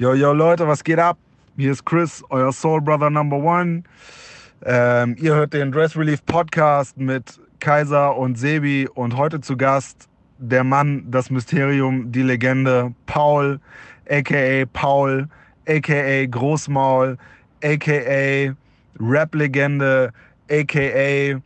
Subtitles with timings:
[0.00, 1.18] Yo, yo, Leute, was geht ab?
[1.58, 3.82] Hier ist Chris, euer Soul Brother Number One.
[4.64, 10.08] Ähm, ihr hört den Dress Relief Podcast mit Kaiser und Sebi und heute zu Gast
[10.38, 13.60] der Mann, das Mysterium, die Legende, Paul,
[14.08, 15.28] aka Paul,
[15.68, 17.18] aka Großmaul,
[17.62, 18.54] aka
[18.98, 20.14] Rap-Legende,
[20.50, 21.42] aka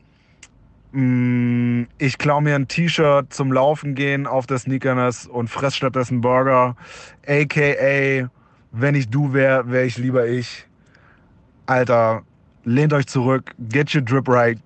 [0.93, 6.21] mm, ich klau mir ein T-Shirt zum Laufen gehen auf der Sneakerness und fress stattdessen
[6.21, 6.77] Burger,
[7.27, 8.31] aka
[8.77, 10.67] wenn ich du wäre, wäre ich lieber ich.
[11.67, 12.25] Alter,
[12.65, 14.59] lehnt euch zurück, get your drip right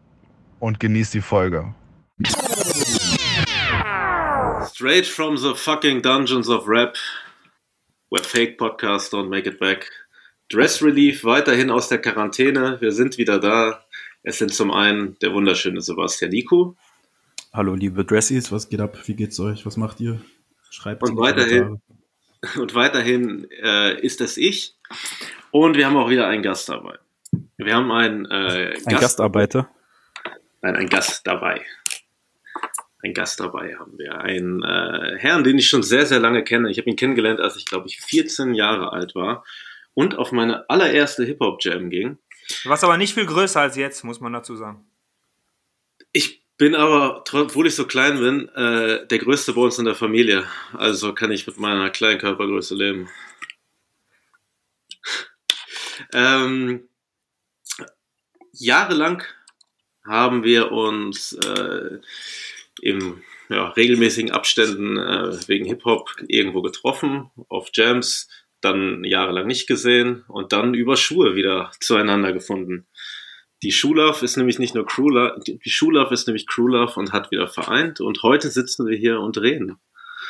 [0.61, 1.75] und genießt die Folge.
[4.67, 6.97] Straight from the fucking dungeons of rap,
[8.11, 9.91] where fake podcasts don't make it back.
[10.49, 12.81] Dress Relief weiterhin aus der Quarantäne.
[12.81, 13.85] Wir sind wieder da.
[14.23, 16.77] Es sind zum einen der wunderschöne Sebastian Nico.
[17.53, 18.97] Hallo liebe Dressies, was geht ab?
[19.07, 19.67] Wie geht's euch?
[19.67, 20.21] Was macht ihr?
[20.71, 21.81] Schreibt und weiterhin
[22.57, 24.77] und weiterhin äh, ist es ich.
[25.51, 26.99] Und wir haben auch wieder einen Gast dabei.
[27.57, 29.69] Wir haben einen, äh, ein Gast Gastarbeiter.
[30.63, 31.65] Nein, ein Gast dabei.
[33.03, 34.21] Ein Gast dabei haben wir.
[34.21, 36.71] Einen äh, Herrn, den ich schon sehr, sehr lange kenne.
[36.71, 39.45] Ich habe ihn kennengelernt, als ich, glaube ich, 14 Jahre alt war
[39.95, 42.19] und auf meine allererste Hip-Hop-Jam ging.
[42.65, 44.85] Was aber nicht viel größer als jetzt, muss man dazu sagen.
[46.13, 49.95] Ich bin aber, obwohl ich so klein bin, äh, der Größte bei uns in der
[49.95, 50.47] Familie.
[50.75, 53.09] Also kann ich mit meiner kleinen Körpergröße leben.
[56.13, 56.89] ähm,
[58.53, 59.23] jahrelang
[60.05, 62.01] haben wir uns äh,
[62.83, 68.29] im ja, regelmäßigen Abständen äh, wegen Hip-Hop irgendwo getroffen, auf Jams,
[68.61, 72.87] dann jahrelang nicht gesehen und dann über Schuhe wieder zueinander gefunden.
[73.63, 77.13] Die Schulaf ist nämlich nicht nur Crew Love, die Schulaf ist nämlich Crew Love und
[77.13, 79.79] hat wieder vereint und heute sitzen wir hier und reden.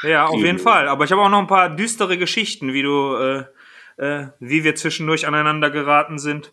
[0.03, 0.89] Ja, auf jeden Fall.
[0.89, 3.45] Aber ich habe auch noch ein paar düstere Geschichten, wie du, äh,
[3.97, 6.53] äh, wie wir zwischendurch aneinander geraten sind,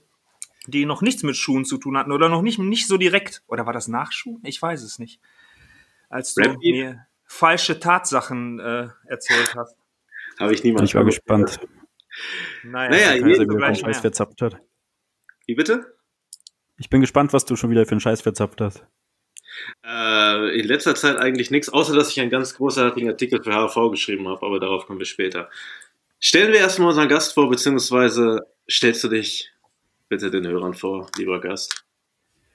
[0.68, 3.44] die noch nichts mit Schuhen zu tun hatten oder noch nicht, nicht so direkt.
[3.48, 4.42] Oder war das nach Schuhen?
[4.44, 5.22] Ich weiß es nicht.
[6.10, 9.76] Als du Rap mir falsche Tatsachen äh, erzählt hast.
[10.40, 10.90] Habe ich niemals.
[10.90, 11.60] Ich war gespannt.
[12.64, 14.58] Naja, naja jeder gleich Scheiß verzapft hat.
[15.46, 15.95] Wie bitte?
[16.78, 18.86] Ich bin gespannt, was du schon wieder für einen Scheiß verzapft hast.
[19.86, 23.92] Äh, in letzter Zeit eigentlich nichts, außer dass ich einen ganz großartigen Artikel für HV
[23.92, 25.50] geschrieben habe, aber darauf kommen wir später.
[26.20, 29.52] Stellen wir erstmal unseren Gast vor, beziehungsweise stellst du dich
[30.10, 31.86] bitte den Hörern vor, lieber Gast.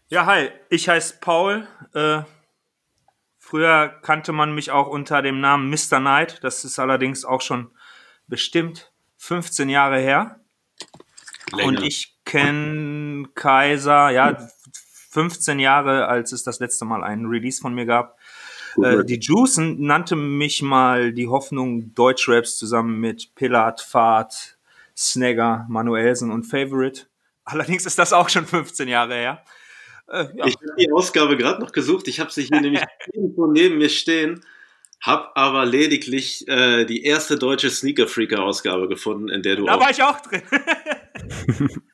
[0.09, 1.67] Ja, hi, ich heiße Paul.
[1.95, 2.23] Äh,
[3.39, 6.01] früher kannte man mich auch unter dem Namen Mr.
[6.01, 6.43] Knight.
[6.43, 7.71] Das ist allerdings auch schon
[8.27, 10.41] bestimmt 15 Jahre her.
[11.53, 11.69] Länger.
[11.69, 14.39] Und ich kenne Kaiser, ja,
[15.11, 18.19] 15 Jahre, als es das letzte Mal einen Release von mir gab.
[18.81, 24.59] Äh, die Juicen nannte mich mal die Hoffnung Deutschraps zusammen mit Pilat, Fahrt,
[24.97, 27.07] Snagger, Manuelsen und Favorite.
[27.45, 29.45] Allerdings ist das auch schon 15 Jahre her.
[30.07, 30.47] Äh, ja.
[30.47, 32.07] Ich habe die Ausgabe gerade noch gesucht.
[32.07, 32.85] Ich habe sie hier nämlich
[33.17, 34.45] neben mir stehen,
[35.01, 39.67] habe aber lediglich äh, die erste deutsche Sneaker Freaker Ausgabe gefunden, in der du.
[39.67, 40.43] Da war ich auch drin.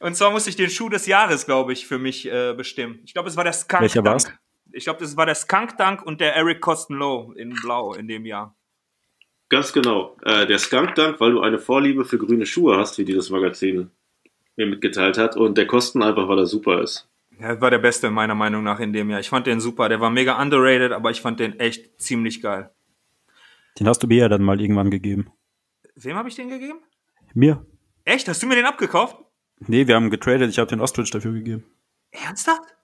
[0.00, 3.00] Und zwar musste ich den Schuh des Jahres, glaube ich, für mich äh, bestimmen.
[3.04, 4.24] Ich glaube, es war der Skunk Welcher Dunk.
[4.24, 4.32] War's?
[4.72, 8.26] Ich glaube, das war der Skunk Dunk und der Eric Costenlow in Blau in dem
[8.26, 8.54] Jahr.
[9.48, 10.16] Ganz genau.
[10.22, 13.90] Äh, der Skunk Dunk, weil du eine Vorliebe für grüne Schuhe hast, wie dieses Magazin
[14.56, 15.36] mir mitgeteilt hat.
[15.36, 17.08] Und der Kosten einfach, weil er super ist.
[17.38, 19.20] Er war der Beste meiner Meinung nach in dem Jahr.
[19.20, 19.88] Ich fand den super.
[19.88, 22.70] Der war mega underrated, aber ich fand den echt ziemlich geil.
[23.78, 25.30] Den hast du mir ja dann mal irgendwann gegeben.
[25.96, 26.80] Wem habe ich den gegeben?
[27.34, 27.64] Mir.
[28.04, 28.26] Echt?
[28.28, 29.16] Hast du mir den abgekauft?
[29.60, 30.50] Nee, wir haben getradet.
[30.50, 31.64] Ich habe den Ostrich dafür gegeben.
[32.10, 32.76] Ernsthaft?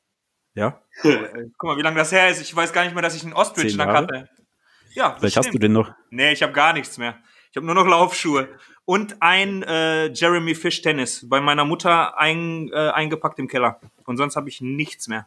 [0.54, 0.80] Ja.
[1.02, 2.40] Guck mal, wie lange das her ist.
[2.40, 4.28] Ich weiß gar nicht mehr, dass ich einen Ostrich dann hatte.
[4.94, 5.90] Ja, Vielleicht hast du den noch.
[6.10, 7.16] Nee, ich habe gar nichts mehr.
[7.50, 8.48] Ich habe nur noch Laufschuhe.
[8.84, 13.80] Und ein äh, Jeremy Fish Tennis bei meiner Mutter ein, äh, eingepackt im Keller.
[14.04, 15.26] Und sonst habe ich nichts mehr.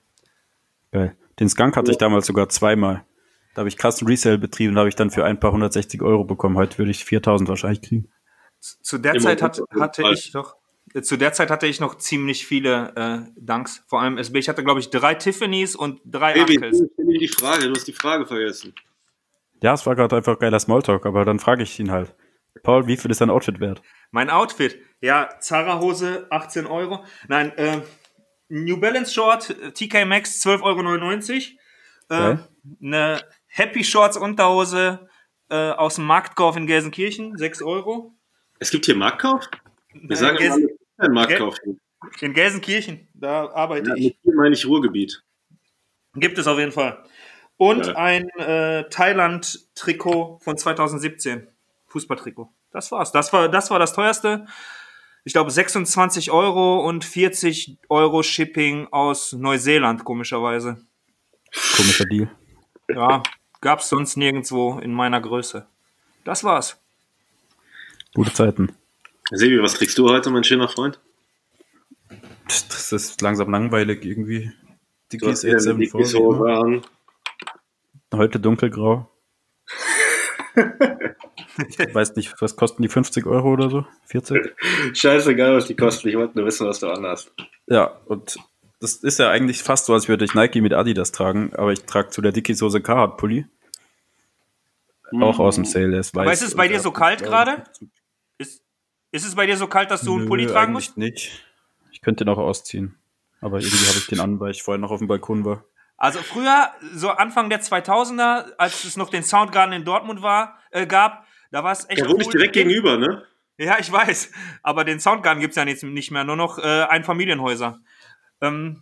[0.91, 1.15] Geil.
[1.39, 3.05] Den Skunk hatte ich damals sogar zweimal.
[3.53, 6.25] Da habe ich krassen Resale betrieben, da habe ich dann für ein paar 160 Euro
[6.25, 6.57] bekommen.
[6.57, 8.09] Heute würde ich 4000 wahrscheinlich kriegen.
[8.59, 10.57] Zu der Zeit hat, hatte ich doch,
[11.01, 14.39] zu der Zeit hatte ich noch ziemlich viele äh, Danks, vor allem SB.
[14.39, 16.81] Ich hatte, glaube ich, drei Tiffany's und drei Baby, Uncles.
[16.81, 18.73] Ich stelle die Frage, du hast die Frage vergessen.
[19.61, 22.15] Ja, es war gerade einfach geiler Smalltalk, aber dann frage ich ihn halt.
[22.63, 23.81] Paul, wie viel ist dein Outfit wert?
[24.11, 24.79] Mein Outfit?
[25.01, 27.03] Ja, Zara-Hose, 18 Euro.
[27.27, 27.81] Nein, äh,
[28.47, 31.57] New Balance Short, TK Max, 12,99
[32.09, 32.33] Euro.
[32.33, 32.37] Äh,
[32.81, 35.07] eine Happy Shorts Unterhose
[35.49, 38.15] äh, aus dem Marktkauf in Gelsenkirchen, 6 Euro.
[38.59, 39.49] Es gibt hier Marktkauf?
[39.93, 41.57] Wir sagen Gelsen immer Marktkauf.
[42.21, 44.17] In Gelsenkirchen, da arbeite ja, ich.
[44.23, 45.23] Hier meine ich Ruhrgebiet.
[46.15, 47.03] Gibt es auf jeden Fall.
[47.57, 47.95] Und ja.
[47.95, 51.47] ein äh, Thailand-Trikot von 2017
[51.87, 52.49] Fußballtrikot.
[52.71, 53.11] Das war's.
[53.11, 54.45] Das war, das war das teuerste.
[55.23, 60.85] Ich glaube 26 Euro und 40 Euro Shipping aus Neuseeland, komischerweise.
[61.75, 62.29] Komischer Deal.
[62.89, 63.23] Ja,
[63.61, 65.65] gab's sonst nirgendwo in meiner Größe.
[66.25, 66.79] Das war's.
[68.13, 68.75] Gute Zeiten.
[69.31, 70.99] Sebi, was kriegst du heute, mein schöner Freund?
[72.47, 74.51] Das ist langsam langweilig irgendwie.
[75.11, 75.59] Die Du hast wieder
[75.93, 76.81] Hose an.
[78.13, 79.09] Heute dunkelgrau.
[81.93, 83.85] Weiß nicht, was kosten die 50 Euro oder so?
[84.07, 84.53] 40?
[84.93, 86.09] Scheißegal, was die kosten.
[86.09, 87.31] Ich wollte nur wissen, was du anhast.
[87.67, 88.37] Ja, und
[88.79, 91.83] das ist ja eigentlich fast so, als würde ich Nike mit Adidas tragen, aber ich
[91.85, 93.45] trage zu der Dickies Hose Carhartt Pulli.
[95.19, 96.21] Auch aus dem Sale, der ist weiß.
[96.21, 97.63] Aber ist es bei dir so kalt gerade?
[99.15, 100.97] Ist, es bei dir so kalt, dass du einen Nö, Pulli tragen eigentlich musst?
[100.97, 101.45] nicht.
[101.91, 102.97] Ich könnte den auch ausziehen.
[103.39, 105.63] Aber irgendwie habe ich den an, weil ich vorher noch auf dem Balkon war.
[105.95, 110.85] Also früher, so Anfang der 2000er, als es noch den Soundgarden in Dortmund war, äh,
[110.85, 113.23] gab, da war es echt Der wohnt nicht direkt gegenüber, ne?
[113.57, 114.31] Ja, ich weiß.
[114.63, 117.79] Aber den Soundgarden gibt's ja nicht, nicht mehr, nur noch äh, Einfamilienhäuser.
[118.41, 118.81] Ähm,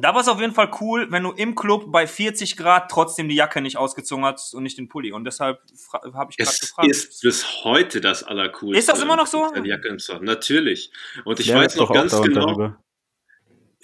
[0.00, 3.28] da war es auf jeden Fall cool, wenn du im Club bei 40 Grad trotzdem
[3.28, 5.12] die Jacke nicht ausgezogen hast und nicht den Pulli.
[5.12, 5.60] Und deshalb
[6.12, 6.88] habe ich gerade Es gefragt.
[6.88, 8.78] ist bis heute das Allercoolste.
[8.78, 9.50] Ist das immer noch so?
[9.52, 10.24] Eine Jacke im Zorn.
[10.24, 10.90] Natürlich.
[11.24, 12.83] Und ich Der weiß noch ganz genau, darüber.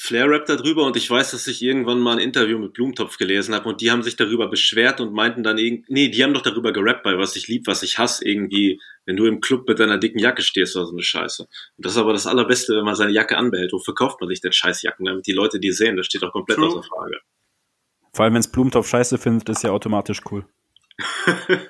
[0.02, 3.55] Flair rappt darüber und ich weiß, dass ich irgendwann mal ein Interview mit Blumentopf gelesen
[3.55, 6.41] habe und die haben sich darüber beschwert und meinten dann irgendwie, nee, die haben doch
[6.41, 9.79] darüber gerappt bei was ich lieb, was ich hasse, irgendwie, wenn du im Club mit
[9.79, 11.43] deiner dicken Jacke stehst oder so eine Scheiße.
[11.43, 13.75] Und das ist aber das Allerbeste, wenn man seine Jacke anbehält.
[13.75, 15.99] Wofür kauft man sich denn Scheißjacken, damit die Leute die sehen?
[15.99, 16.69] Das steht doch komplett True.
[16.69, 17.19] außer Frage.
[18.14, 20.47] Vor allem, wenn es Blumentopf scheiße findet, ist ja automatisch cool.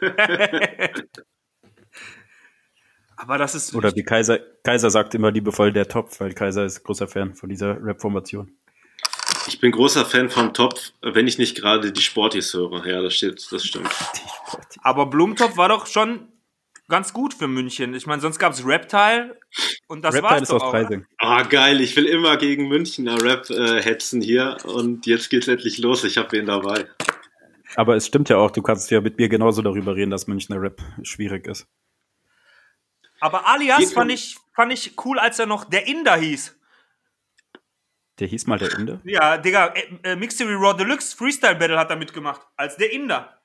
[3.21, 3.75] Aber das ist.
[3.75, 7.51] Oder wie Kaiser, Kaiser sagt immer liebevoll der Topf, weil Kaiser ist großer Fan von
[7.51, 8.51] dieser Rap-Formation.
[9.47, 12.87] Ich bin großer Fan vom Topf, wenn ich nicht gerade die Sportis höre.
[12.87, 13.91] Ja, das steht, das stimmt.
[14.81, 16.29] Aber Blumentopf war doch schon
[16.89, 17.93] ganz gut für München.
[17.93, 19.37] Ich meine, sonst gab's Reptile
[19.87, 20.71] und das Reptile war's ist doch aus auch.
[20.71, 21.05] Freising.
[21.19, 25.77] Ah, geil, ich will immer gegen Münchner Rap äh, hetzen hier und jetzt geht's endlich
[25.77, 26.05] los.
[26.05, 26.87] Ich habe wen dabei.
[27.77, 30.61] Aber es stimmt ja auch, du kannst ja mit mir genauso darüber reden, dass Münchner
[30.61, 31.67] Rap schwierig ist.
[33.21, 36.57] Aber Alias fand ich, fand ich cool, als er noch der Inder hieß.
[38.19, 39.01] Der hieß mal der Inde.
[39.05, 42.43] Ja, Digga, äh, äh, Mixery Raw Deluxe Freestyle Battle hat er mitgemacht.
[42.57, 43.41] Als der Inder.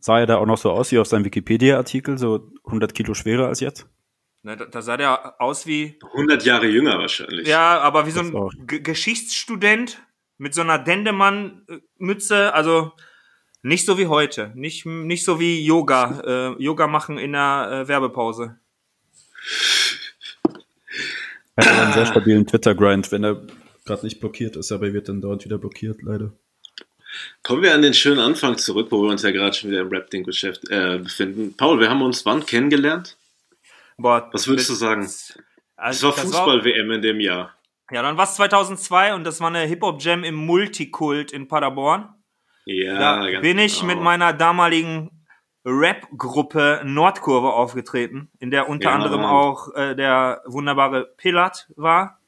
[0.00, 3.48] Sah er da auch noch so aus wie auf seinem Wikipedia-Artikel, so 100 Kilo schwerer
[3.48, 3.86] als jetzt?
[4.42, 7.46] Na, da, da sah der aus wie, 100 Jahre jünger wahrscheinlich.
[7.46, 10.02] ja, aber wie so Das ein G Geschichtsstudent
[10.38, 12.54] mit so einer Dendemann-Mütze.
[12.54, 12.92] Also
[13.62, 14.52] nicht so wie heute.
[14.54, 16.54] Nicht, nicht so wie Yoga.
[16.58, 18.58] Äh, Yoga machen in der äh, Werbepause.
[21.56, 23.42] Er hat einen sehr stabilen Twitter-Grind, wenn er
[23.84, 26.32] gerade nicht blockiert ist, aber er wird dann dauernd wieder blockiert, leider.
[27.42, 29.88] Kommen wir an den schönen Anfang zurück, wo wir uns ja gerade schon wieder im
[29.88, 31.54] Rap-Ding-Geschäft äh, befinden.
[31.56, 33.16] Paul, wir haben uns wann kennengelernt?
[33.98, 35.02] Boah, Was würdest du sagen?
[35.02, 35.34] Also,
[35.76, 37.54] Es war das Fußball-WM in dem Jahr.
[37.90, 42.08] Ja, dann war es 2002 und das war eine Hip-Hop-Jam im Multikult in Paderborn.
[42.64, 43.94] Ja, Da bin ich genau.
[43.94, 45.10] mit meiner damaligen
[45.64, 49.30] Rap-Gruppe Nordkurve aufgetreten, in der unter Ja, anderem Mann.
[49.30, 52.18] auch äh, der wunderbare Pillat war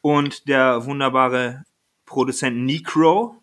[0.00, 1.64] und der wunderbare
[2.06, 3.40] Produzent Necro.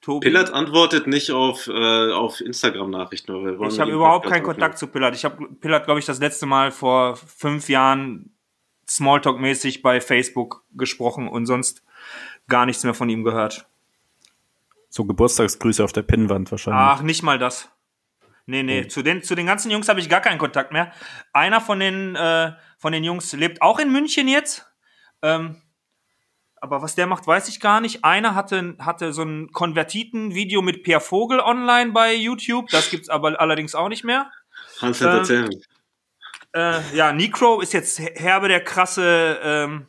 [0.00, 0.26] Tobi.
[0.28, 3.58] Pillard antwortet nicht auf, äh, auf Instagram-Nachrichten.
[3.68, 5.14] ich habe überhaupt keinen Kontakt zu Pillat.
[5.14, 8.34] Ich habe Pillat, glaube ich, das letzte Mal vor fünf Jahren
[8.86, 11.82] Smalltalk-mäßig bei Facebook gesprochen und sonst
[12.48, 13.66] gar nichts mehr von ihm gehört.
[14.96, 16.80] So Geburtstagsgrüße auf der Pinnwand wahrscheinlich.
[16.80, 17.68] Ach, nicht mal das.
[18.46, 20.92] Nee, nee, zu, den, zu den ganzen Jungs habe ich gar keinen Kontakt mehr.
[21.32, 24.70] Einer von den, äh, von den Jungs lebt auch in München jetzt.
[25.20, 25.60] Ähm,
[26.60, 28.04] aber was der macht, weiß ich gar nicht.
[28.04, 32.68] Einer hatte, hatte so ein Konvertiten-Video mit Pierre Vogel online bei YouTube.
[32.68, 34.30] Das gibt's aber allerdings auch nicht mehr.
[34.80, 35.50] Hans, Ähm, erzähl.
[36.54, 39.88] Äh, ja, Necro ist jetzt herbe der krasse, ähm,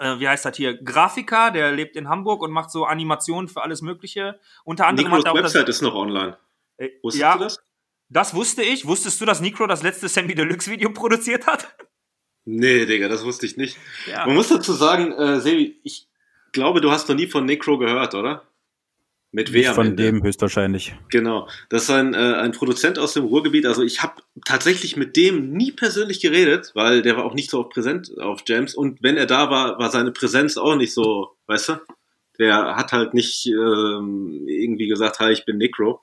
[0.00, 1.50] äh, wie heißt das hier, Grafiker.
[1.50, 4.40] Der lebt in Hamburg und macht so Animationen für alles Mögliche.
[4.64, 6.36] Unter anderem Nikos hat er auch das, Website ist noch online.
[6.78, 7.58] äh, Wusstest ja, du das?
[8.08, 8.86] Das wusste ich.
[8.86, 11.68] Wusstest du, dass Necro das letzte Sammy Deluxe Video produziert hat?
[12.44, 13.76] Nee, Digga, das wusste ich nicht.
[14.06, 14.26] Ja.
[14.26, 16.08] Man muss dazu sagen, äh, Sebi, ich
[16.52, 18.42] glaube, du hast noch nie von Necro gehört, oder?
[19.32, 20.94] Mit am von dem höchstwahrscheinlich.
[21.08, 21.48] Genau.
[21.68, 23.64] Das ist ein, äh, ein Produzent aus dem Ruhrgebiet.
[23.64, 27.60] Also ich habe tatsächlich mit dem nie persönlich geredet, weil der war auch nicht so
[27.60, 28.74] oft präsent auf Jams.
[28.74, 31.74] Und wenn er da war, war seine Präsenz auch nicht so, weißt du?
[32.40, 36.00] Der hat halt nicht ähm, irgendwie gesagt, hi, ich bin Necro.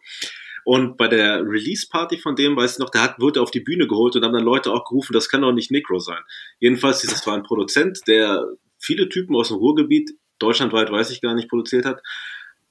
[0.64, 3.88] Und bei der Release-Party von dem, weiß ich noch, der hat, wurde auf die Bühne
[3.88, 6.20] geholt und haben dann Leute auch gerufen, das kann doch nicht Necro sein.
[6.60, 8.46] Jedenfalls, dieses war ein Produzent, der
[8.78, 12.02] viele Typen aus dem Ruhrgebiet, deutschlandweit weiß ich gar nicht, produziert hat.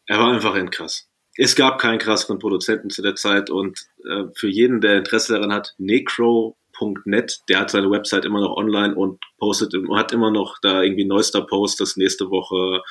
[0.06, 1.08] Er war einfach endkrass.
[1.36, 5.52] es gab keinen krasseren Produzenten zu der Zeit und äh, für jeden, der Interesse daran
[5.52, 10.82] hat, necro.net, der hat seine Website immer noch online und postet, hat immer noch da
[10.82, 12.82] irgendwie neuester Post, dass nächste Woche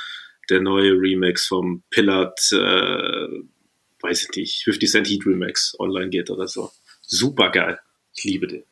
[0.49, 3.27] der neue Remix vom Pillard, äh,
[4.01, 6.71] weiß ich nicht, 50 Cent Heat Remix online geht oder so.
[7.01, 7.79] Super geil.
[8.15, 8.63] Ich liebe den.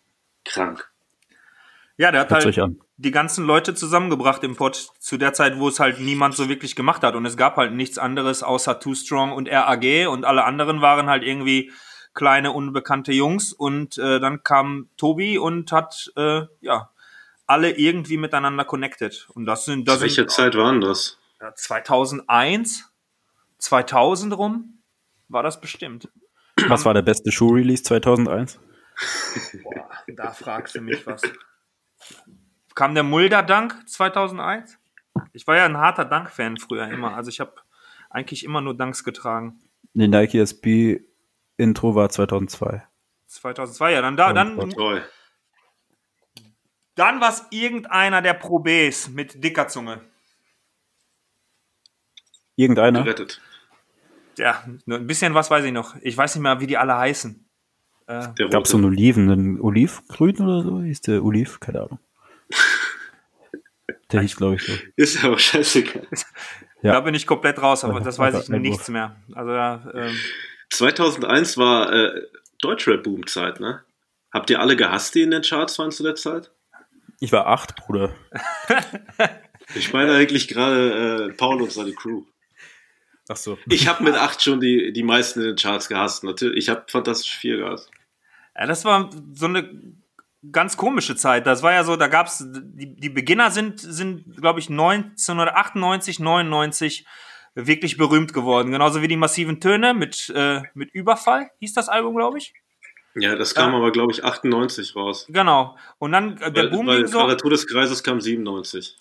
[0.45, 0.92] Krank.
[1.97, 5.67] Ja, der hat Hört halt die ganzen Leute zusammengebracht im Pod zu der Zeit, wo
[5.67, 7.15] es halt niemand so wirklich gemacht hat.
[7.15, 11.07] Und es gab halt nichts anderes außer Too Strong und RAG und alle anderen waren
[11.07, 11.71] halt irgendwie
[12.13, 13.53] kleine, unbekannte Jungs.
[13.53, 16.89] Und äh, dann kam Tobi und hat, äh, ja,
[17.45, 19.27] alle irgendwie miteinander connected.
[19.33, 21.17] Und das sind, das Welche sind Zeit waren das?
[21.41, 22.89] ja, 2001,
[23.57, 24.79] 2000 rum
[25.27, 26.09] war das bestimmt.
[26.67, 28.59] Was war der beste Schuh-Release 2001?
[29.63, 31.21] Boah, da fragst du mich was.
[32.75, 34.79] Kam der Mulder-Dank 2001?
[35.31, 37.15] Ich war ja ein harter Dank-Fan früher immer.
[37.15, 37.55] Also ich habe
[38.09, 39.59] eigentlich immer nur Danks getragen.
[39.93, 41.01] Die Nike SB
[41.57, 42.83] Intro war 2002.
[43.27, 45.03] 2002, ja, dann da, dann, Toll.
[46.95, 50.01] dann war es irgendeiner der Pro Bs mit dicker Zunge.
[52.55, 53.03] Irgendeiner?
[53.03, 53.41] Gerettet.
[54.37, 55.95] Ja, nur ein bisschen was weiß ich noch.
[56.01, 57.47] Ich weiß nicht mehr, wie die alle heißen.
[58.07, 60.81] Äh, Der Gab es so einen Oliven, einen Olivgrün oder so?
[60.81, 61.59] Hieß der Oliv?
[61.59, 61.99] Keine Ahnung.
[64.11, 64.73] Der hieß, glaube ich, so.
[64.95, 66.07] Ist aber scheißegal.
[66.81, 66.93] Ja.
[66.93, 69.15] Da bin ich komplett raus, aber das weiß ich nichts mehr.
[69.33, 69.51] Also
[69.97, 70.15] ähm,
[70.69, 72.21] 2001 war äh,
[72.61, 73.81] Deutschrap-Boom-Zeit, ne?
[74.31, 76.51] Habt ihr alle gehasst, die in den Charts waren zu der Zeit?
[77.19, 78.13] Ich war acht, Bruder.
[79.75, 82.23] Ich meine eigentlich gerade äh, Paul und seine Crew.
[83.29, 83.57] Ach so.
[83.67, 86.23] Ich habe mit acht schon die, die meisten in den Charts gehasst.
[86.23, 87.89] Natürlich, ich habe Fantastisch 4 gehasst.
[88.57, 89.69] Ja, das war so eine
[90.51, 91.47] ganz komische Zeit.
[91.47, 97.05] Das war ja so, da gab's die, die Beginner sind, sind glaube ich, 1998, 99
[97.55, 98.71] wirklich berühmt geworden.
[98.71, 102.53] Genauso wie die massiven Töne mit, äh, mit Überfall, hieß das Album, glaube ich.
[103.15, 103.77] Ja, das kam Ja.
[103.77, 105.27] aber, glaube ich, 98 raus.
[105.29, 105.77] Genau.
[105.99, 107.19] Und dann äh, der weil, Boom weil ging so.
[107.19, 108.97] Quadratur des Kreises kam 97.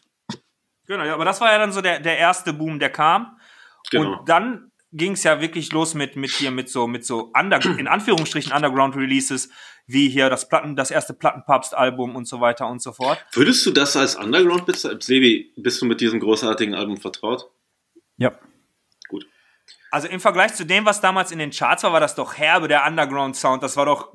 [0.86, 3.38] Genau, ja, aber das war ja dann so der, der erste Boom, der kam.
[3.90, 4.18] Genau.
[4.18, 7.60] Und dann ging es ja wirklich los mit, mit hier mit so, mit so under,
[7.78, 9.50] in Anführungsstrichen Underground Releases,
[9.86, 13.24] wie hier das Platten, das erste Plattenpapst-Album und so weiter und so fort.
[13.32, 15.00] Würdest du das als Underground bezeichnen?
[15.00, 17.50] Sebi, bist du mit diesem großartigen Album vertraut?
[18.16, 18.32] Ja.
[19.08, 19.26] Gut.
[19.90, 22.68] Also im Vergleich zu dem, was damals in den Charts war, war das doch herbe,
[22.68, 23.62] der Underground-Sound.
[23.62, 24.12] Das war doch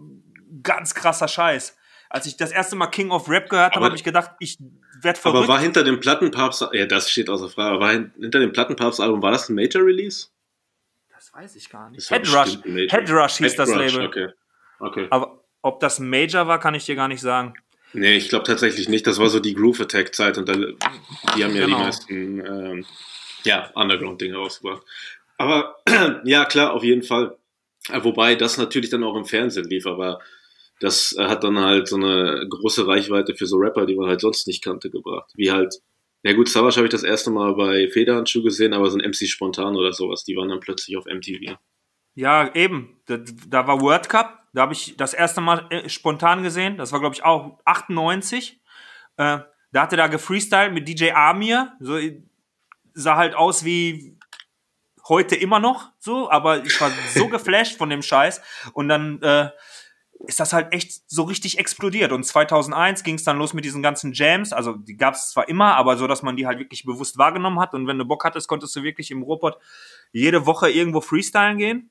[0.64, 1.76] ganz krasser Scheiß.
[2.10, 4.58] Als ich das erste Mal King of Rap gehört habe, habe ich gedacht, ich
[5.02, 5.38] werd verrückt.
[5.44, 8.52] Aber war hinter dem Plattenpapst, ja, das steht außer Frage, aber war hin- hinter dem
[8.54, 10.28] Plattenpapst-Album, war das ein Major-Release?
[11.14, 12.10] das weiß ich gar nicht.
[12.10, 12.90] Headrush, Major.
[13.00, 14.08] Headrush hieß das Headrush, Label.
[14.08, 14.28] Okay.
[14.80, 15.08] okay.
[15.10, 17.54] Aber ob das ein Major war, kann ich dir gar nicht sagen.
[17.94, 19.08] Nee, ich glaube tatsächlich nicht.
[19.08, 21.78] Das war so die Groove Attack Zeit und da, die haben ja Genau.
[21.78, 22.86] die meisten ähm,
[23.44, 24.84] ja, Underground-Dinge rausgebracht.
[25.38, 25.78] Aber
[26.24, 27.36] ja, klar, auf jeden Fall.
[27.90, 30.20] Äh, Wobei das natürlich dann auch im Fernsehen lief, aber
[30.80, 34.22] das äh, hat dann halt so eine große Reichweite für so Rapper, die man halt
[34.22, 35.32] sonst nicht kannte, gebracht.
[35.36, 35.76] Wie halt,
[36.24, 39.28] ja gut, Savage habe ich das erste Mal bei Federhandschuh gesehen, aber so ein MC
[39.28, 41.58] Spontan oder sowas, die waren dann plötzlich auf MTV.
[42.16, 43.00] Ja, eben.
[43.06, 43.18] Da,
[43.48, 44.48] da war World Cup.
[44.54, 46.78] Da habe ich das erste Mal äh, spontan gesehen.
[46.78, 48.60] Das war, glaube ich, auch 98.
[49.18, 49.40] Äh,
[49.72, 51.74] da hatte da gefreestylt mit DJ Amir.
[51.80, 52.24] So, äh,
[52.96, 54.18] sah halt aus wie
[55.08, 58.42] heute immer noch so, aber ich war so geflasht von dem Scheiß.
[58.74, 59.52] Und dann äh,
[60.26, 62.12] ist das halt echt so richtig explodiert.
[62.12, 64.52] Und 2001 ging es dann los mit diesen ganzen Jams.
[64.52, 67.60] Also die gab es zwar immer, aber so, dass man die halt wirklich bewusst wahrgenommen
[67.60, 67.74] hat.
[67.74, 69.58] Und wenn du Bock hattest, konntest du wirklich im Robot
[70.12, 71.90] jede Woche irgendwo freestylen gehen.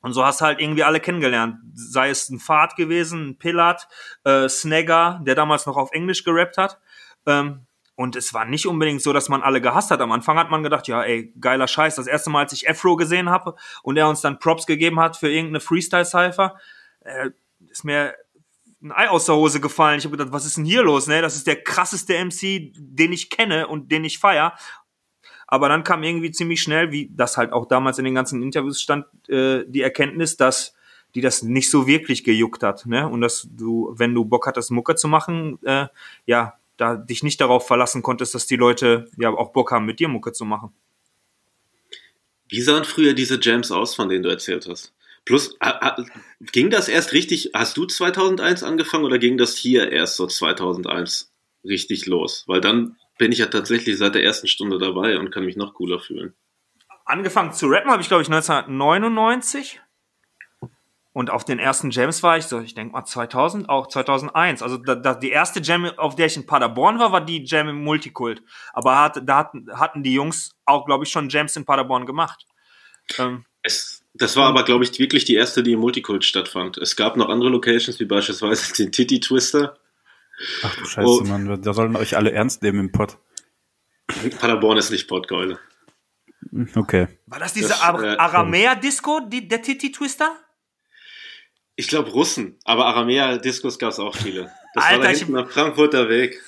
[0.00, 1.56] Und so hast du halt irgendwie alle kennengelernt.
[1.74, 3.86] Sei es ein Fahrt gewesen, ein Pillard,
[4.24, 6.80] äh, Snagger, der damals noch auf Englisch gerappt hat.
[7.26, 10.00] Ähm, und es war nicht unbedingt so, dass man alle gehasst hat.
[10.00, 11.94] Am Anfang hat man gedacht, ja, ey, geiler Scheiß.
[11.96, 15.16] Das erste Mal, als ich Afro gesehen habe und er uns dann Props gegeben hat
[15.16, 16.58] für irgendeine Freestyle-Cypher,
[17.00, 17.30] äh,
[17.72, 18.14] ist mir
[18.82, 19.98] ein Ei aus der Hose gefallen.
[19.98, 21.06] Ich habe gedacht, was ist denn hier los?
[21.06, 21.22] Ne?
[21.22, 24.56] Das ist der krasseste MC, den ich kenne und den ich feier.
[25.46, 28.80] Aber dann kam irgendwie ziemlich schnell, wie das halt auch damals in den ganzen Interviews
[28.80, 30.74] stand, äh, die Erkenntnis, dass
[31.14, 32.86] die das nicht so wirklich gejuckt hat.
[32.86, 33.06] Ne?
[33.06, 35.86] Und dass du, wenn du Bock hattest, Mucke zu machen, äh,
[36.26, 40.00] ja, da dich nicht darauf verlassen konntest, dass die Leute ja auch Bock haben, mit
[40.00, 40.72] dir Mucke zu machen.
[42.48, 44.92] Wie sahen früher diese Jams aus, von denen du erzählt hast?
[45.24, 45.56] Plus,
[46.52, 51.32] ging das erst richtig, hast du 2001 angefangen oder ging das hier erst so 2001
[51.64, 52.44] richtig los?
[52.48, 55.74] Weil dann bin ich ja tatsächlich seit der ersten Stunde dabei und kann mich noch
[55.74, 56.34] cooler fühlen.
[57.04, 59.80] Angefangen zu rappen habe ich, glaube ich, 1999.
[61.14, 64.62] Und auf den ersten Jams war ich so, ich denke mal 2000, auch 2001.
[64.62, 67.68] Also da, da, die erste Jam, auf der ich in Paderborn war, war die Jam
[67.68, 68.42] im Multikult.
[68.72, 72.46] Aber hat, da hatten, hatten die Jungs auch, glaube ich, schon Jams in Paderborn gemacht.
[73.18, 76.76] Ähm, Es, das war aber, glaube ich, wirklich die erste, die im Multikult stattfand.
[76.78, 79.78] Es gab noch andere Locations, wie beispielsweise den Titty Twister.
[80.62, 81.24] Ach du Scheiße, oh.
[81.24, 83.18] Mann, da sollen euch alle ernst nehmen im Pott.
[84.38, 85.58] Paderborn ist nicht Pottgeule.
[86.74, 87.08] Okay.
[87.26, 90.36] War das diese Ar äh, Aramea-Disco, die, der Titty Twister?
[91.76, 94.52] Ich glaube Russen, aber Aramea-Discos gab es auch viele.
[94.74, 96.42] Das Alter, war da hinten ich, am Frankfurter Weg.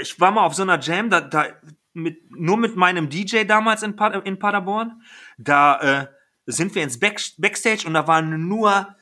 [0.00, 1.46] Ich war mal auf so einer Jam, da, da
[1.94, 5.02] mit, nur mit meinem DJ damals in, in Paderborn.
[5.38, 6.06] Da äh,
[6.46, 8.94] sind wir ins Back Backstage und da waren nur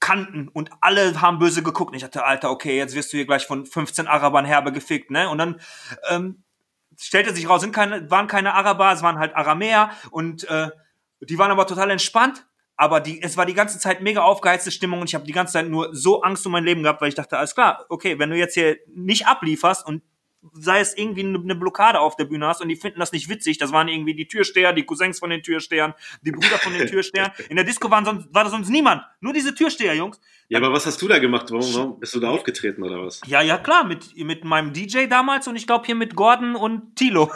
[0.00, 1.94] Kanten und alle haben böse geguckt.
[1.94, 5.28] Ich dachte, Alter, okay, jetzt wirst du hier gleich von 15 Arabern herbe gefickt, ne?
[5.28, 5.60] Und dann
[6.08, 6.44] ähm,
[6.98, 10.70] stellte sich raus, sind keine, waren keine Araber, es waren halt Aramäer und äh,
[11.20, 12.46] die waren aber total entspannt.
[12.80, 15.54] Aber die, es war die ganze Zeit mega aufgeheizte Stimmung und ich habe die ganze
[15.54, 18.30] Zeit nur so Angst um mein Leben gehabt, weil ich dachte, alles klar, okay, wenn
[18.30, 20.02] du jetzt hier nicht ablieferst und
[20.52, 23.58] sei es irgendwie eine Blockade auf der Bühne hast und die finden das nicht witzig.
[23.58, 27.32] Das waren irgendwie die Türsteher, die Cousins von den Türstehern, die Brüder von den Türstehern.
[27.48, 29.02] In der Disco waren sonst, war da sonst niemand.
[29.20, 30.20] Nur diese Türsteher, Jungs.
[30.48, 31.50] Ja, aber was hast du da gemacht?
[31.50, 33.20] Warum, warum bist du da aufgetreten oder was?
[33.26, 36.96] Ja, ja, klar, mit, mit meinem DJ damals und ich glaube hier mit Gordon und
[36.96, 37.30] Tilo.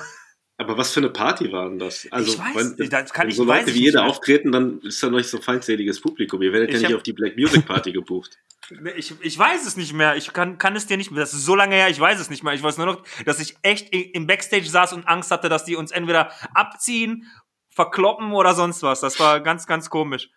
[0.58, 2.06] Aber was für eine Party war denn das?
[2.10, 5.02] Also, ich weiß, wenn, das kann wenn ich, so Leute wie jeder auftreten, dann ist
[5.02, 6.40] da noch nicht so feindseliges Publikum.
[6.42, 8.38] Ihr werdet ich ja nicht auf die Black Music Party gebucht.
[8.96, 10.16] Ich, ich weiß es nicht mehr.
[10.16, 11.20] Ich kann, kann es dir nicht mehr.
[11.20, 12.54] Das ist so lange her, ich weiß es nicht mehr.
[12.54, 15.76] Ich weiß nur noch, dass ich echt im Backstage saß und Angst hatte, dass die
[15.76, 17.26] uns entweder abziehen,
[17.68, 19.00] verkloppen oder sonst was.
[19.00, 20.30] Das war ganz, ganz komisch.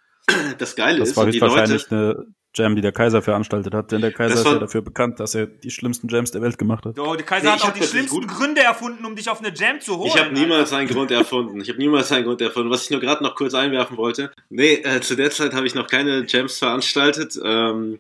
[0.57, 3.92] Das Geile das ist, war die wahrscheinlich Leute, eine Jam, die der Kaiser veranstaltet hat.
[3.92, 6.86] Denn der Kaiser ist ja dafür bekannt, dass er die schlimmsten Jams der Welt gemacht
[6.86, 6.98] hat.
[7.00, 9.80] Oh, der Kaiser nee, hat auch die schlimmsten Gründe erfunden, um dich auf eine Jam
[9.82, 10.12] zu holen.
[10.14, 11.62] Ich habe niemals einen Grund erfunden.
[11.62, 12.70] Ich habe niemals einen Grund erfunden.
[12.72, 14.32] Was ich nur gerade noch kurz einwerfen wollte.
[14.50, 17.38] Nee, äh, zu der Zeit habe ich noch keine Jams veranstaltet.
[17.44, 18.00] Ähm,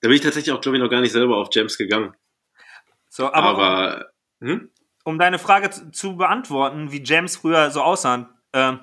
[0.00, 2.14] da bin ich tatsächlich auch, glaube ich, noch gar nicht selber auf Jams gegangen.
[3.08, 4.06] So, aber, aber
[4.40, 4.70] um, hm?
[5.04, 8.28] um, deine Frage zu, zu, beantworten, wie Jams früher so aussahen.
[8.52, 8.80] Ähm,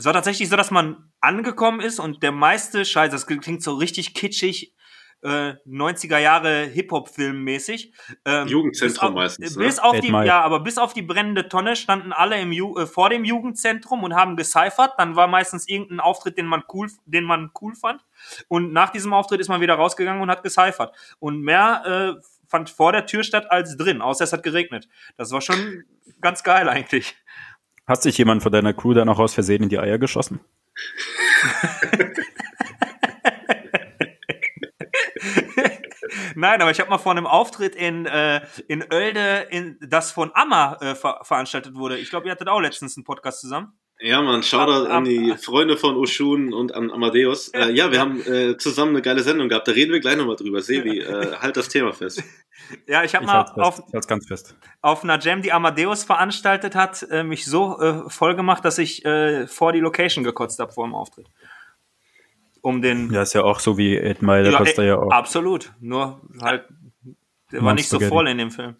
[0.00, 3.74] es war tatsächlich so, dass man angekommen ist und der meiste Scheiß, das klingt so
[3.74, 4.74] richtig kitschig,
[5.22, 7.92] äh, 90er Jahre Hip-Hop-Film mäßig.
[8.24, 9.56] Ähm, Jugendzentrum bis auf, meistens.
[9.58, 9.84] Bis ne?
[9.84, 13.10] auf die, ja, aber bis auf die brennende Tonne standen alle im Ju äh, vor
[13.10, 14.94] dem Jugendzentrum und haben gecyphert.
[14.96, 18.00] Dann war meistens irgendein Auftritt, den man cool, den man cool fand.
[18.48, 20.96] Und nach diesem Auftritt ist man wieder rausgegangen und hat gecyphert.
[21.18, 24.88] Und mehr äh, fand vor der Tür statt als drin, außer es hat geregnet.
[25.18, 25.84] Das war schon
[26.20, 27.14] ganz geil eigentlich.
[27.90, 30.38] Hat sich jemand von deiner Crew dann auch aus Versehen in die Eier geschossen?
[36.36, 40.30] Nein, aber ich habe mal vor einem Auftritt in, äh, in Oelde, in, das von
[40.34, 41.98] Amma äh, ver veranstaltet wurde.
[41.98, 43.72] Ich glaube, ihr hattet auch letztens einen Podcast zusammen.
[44.02, 47.48] Ja, man, Shoutout an die Freunde von Oshun und an Amadeus.
[47.48, 49.68] Äh, ja, wir haben äh, zusammen eine geile Sendung gehabt.
[49.68, 50.62] Da reden wir gleich nochmal drüber.
[50.62, 52.22] Sevi, äh, halt das Thema fest.
[52.86, 54.54] Ja, ich habe mal auf, ganz fest.
[54.80, 59.04] auf einer Jam, die Amadeus veranstaltet hat, äh, mich so äh, voll gemacht, dass ich
[59.04, 61.26] äh, vor die Location gekotzt habe vor dem Auftritt
[62.62, 63.10] um den.
[63.12, 65.10] Ja, ist ja auch so wie Ed Mile, der ja, kostet ja auch.
[65.10, 65.72] Absolut.
[65.80, 66.64] Nur halt,
[67.52, 68.76] der war nicht so voll in dem Film.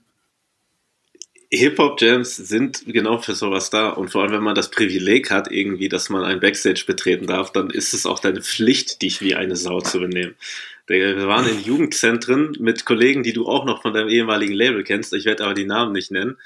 [1.53, 3.91] Hip-Hop-Jams sind genau für sowas da.
[3.91, 7.53] Und vor allem, wenn man das Privileg hat, irgendwie, dass man ein Backstage betreten darf,
[7.53, 10.37] dann ist es auch deine Pflicht, dich wie eine Sau zu benehmen.
[10.87, 15.13] Wir waren in Jugendzentren mit Kollegen, die du auch noch von deinem ehemaligen Label kennst.
[15.13, 16.37] Ich werde aber die Namen nicht nennen.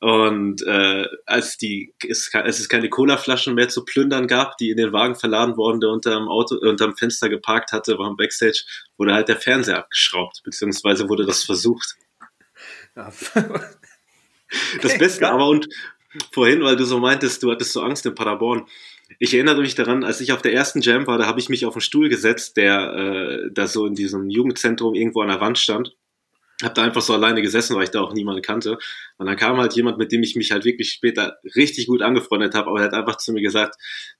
[0.00, 4.76] Und äh, als, die, es, als es keine Colaflaschen mehr zu plündern gab, die in
[4.76, 8.16] den Wagen verladen wurden, der unter dem Auto, unter dem Fenster geparkt hatte, war im
[8.16, 8.62] Backstage,
[8.96, 11.96] wurde halt der Fernseher abgeschraubt, beziehungsweise wurde das versucht.
[14.82, 15.68] das Beste aber und
[16.32, 18.66] vorhin, weil du so meintest, du hattest so Angst in Paderborn.
[19.18, 21.66] Ich erinnere mich daran, als ich auf der ersten Jam war, da habe ich mich
[21.66, 25.58] auf einen Stuhl gesetzt, der äh, da so in diesem Jugendzentrum irgendwo an der Wand
[25.58, 25.94] stand
[26.62, 28.78] habe da einfach so alleine gesessen, weil ich da auch niemanden kannte.
[29.18, 32.54] Und dann kam halt jemand, mit dem ich mich halt wirklich später richtig gut angefreundet
[32.54, 33.76] habe, aber er hat einfach zu mir gesagt,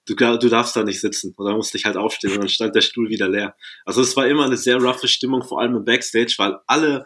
[0.07, 1.33] du, du darfst da nicht sitzen.
[1.35, 3.55] Und dann musste ich halt aufstehen und dann stand der Stuhl wieder leer.
[3.85, 7.05] Also es war immer eine sehr roughe Stimmung, vor allem im Backstage, weil alle,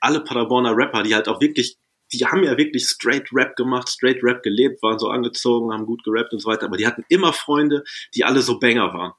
[0.00, 1.76] alle Paderborner Rapper, die halt auch wirklich,
[2.12, 6.04] die haben ja wirklich straight Rap gemacht, straight Rap gelebt, waren so angezogen, haben gut
[6.04, 9.12] gerappt und so weiter, aber die hatten immer Freunde, die alle so Banger waren.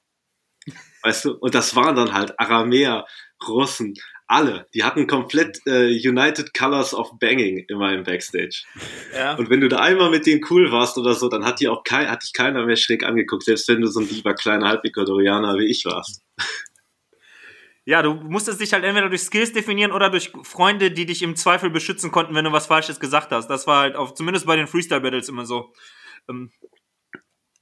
[1.03, 1.33] Weißt du?
[1.33, 3.05] Und das waren dann halt Aramäer,
[3.45, 3.95] Russen,
[4.27, 4.67] alle.
[4.73, 8.63] Die hatten komplett äh, United Colors of Banging immer im Backstage.
[9.13, 9.35] Ja.
[9.35, 11.83] Und wenn du da einmal mit denen cool warst oder so, dann hat, die auch
[11.83, 15.57] kein, hat dich keiner mehr schräg angeguckt, selbst wenn du so ein lieber kleiner Halbecuadorianer
[15.57, 16.21] wie ich warst.
[17.85, 21.35] Ja, du musstest dich halt entweder durch Skills definieren oder durch Freunde, die dich im
[21.35, 23.49] Zweifel beschützen konnten, wenn du was Falsches gesagt hast.
[23.49, 25.73] Das war halt auch, zumindest bei den Freestyle-Battles immer so.
[26.29, 26.51] Ähm,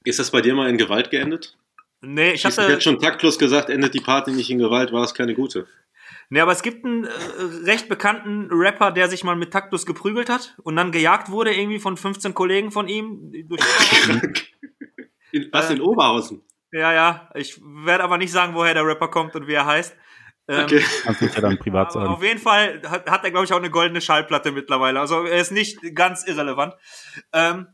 [0.04, 1.58] Ist das bei dir mal in Gewalt geendet?
[2.02, 2.62] Nee, ich hatte.
[2.62, 5.66] Ich jetzt schon taktlos gesagt, endet die Party nicht in Gewalt, war es keine gute.
[6.30, 7.10] Nee, aber es gibt einen äh,
[7.64, 11.78] recht bekannten Rapper, der sich mal mit Taktus geprügelt hat und dann gejagt wurde irgendwie
[11.78, 13.32] von 15 Kollegen von ihm.
[15.32, 16.42] In, was Äh, in Oberhausen?
[16.72, 17.30] Ja, ja.
[17.34, 19.96] Ich werde aber nicht sagen, woher der Rapper kommt und wie er heißt.
[20.52, 20.84] Ähm, Okay.
[21.04, 22.06] Kannst du ja dann privat sagen.
[22.08, 25.00] auf jeden Fall hat, hat er, glaube ich, auch eine goldene Schallplatte mittlerweile.
[25.00, 26.74] Also er ist nicht ganz irrelevant.
[27.32, 27.68] Ähm,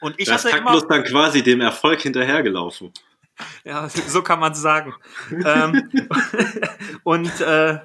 [0.00, 0.72] und ich Da ist hatte immer.
[0.72, 2.92] taktlos dann quasi dem Erfolg hinterhergelaufen.
[3.64, 4.94] Ja, so kann man es sagen.
[5.44, 5.90] ähm,
[7.04, 7.78] und, äh,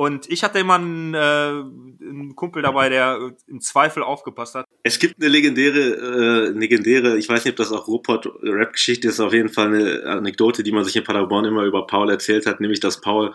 [0.00, 4.64] und ich hatte immer einen, äh, einen Kumpel dabei, der im Zweifel aufgepasst hat.
[4.82, 9.34] Es gibt eine legendäre, äh, legendäre, ich weiß nicht, ob das auch Ruhrpott-Rap-Geschichte ist, auf
[9.34, 12.80] jeden Fall eine Anekdote, die man sich in Paderborn immer über Paul erzählt hat, nämlich,
[12.80, 13.34] dass Paul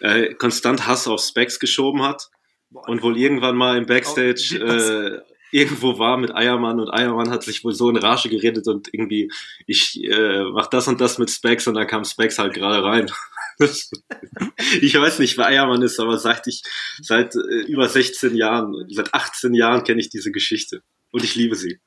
[0.00, 2.28] äh, konstant Hass auf Specs geschoben hat
[2.70, 5.18] und wohl irgendwann mal im Backstage Oh, äh,
[5.50, 9.30] irgendwo war mit Eiermann und Eiermann hat sich wohl so in Rage geredet und irgendwie,
[9.66, 13.10] ich äh, mach das und das mit Specs und dann kam Specs halt gerade rein.
[14.80, 16.62] Ich weiß nicht, wer Eiermann ist, aber seit ich,
[17.00, 20.82] seit äh, über 16 Jahren, seit 18 Jahren kenne ich diese Geschichte.
[21.10, 21.80] Und ich liebe sie.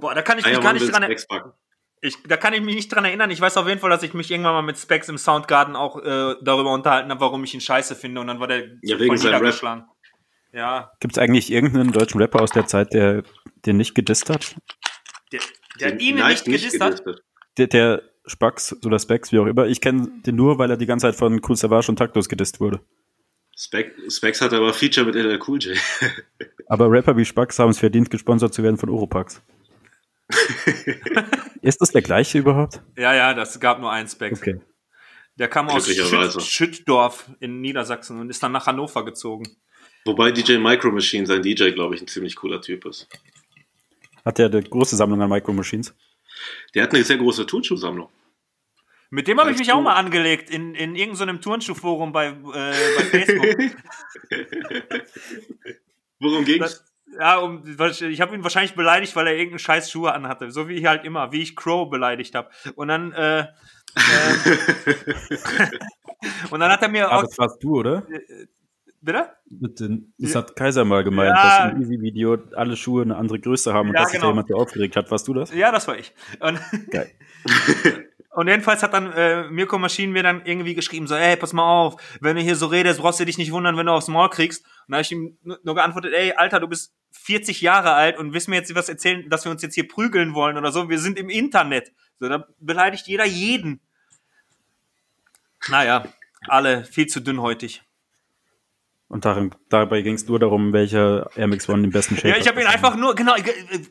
[0.00, 1.52] Boah, da kann ich mich gar nicht dran packen.
[2.00, 3.30] ich, da kann ich mich nicht dran erinnern.
[3.30, 5.98] Ich weiß auf jeden Fall, dass ich mich irgendwann mal mit Specs im Soundgarden auch
[6.02, 8.20] äh, darüber unterhalten habe, warum ich ihn scheiße finde.
[8.20, 9.22] Und dann war der Ja, wegen Rap.
[9.22, 9.84] niedergeschlagen.
[10.52, 13.22] Ja, Gibt es eigentlich irgendeinen deutschen Rapper aus der Zeit, der
[13.64, 14.54] den nicht gedisst hat?
[15.32, 15.40] der,
[15.80, 17.02] der ihn Knight nicht gedisst hat.
[17.56, 19.66] Der, der Spax oder Specs, wie auch immer.
[19.66, 22.60] Ich kenne den nur, weil er die ganze Zeit von Cool Savage und Taktlos gedisst
[22.60, 22.80] wurde.
[23.56, 25.76] Spec, Specs hat aber Feature mit LL Cool J.
[26.68, 29.42] Aber Rapper wie Spax haben es verdient, gesponsert zu werden von Oropax.
[31.60, 32.80] Ist das der gleiche überhaupt?
[32.96, 34.40] Ja, ja, das gab nur einen Specs.
[34.40, 34.60] Okay.
[35.36, 35.86] Der kam aus.
[35.86, 39.44] Schütt, Schüttdorf in Niedersachsen und ist dann nach Hannover gezogen.
[40.04, 43.08] Wobei DJ Micro Machine, sein DJ, glaube ich, ein ziemlich cooler Typ ist.
[44.24, 45.94] Hat der eine große Sammlung an Micro Machines?
[46.74, 48.08] Der hat eine sehr große Turnschuhsammlung.
[49.10, 52.34] Mit dem habe ich mich du- auch mal angelegt in, in irgendeinem Turnschuhforum bei, äh,
[52.52, 53.72] bei Facebook.
[56.18, 56.60] Worum ging's?
[56.60, 56.84] Das,
[57.20, 60.50] ja, um, ich habe ihn wahrscheinlich beleidigt, weil er irgendeinen scheiß Schuhe anhatte.
[60.50, 62.48] So wie halt immer, wie ich Crow beleidigt habe.
[62.74, 63.46] Und dann, äh, äh,
[66.50, 68.06] und dann hat er mir Ah, auch, das warst du, oder?
[69.02, 69.30] Bitte?
[70.18, 71.66] Das hat Kaiser mal gemeint, Ja.
[71.66, 74.30] dass im Easy-Video alle Schuhe eine andere Größe haben und Ja, dass sich genau.
[74.30, 75.10] da jemand so aufgeregt hat.
[75.10, 75.52] Warst du das?
[75.52, 76.14] Ja, das war ich.
[76.40, 76.58] Und,
[76.90, 77.10] Geil.
[78.30, 81.62] und jedenfalls hat dann äh, Mirko Maschinen mir dann irgendwie geschrieben, so, ey, pass mal
[81.64, 84.30] auf, wenn du hier so redest, brauchst du dich nicht wundern, wenn du aufs Maul
[84.30, 84.64] kriegst.
[84.64, 88.18] Und da habe ich ihm nur nur geantwortet, ey, Alter, du bist 40 Jahre alt
[88.18, 90.88] und willst mir jetzt was erzählen, dass wir uns jetzt hier prügeln wollen oder so.
[90.88, 91.92] Wir sind im Internet.
[92.18, 93.80] So, da beleidigt jeder jeden.
[95.68, 96.06] Naja,
[96.48, 97.82] alle viel zu dünnhäutig.
[99.12, 102.36] Und darin, dabei ging es nur darum, welcher Air Max One den besten Shape Ja,
[102.36, 102.54] ich hat.
[102.54, 103.34] habe ihn einfach nur, genau,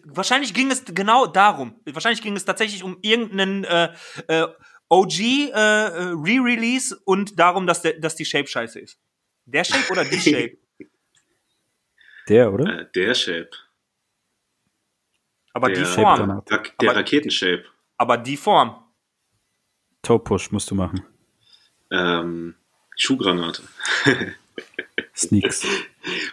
[0.05, 1.79] wahrscheinlich ging es genau darum.
[1.85, 3.93] Wahrscheinlich ging es tatsächlich um irgendeinen äh,
[4.27, 4.47] äh,
[4.89, 5.53] OG äh, äh,
[6.15, 8.99] Re-Release und darum, dass, der, dass die Shape scheiße ist.
[9.45, 10.57] Der Shape oder die Shape?
[12.27, 12.79] Der, oder?
[12.81, 13.49] Äh, der Shape.
[15.53, 16.29] Aber Der die Form.
[16.31, 16.45] Rak
[16.79, 17.65] der Aber- Raketenshape.
[17.97, 18.83] Aber die Form.
[20.01, 21.03] Toe Push musst du machen.
[21.91, 22.55] Ähm,
[22.97, 23.61] Schuhgranate.
[25.15, 25.63] Sneaks.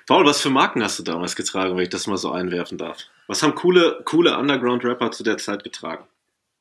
[0.07, 2.99] Paul, was für Marken hast du damals getragen, wenn ich das mal so einwerfen darf?
[3.27, 6.05] Was haben coole, coole Underground-Rapper zu der Zeit getragen?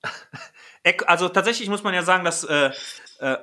[1.05, 2.71] Also tatsächlich muss man ja sagen, dass äh,
[3.19, 3.37] äh,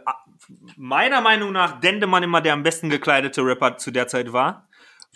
[0.76, 4.66] meiner Meinung nach Dendemann immer der am besten gekleidete Rapper zu der Zeit war.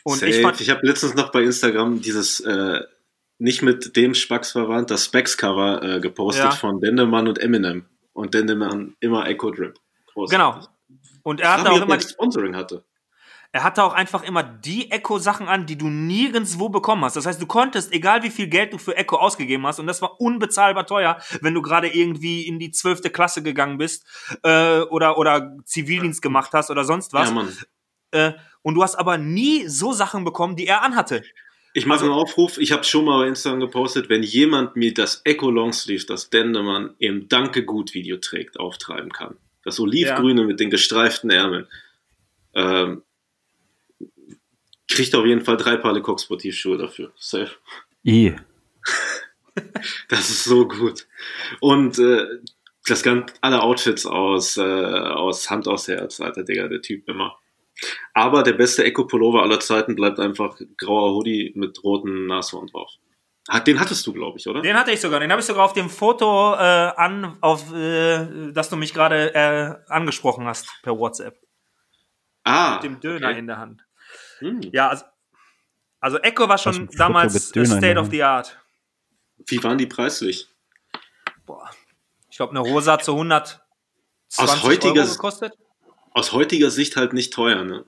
[0.05, 0.31] Und Safe.
[0.31, 2.81] ich fand, ich habe letztens noch bei Instagram dieses äh,
[3.39, 6.51] nicht mit dem Spax verwandt, das Specs-Cover äh, gepostet Ja.
[6.51, 7.87] von Dendemann und Eminem.
[8.13, 9.79] Und Dendemann immer Echo Drip.
[10.13, 10.39] Großartig.
[10.39, 10.67] genau.
[11.23, 12.85] Und er hatte auch immer, Sponsoring hatte.
[13.53, 17.17] Er hatte auch einfach immer die Echo-Sachen an, die du nirgendwo bekommen hast.
[17.17, 20.03] Das heißt, du konntest, egal wie viel Geld du für Echo ausgegeben hast, und das
[20.03, 24.05] war unbezahlbar teuer, wenn du gerade irgendwie in die zwölfte Klasse gegangen bist
[24.43, 27.29] äh, oder, oder Zivildienst gemacht hast oder sonst was.
[27.29, 27.57] Ja, Mann.
[28.11, 28.33] äh,
[28.63, 31.23] und du hast aber nie so Sachen bekommen, die er anhatte.
[31.73, 34.93] Ich mache Also- einen Aufruf, ich habe schon mal bei Instagram gepostet, wenn jemand mir
[34.93, 39.37] das Echo Longsleeve, das Dendemann im Danke gut Video trägt, auftreiben kann.
[39.65, 41.67] Das olivgrüne mit den gestreiften Ärmeln.
[42.55, 43.03] Ähm,
[44.89, 47.13] kriegt auf jeden Fall drei Paar Lecoq Sportivschuhe dafür.
[47.17, 47.51] Safe.
[48.07, 48.35] I.
[50.09, 51.09] Das ist so gut.
[51.59, 52.25] Und äh,
[52.87, 57.37] das ganz alle Outfits aus, äh, aus Hand aus Herz, alter Digga, der Typ immer.
[58.15, 62.93] Aber der beste Echo-Pullover aller Zeiten bleibt einfach grauer Hoodie mit roten Nashorn drauf.
[63.49, 64.61] Hat, den hattest du, glaube ich, oder?
[64.61, 65.21] Den hatte ich sogar.
[65.21, 69.35] Den habe ich sogar auf dem Foto äh, an, auf, äh, das du mich gerade
[69.35, 71.37] äh, angesprochen hast per WhatsApp.
[72.45, 73.39] ah, Mit dem Döner okay.
[73.39, 73.88] in der Hand.
[74.39, 74.61] Hm.
[74.73, 75.05] Ja, also,
[76.01, 78.13] also Echo war schon damals Döner State of Hand.
[78.13, 78.59] the Art.
[79.47, 80.49] Wie waren die preislich?
[81.47, 81.71] Boah.
[82.31, 83.59] Ich glaube, eine Rosa hat so 120
[84.37, 85.55] Aus heutiger- Euro gekostet.
[86.13, 87.85] Aus heutiger Sicht halt nicht teuer, ne?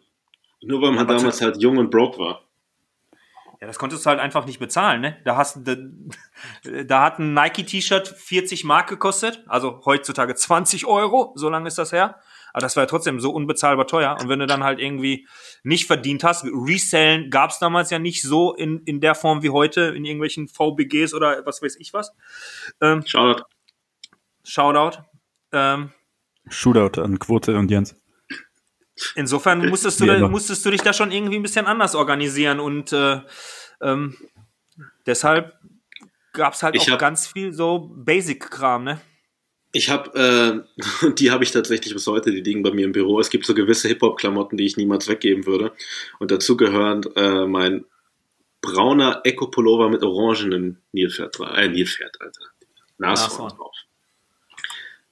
[0.63, 2.43] Nur weil man Aber damals halt jung und broke war.
[3.61, 5.21] Ja, das konntest du halt einfach nicht bezahlen, ne?
[5.25, 5.77] Da hast da,
[6.85, 11.93] da hat ein Nike-T-Shirt 40 Mark gekostet, also heutzutage 20 Euro, so lange ist das
[11.93, 12.21] her.
[12.53, 14.17] Aber das war ja trotzdem so unbezahlbar teuer.
[14.21, 15.27] Und wenn du dann halt irgendwie
[15.63, 19.51] nicht verdient hast, Resellen gab es damals ja nicht so in, in der Form wie
[19.51, 22.13] heute, in irgendwelchen VBGs oder was weiß ich was.
[22.81, 23.45] Ähm, Shoutout.
[24.45, 25.03] Shoutout.
[25.53, 25.91] Ähm,
[26.49, 27.97] Shootout an Quote und Jens.
[29.15, 32.93] Insofern musstest du, da, musstest du dich da schon irgendwie ein bisschen anders organisieren und
[32.93, 33.21] äh,
[33.81, 34.17] ähm,
[35.07, 35.59] deshalb
[36.33, 39.01] gab es halt Ich auch ganz viel so Basic-Kram, ne?
[39.73, 40.65] Ich habe,
[41.05, 43.21] äh, die habe ich tatsächlich bis heute, die liegen bei mir im Büro.
[43.21, 45.73] Es gibt so gewisse Hip-Hop-Klamotten, die ich niemals weggeben würde.
[46.19, 47.85] Und dazu gehören äh, mein
[48.61, 52.43] brauner Eco-Pullover mit orangenem Nilpferd, äh, Nilpferd, Alter.
[52.99, 53.57] Nashorn Nashorn.
[53.57, 53.77] drauf.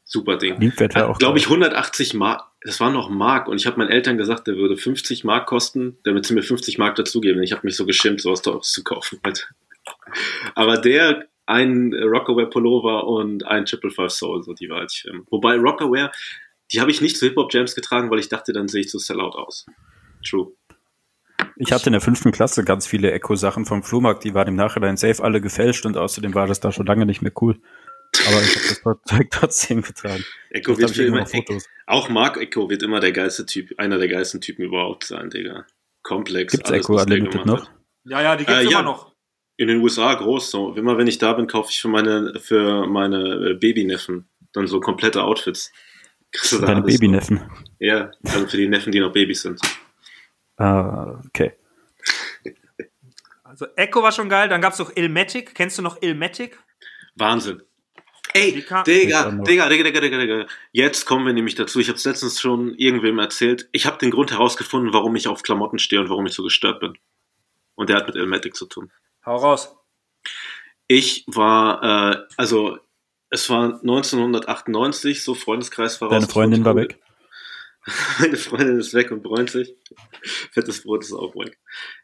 [0.05, 0.59] Super Ding.
[0.59, 1.63] Nilpferd war auch glaube ich, geil.
[1.63, 2.45] 180 Mark.
[2.63, 3.47] Das war noch Mark.
[3.47, 6.79] Und ich habe meinen Eltern gesagt, der würde 50 Mark kosten, damit sie mir 50
[6.79, 7.43] Mark dazugeben.
[7.43, 9.21] Ich habe mich so geschämt, sowas Teures zu kaufen.
[9.23, 9.49] Halt.
[10.55, 15.27] Aber der, ein Rockaware Pullover und ein Triple Five Soul, so die war halt schlimm.
[15.31, 16.13] Wobei Rockaware,
[16.73, 18.99] die habe ich nicht zu Hip-Hop Jams getragen, weil ich dachte, dann sehe ich zu
[18.99, 19.65] Sellout aus.
[20.29, 20.53] True.
[21.57, 24.97] Ich hatte in der fünften Klasse ganz viele Echo-Sachen vom Flohmarkt, die waren im Nachhinein
[24.97, 27.59] safe alle gefälscht und außerdem war das da schon lange nicht mehr cool.
[28.27, 30.25] Aber ich habe das Zeug trotzdem getragen.
[30.51, 31.67] Echo wird immer, Fotos.
[31.87, 35.67] auch Mark Echo wird immer der geilste Typ, einer der geilsten Typen überhaupt sein, Digga.
[36.03, 36.53] Komplex.
[36.53, 37.71] Gibt's alles, Echo Unlimited noch?
[38.05, 38.83] Ja, ja, die gibt's Äh, immer ja.
[38.83, 39.13] noch.
[39.59, 40.75] In den USA groß, so.
[40.75, 44.81] Immer wenn ich da bin, kaufe ich für meine, für meine äh, Babyneffen dann so
[44.81, 45.73] komplette Outfits.
[46.33, 46.83] Kriegst du Deine.
[46.83, 47.43] Babyneffen.
[47.79, 49.61] Ja, also für die Neffen, die noch Babys sind.
[50.57, 51.53] Ah, okay.
[53.43, 55.55] Also Echo war schon geil, dann gab's noch Ilmatic.
[55.55, 56.59] Kennst du noch Ilmatic?
[57.17, 57.63] Wahnsinn.
[58.35, 58.83] Ey, Digga.
[58.83, 60.47] Digga, Digga, Digga, Digga, Digga.
[60.71, 61.81] Jetzt kommen wir nämlich dazu.
[61.81, 63.69] Ich habe es letztens schon irgendwem erzählt.
[63.73, 66.79] Ich habe den Grund herausgefunden, warum ich auf Klamotten stehe und warum ich so gestört
[66.79, 66.97] bin.
[67.75, 68.93] Und der hat mit Elmatic zu tun.
[69.25, 69.77] Hau raus.
[70.87, 72.79] Ich war, äh, also
[73.31, 76.33] es war 1998, so Freundeskreis war Deine raus.
[76.33, 76.99] Freundin war weg.
[78.21, 79.75] Meine Freundin ist weg und bräunt sich.
[80.53, 81.59] Fettes Brot ist auch weg.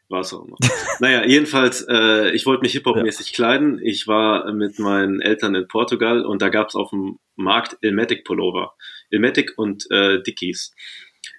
[0.09, 0.57] War es auch noch.
[0.99, 3.79] naja, jedenfalls, äh, ich wollte mich Hip-Hop-mäßig kleiden.
[3.83, 8.23] Ich war mit meinen Eltern in Portugal und da gab es auf dem Markt Ilmatic
[8.23, 8.75] Pullover.
[9.09, 10.73] Ilmatic und äh, Dickies.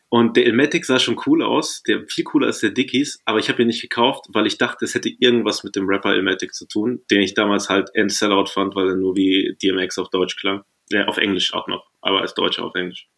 [0.08, 3.48] Und der Ilmatic sah schon cool aus, der viel cooler als der Dickies, aber ich
[3.48, 6.66] habe ihn nicht gekauft, weil ich dachte, es hätte irgendwas mit dem Rapper Ilmatic zu
[6.66, 10.36] tun, den ich damals halt end Sellout fand, weil er nur wie DMX auf Deutsch
[10.36, 10.62] klang.
[10.90, 13.08] Ja, auf Englisch auch noch, aber als Deutscher auf Englisch.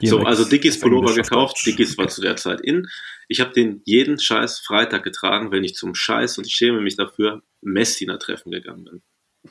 [0.00, 1.64] So, DMX also Dickies Pullover gekauft.
[1.64, 2.88] Dickies war zu der Zeit in.
[3.28, 6.96] Ich habe den jeden scheiß Freitag getragen, wenn ich zum Scheiß, und ich schäme mich
[6.96, 9.02] dafür, Messdiener-Treffen gegangen bin.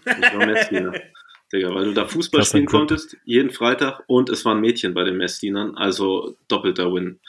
[0.04, 0.94] Ich war Messdiener.
[1.52, 5.18] Digga, weil du da Fußball spielen konntest, jeden Freitag, und es waren Mädchen bei den
[5.18, 7.20] Messdienern, also doppelter Win.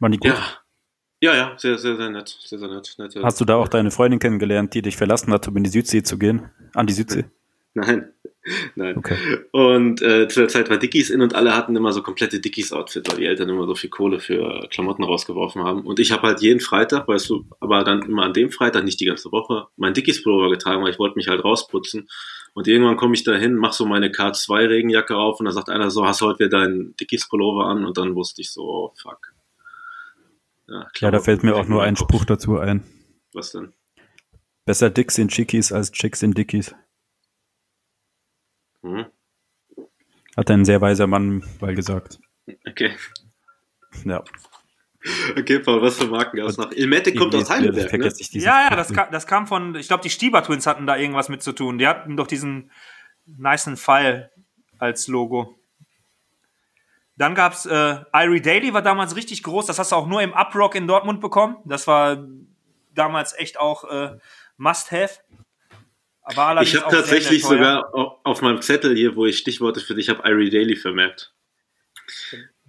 [0.00, 0.30] Waren die gut?
[0.30, 0.62] Ja.
[1.20, 2.36] Ja, ja, sehr, sehr, sehr nett.
[2.40, 2.96] Sehr, sehr nett.
[2.98, 5.70] Nette, Hast du da auch deine Freundin kennengelernt, die dich verlassen hat, um in die
[5.70, 6.50] Südsee zu gehen?
[6.74, 7.26] An die Südsee?
[7.74, 8.12] Nein.
[8.74, 8.96] Nein.
[8.96, 9.16] Okay.
[9.52, 13.08] Und äh, zu der Zeit war Dickies in und alle hatten immer so komplette Dickies-Outfit,
[13.08, 15.82] weil die Eltern immer so viel Kohle für Klamotten rausgeworfen haben.
[15.86, 19.00] Und ich habe halt jeden Freitag, weißt du, aber dann immer an dem Freitag, nicht
[19.00, 22.08] die ganze Woche, mein Dickies-Pullover getragen, weil ich wollte mich halt rausputzen.
[22.54, 25.90] Und irgendwann komme ich da hin, mach so meine K2-Regenjacke auf und dann sagt einer
[25.90, 27.84] so, hast du heute wieder deinen Dickies-Pullover an?
[27.84, 29.32] Und dann wusste ich so, oh, fuck.
[30.68, 31.96] Ja, Ja, da fällt mir auch nur ein.
[31.96, 32.82] Spruch dazu ein.
[33.32, 33.72] Was denn?
[34.64, 36.74] Besser Dicks in Chickies als Chicks in Dickies.
[38.82, 39.06] Hm?
[40.36, 42.18] Hat ein sehr weiser Mann mal gesagt.
[42.68, 42.96] Okay.
[44.04, 44.22] Ja.
[45.36, 46.70] Okay, Paul, was für Marken gab es noch?
[46.70, 48.12] Ilmatic kommt aus Heidelberg, ne?
[48.32, 51.28] Ja, ja, das kam, das kam von, ich glaube, die Stieber Twins hatten da irgendwas
[51.28, 51.78] mit zu tun.
[51.78, 52.70] Die hatten doch diesen
[53.26, 54.30] nicen Pfeil
[54.78, 55.58] als Logo.
[57.16, 59.66] Dann gab's äh, Irie Daily war damals richtig groß.
[59.66, 61.56] Das hast du auch nur im Uprock in Dortmund bekommen.
[61.64, 62.24] Das war
[62.94, 64.18] damals echt auch äh,
[64.56, 65.20] Must-Have.
[66.62, 70.22] Ich habe tatsächlich sogar au- auf meinem Zettel hier, wo ich Stichworte für dich habe,
[70.28, 71.32] Irie Daily vermerkt.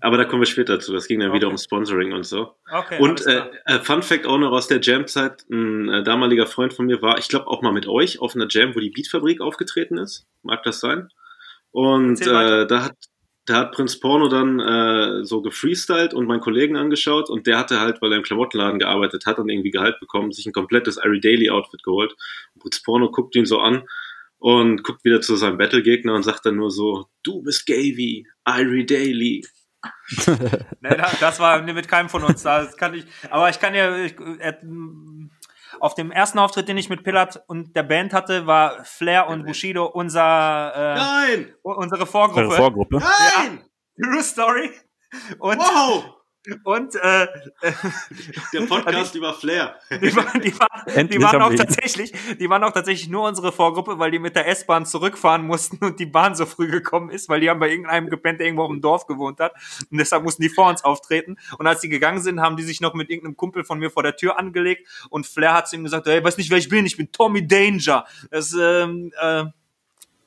[0.02, 0.92] Aber da kommen wir später zu.
[0.92, 1.54] Das ging dann wieder Okay.
[1.54, 2.56] um Sponsoring und so.
[2.70, 6.74] Okay, und äh, äh, Fun Fact auch noch aus der Jam-Zeit: Ein äh, damaliger Freund
[6.74, 9.40] von mir war, ich glaube auch mal mit euch auf einer Jam, wo die Beatfabrik
[9.40, 10.26] aufgetreten ist.
[10.42, 11.10] Mag das sein?
[11.72, 12.96] Und äh, da hat
[13.46, 17.80] da hat Prinz Porno dann äh, so gefreestylt und meinen Kollegen angeschaut und der hatte
[17.82, 21.20] halt, weil er im Klamottenladen gearbeitet hat und irgendwie Gehalt bekommen, sich ein komplettes Irie
[21.20, 22.16] Daily Outfit geholt.
[22.54, 23.84] Und Prinz Porno guckt ihn so an
[24.40, 28.28] und guckt wieder zu seinem Battle-Gegner und sagt dann nur so, du bist gay wie
[28.48, 29.46] Irie Daily.
[30.80, 32.64] Nee, da- das war mit keinem von uns da.
[32.64, 34.54] Das kann ich, aber ich kann ja, ich, äh,
[35.80, 39.46] auf dem ersten Auftritt, den ich mit Pillard und der Band hatte, war Flair und
[39.46, 41.54] Bushido unser, äh, Nein!
[41.62, 42.52] unsere Vorgruppe.
[42.52, 42.98] Vorgruppe.
[42.98, 43.66] Nein!
[44.02, 44.72] True Story.
[45.40, 46.23] Und Wow!
[46.64, 47.28] Und äh,
[48.54, 49.76] Der Podcast über Flair.
[49.90, 51.64] die, waren, die, waren, die, waren auch Leben.
[51.64, 55.84] tatsächlich, die waren auch tatsächlich nur unsere Vorgruppe, weil die mit der S-Bahn zurückfahren mussten
[55.84, 58.64] und die Bahn so früh gekommen ist, weil die haben bei irgendeinem gepennt, der irgendwo
[58.64, 59.54] auf dem Dorf gewohnt hat.
[59.90, 61.38] Und deshalb mussten die vor uns auftreten.
[61.58, 64.04] Und als die gegangen sind, haben die sich noch mit irgendeinem Kumpel von mir vor
[64.04, 66.86] der Tür angelegt und Flair hat zu ihm gesagt, hey, weiß nicht, wer ich bin,
[66.86, 68.06] ich bin Tommy Danger.
[68.32, 69.46] Das, ähm, äh,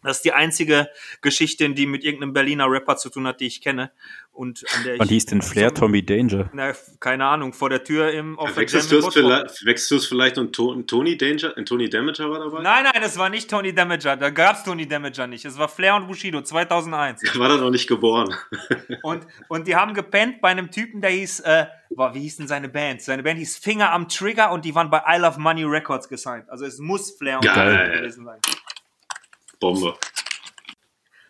[0.07, 0.89] das ist die einzige
[1.21, 3.91] Geschichte, die mit irgendeinem Berliner Rapper zu tun hat, die ich kenne.
[4.33, 6.51] Und an der Wann ich, hieß denn Flair Tommy Danger?
[6.53, 10.37] na, keine Ahnung, vor der Tür im auf der Wechselst du es vielleicht, es vielleicht
[10.37, 12.61] und To- Tony Danger, und Tony Damager war dabei?
[12.63, 14.15] Nein, nein, es war nicht Tony Damager.
[14.17, 15.47] Da gab's Tony Damager nicht.
[15.47, 17.23] Es war Flair und Bushido 2001.
[17.39, 18.35] War da noch nicht geboren.
[19.03, 22.49] Und, und die haben gepennt bei einem Typen, der hieß, äh, boah, wie hieß denn
[22.49, 23.03] seine Band?
[23.03, 26.49] Seine Band hieß Finger am Trigger und die waren bei I Love Money Records gesigned.
[26.49, 27.77] Also es muss Flair und Geil.
[27.77, 28.41] Bushido gewesen sein.
[29.61, 29.95] Bombe.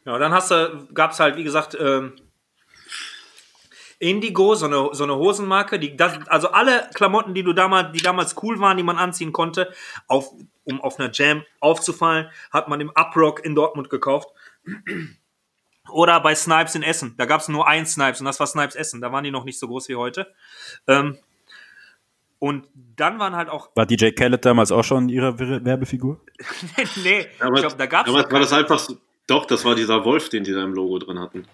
[0.05, 2.15] Ja, dann hast du, gab's halt, wie gesagt, ähm,
[3.99, 8.03] Indigo, so eine, so eine Hosenmarke, die, das, also alle Klamotten, die du damals, die
[8.03, 9.73] damals cool waren, die man anziehen konnte,
[10.07, 10.31] auf,
[10.65, 14.29] um auf einer Jam aufzufallen, hat man im Uprock in Dortmund gekauft.
[15.91, 17.15] Oder bei Snipes in Essen.
[17.17, 19.01] Da gab's nur ein Snipes und das war Snipes Essen.
[19.01, 20.35] Da waren die noch nicht so groß wie heute.
[20.89, 21.19] Ähm,
[22.38, 26.20] und dann waren halt auch, War DJ Khaled damals auch schon ihre Wer- Werbefigur?
[27.05, 28.96] nee, Damals, ich glaube, da gab's damals noch war das einfach so,
[29.27, 31.46] doch, das war dieser Wolf, den die da im Logo drin hatten.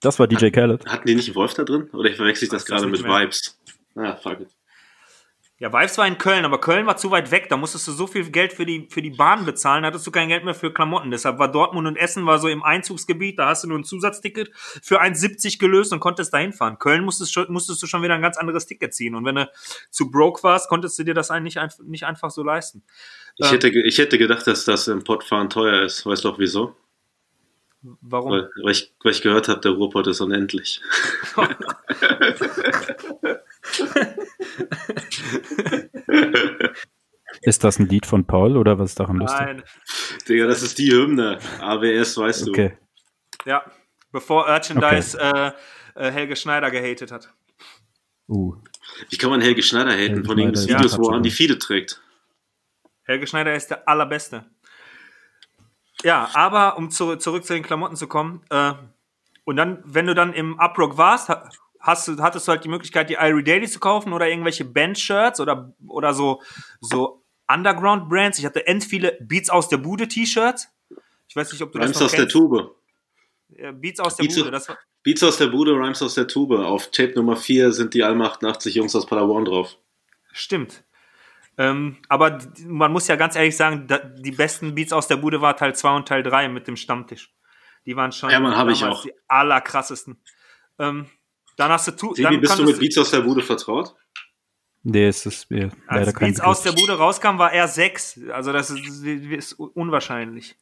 [0.00, 0.86] Das war DJ Khaled.
[0.86, 1.90] Hatten die nicht einen Wolf da drin?
[1.92, 3.20] Oder ich verwechsel das Weiß das gerade mit mehr.
[3.22, 3.58] Vibes.
[3.96, 4.48] Ah, fuck it.
[5.60, 7.50] Ja, Vibes war in Köln, aber Köln war zu weit weg.
[7.50, 10.10] Da musstest du so viel Geld für die, für die Bahn bezahlen, da hattest du
[10.10, 11.10] kein Geld mehr für Klamotten.
[11.10, 14.50] Deshalb war Dortmund und Essen war so im Einzugsgebiet, da hast du nur ein Zusatzticket
[14.54, 16.78] für 1,70 gelöst und konntest da hinfahren.
[16.78, 19.14] Köln musstest, musstest du schon wieder ein ganz anderes Ticket ziehen.
[19.14, 19.50] Und wenn du
[19.90, 22.82] zu broke warst, konntest du dir das eigentlich nicht, einf- nicht einfach so leisten.
[23.36, 23.52] Ich, Ja.
[23.52, 26.06] hätte, ich hätte gedacht, dass das im Pottfahren teuer ist.
[26.06, 26.74] Weißt du auch wieso?
[27.82, 28.32] Warum?
[28.32, 30.80] Weil, weil, ich, weil ich gehört habe, der Ruhrpott ist unendlich.
[37.42, 39.40] Ist das ein Lied von Paul oder was ist daran lustig?
[39.40, 39.62] Nein.
[40.28, 41.38] Digga, das ist die Hymne.
[41.60, 42.50] AWS, weißt du.
[42.50, 42.76] Okay.
[43.46, 43.64] Ja,
[44.12, 45.52] bevor Urchandise äh,
[45.94, 47.32] äh, Helge Schneider gehatet hat.
[48.28, 48.56] Uh.
[49.08, 51.22] Wie kann man Helge Schneider haten Helge von den Schneider ist Videos, wo er an
[51.22, 51.30] die.
[51.30, 52.02] Fiede trägt?
[53.04, 54.44] Helge Schneider ist der allerbeste.
[56.02, 58.72] Ja, aber um zu, zurück zu den Klamotten zu kommen, äh,
[59.44, 61.30] und dann, wenn du dann im Uprock warst,
[61.80, 65.40] hast du, hattest du halt die Möglichkeit, die Irie Daily zu kaufen oder irgendwelche Band-Shirts
[65.40, 66.42] oder, oder so,
[66.80, 68.38] so Underground-Brands.
[68.38, 70.68] Ich hatte end viele Beats aus der Bude T-Shirts.
[71.28, 72.32] Ich weiß nicht, ob du Rhymes das noch aus der kennst.
[72.32, 72.74] Tube.
[73.56, 74.46] Äh, Beats aus der Beats Bude.
[74.48, 76.52] aus- Das war, Beats aus der Bude, Rhymes aus der Tube.
[76.58, 79.76] Auf Tape Nummer 4 sind die Alma 88 Jungs aus Paderborn drauf.
[80.32, 80.84] Stimmt.
[81.58, 83.86] Ähm, aber man muss ja ganz ehrlich sagen,
[84.18, 87.32] die besten Beats aus der Bude war Teil 2 und Teil 3 mit dem Stammtisch.
[87.86, 89.02] Die waren schon Ja, Mann, hab ich damals auch.
[89.02, 90.20] die allerkrassesten.
[90.78, 91.06] Ähm,
[91.60, 93.94] dann hast du tu, Sebi, dann bist du mit Beats aus der Bude vertraut?
[94.82, 96.50] Nee, es ist mir leider als kein Beats Begriff.
[96.50, 98.20] aus der Bude rauskam, war er 6.
[98.32, 100.56] Also das ist, ist unwahrscheinlich.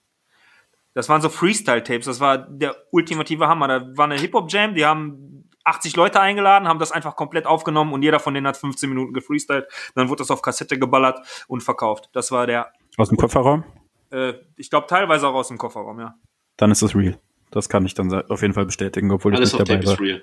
[0.95, 3.69] Das waren so Freestyle-Tapes, das war der ultimative Hammer.
[3.69, 8.03] Da war eine Hip-Hop-Jam, die haben 80 Leute eingeladen, haben das einfach komplett aufgenommen und
[8.03, 9.67] jeder von denen hat 15 Minuten gefreestylt.
[9.95, 12.09] Dann wurde das auf Kassette geballert und verkauft.
[12.13, 13.63] Das war der Aus dem Kofferraum?
[14.11, 16.15] Äh, ich glaube teilweise auch aus dem Kofferraum, ja.
[16.57, 17.21] Dann ist es real.
[17.53, 19.93] Das kann ich dann auf jeden Fall bestätigen, obwohl Alles ich auf nicht Tape dabei
[19.93, 20.05] ist war.
[20.05, 20.23] real.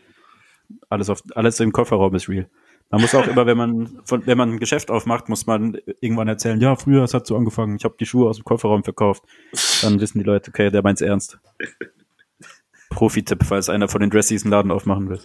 [0.89, 2.47] Alles, auf, alles im Kofferraum ist real.
[2.89, 6.28] Man muss auch immer, wenn man, von, wenn man ein Geschäft aufmacht, muss man irgendwann
[6.28, 9.23] erzählen, ja, früher, es hat so angefangen, ich habe die Schuhe aus dem Kofferraum verkauft.
[9.82, 11.39] Dann wissen die Leute, okay, der meint's ernst.
[12.89, 15.19] Profi-Tipp, falls einer von den Dressies einen Laden aufmachen will.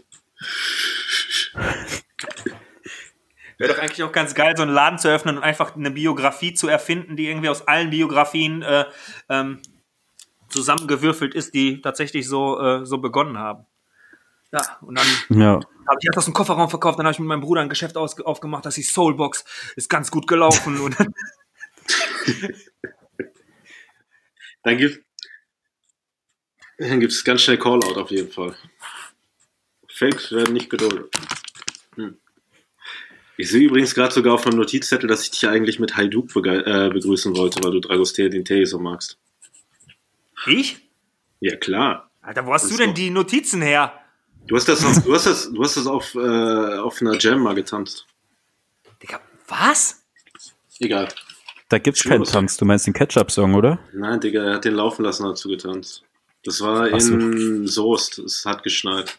[3.58, 6.54] Wäre doch eigentlich auch ganz geil, so einen Laden zu öffnen und einfach eine Biografie
[6.54, 8.86] zu erfinden, die irgendwie aus allen Biografien äh,
[9.28, 9.60] ähm,
[10.48, 13.66] zusammengewürfelt ist, die tatsächlich so, äh, so begonnen haben.
[14.52, 15.06] Ja, und dann
[15.40, 17.68] Ja, habe ich erst aus dem Kofferraum verkauft, dann habe ich mit meinem Bruder ein
[17.68, 19.44] Geschäft aus, aufgemacht, das hieß Soulbox,
[19.76, 21.14] ist ganz gut gelaufen und dann,
[24.62, 25.04] Dann gibt
[26.78, 28.54] dann gibt's ganz schnell Callout auf jeden Fall.
[29.88, 31.14] Fakes werden nicht geduldet.
[31.96, 32.18] Hm.
[33.36, 36.88] Ich sehe übrigens gerade sogar auf meinem Notizzettel, dass ich dich eigentlich mit Hajduk äh,
[36.90, 39.18] begrüßen wollte, weil du Dragostea Dintei so magst.
[40.46, 40.90] ich?
[41.40, 42.10] Ja, klar.
[42.22, 43.94] Alter, wo hast Das du denn doch- die Notizen her?
[44.46, 46.18] Du hast das, du hast das, du hast das auf, äh,
[46.78, 48.06] auf einer Jam mal getanzt.
[49.02, 50.02] Digga, was?
[50.80, 51.08] Egal.
[51.68, 52.24] da gibt's keinen.
[52.24, 52.56] Tanz.
[52.56, 53.78] Du meinst den Ketchup-Song, oder?
[53.92, 56.02] Nein, Digga, er hat den laufen lassen dazu getanzt.
[56.44, 57.14] Das war Ach so.
[57.14, 58.18] in Soest.
[58.18, 59.18] Es hat geschneit.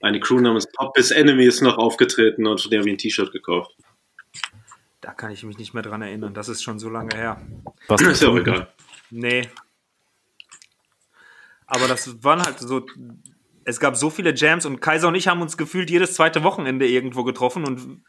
[0.00, 2.98] Eine Crew namens Pop is Enemy ist noch aufgetreten und von der habe ich ein
[2.98, 3.74] T-Shirt gekauft.
[5.00, 7.40] Da kann ich mich nicht mehr dran erinnern, das ist schon so lange her.
[7.88, 8.72] Was Ist ja auch egal.
[9.10, 9.48] Nee.
[11.66, 12.84] Aber das waren halt so
[13.64, 16.86] es gab so viele Jams und Kaiser und ich haben uns gefühlt jedes zweite Wochenende
[16.86, 18.02] irgendwo getroffen und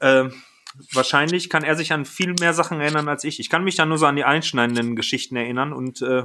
[0.00, 0.28] äh,
[0.92, 3.40] wahrscheinlich kann er sich an viel mehr Sachen erinnern als ich.
[3.40, 6.24] Ich kann mich dann nur so an die einschneidenden Geschichten erinnern und äh,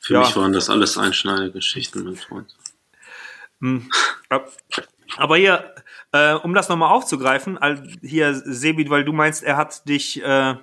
[0.00, 0.20] Für Ja.
[0.20, 2.56] mich waren das alles einschneidende Geschichten, mein Freund.
[3.60, 3.90] Hm.
[4.28, 4.50] Ab-
[5.16, 5.74] Aber hier,
[6.12, 7.58] äh, um das nochmal aufzugreifen,
[8.02, 10.54] hier, Sebi, weil du meinst, er hat dich äh,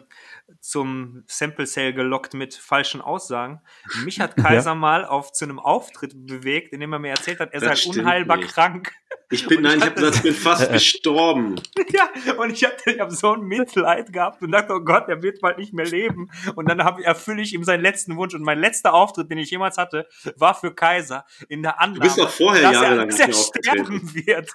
[0.68, 3.62] zum Sample Sale gelockt mit falschen Aussagen.
[4.04, 7.54] Mich hat Kaiser mal auf zu einem Auftritt bewegt, in dem er mir erzählt hat,
[7.54, 8.50] er sei Das stimmt unheilbar nicht.
[8.54, 8.92] krank.
[9.30, 11.56] Ich bin, Und nein, ich ich habe gesagt, ich bin fast gestorben.
[11.90, 15.22] Ja, und ich hatte, ich habe so ein Mitleid gehabt und dachte, oh Gott, der
[15.22, 16.30] wird bald nicht mehr leben.
[16.56, 18.34] Und dann hab, erfülle ich ihm seinen letzten Wunsch.
[18.34, 20.08] Und mein letzter Auftritt, den ich jemals hatte,
[20.38, 24.16] war für Kaiser in der Annahme, bist doch vorher dass er, jahrelang dass er sterben
[24.16, 24.50] wird.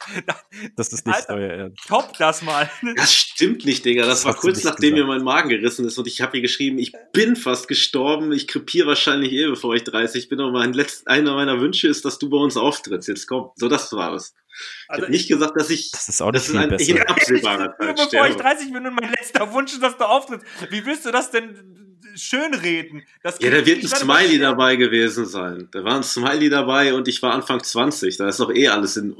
[0.76, 1.34] Das ist nicht Alter.
[1.34, 1.86] euer Ernst.
[1.86, 2.70] Top das mal.
[2.96, 4.06] Das stimmt nicht, Digga.
[4.06, 5.08] Das Das war du kurz nachdem mir gesagt.
[5.18, 8.86] mein Magen gerissen ist und ich habe hier geschrieben, ich bin fast gestorben, ich krepiere
[8.88, 12.30] wahrscheinlich eh, bevor ich 30 bin, aber mein letzt, einer meiner Wünsche ist, dass du
[12.30, 13.08] bei uns auftrittst.
[13.08, 13.50] Jetzt komm.
[13.56, 14.34] So, das war es.
[14.52, 16.68] Ich Also habe nicht gesagt, dass ich, Das ist auch das nicht ist viel ein
[16.68, 16.90] besser.
[16.90, 18.42] in absehbarer Nur Zeit bevor ich sterbe.
[18.42, 20.46] 30 bin und mein letzter Wunsch ist, dass du auftrittst.
[20.70, 23.02] Wie willst du das denn schönreden?
[23.22, 25.68] Das Ja, da wird ein ich Smiley dabei gewesen sein.
[25.72, 28.16] Da war ein Smiley dabei und ich war Anfang 20.
[28.18, 29.16] Da ist doch eh alles in,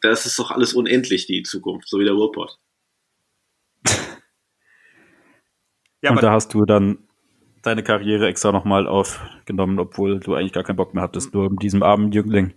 [0.00, 2.58] da ist es doch alles unendlich, die Zukunft, so wie der Ruhrpott.
[6.02, 6.98] Ja, und aber da hast du dann
[7.62, 11.58] deine Karriere extra nochmal aufgenommen, obwohl du eigentlich gar keinen Bock mehr hattest, nur um
[11.58, 12.54] diesem armen Jüngling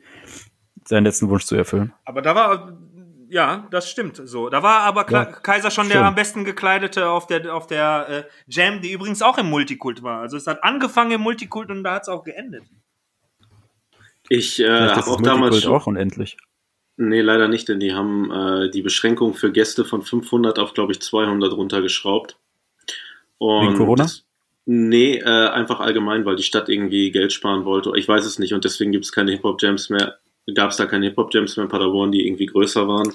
[0.88, 1.94] seinen letzten Wunsch zu erfüllen.
[2.06, 2.78] Aber da war,
[3.30, 4.50] ja, das stimmt so.
[4.50, 6.06] Da war aber Kla Ja, Kaiser schon der schön.
[6.06, 10.22] am besten gekleidete auf der, auf der äh, Jam, die übrigens auch im Multikult war.
[10.22, 12.64] Also es hat angefangen im Multikult und da hat es auch geendet.
[14.30, 16.38] Ich äh, habe auch das damals Multikult schon, auch unendlich.
[16.98, 20.94] Nee, leider nicht, denn die haben äh, die Beschränkung für Gäste von 500 auf, glaube
[20.94, 22.38] ich, 200 runtergeschraubt.
[23.38, 24.04] Und Wegen Corona?
[24.04, 24.24] Das,
[24.66, 27.92] nee, äh, einfach allgemein, weil die Stadt irgendwie Geld sparen wollte.
[27.96, 30.20] Ich weiß es nicht und deswegen gibt es keine Hip-Hop-Jams mehr.
[30.54, 33.14] Gab es da keine Hip-Hop-Jams mehr in Paderborn, die irgendwie größer waren.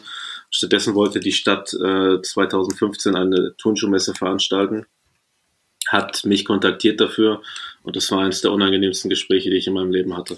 [0.50, 4.86] Stattdessen wollte die Stadt äh, 2015 eine Turnschuhmesse veranstalten.
[5.86, 7.40] Hat mich kontaktiert dafür
[7.82, 10.36] und das war eines der unangenehmsten Gespräche, die ich in meinem Leben hatte.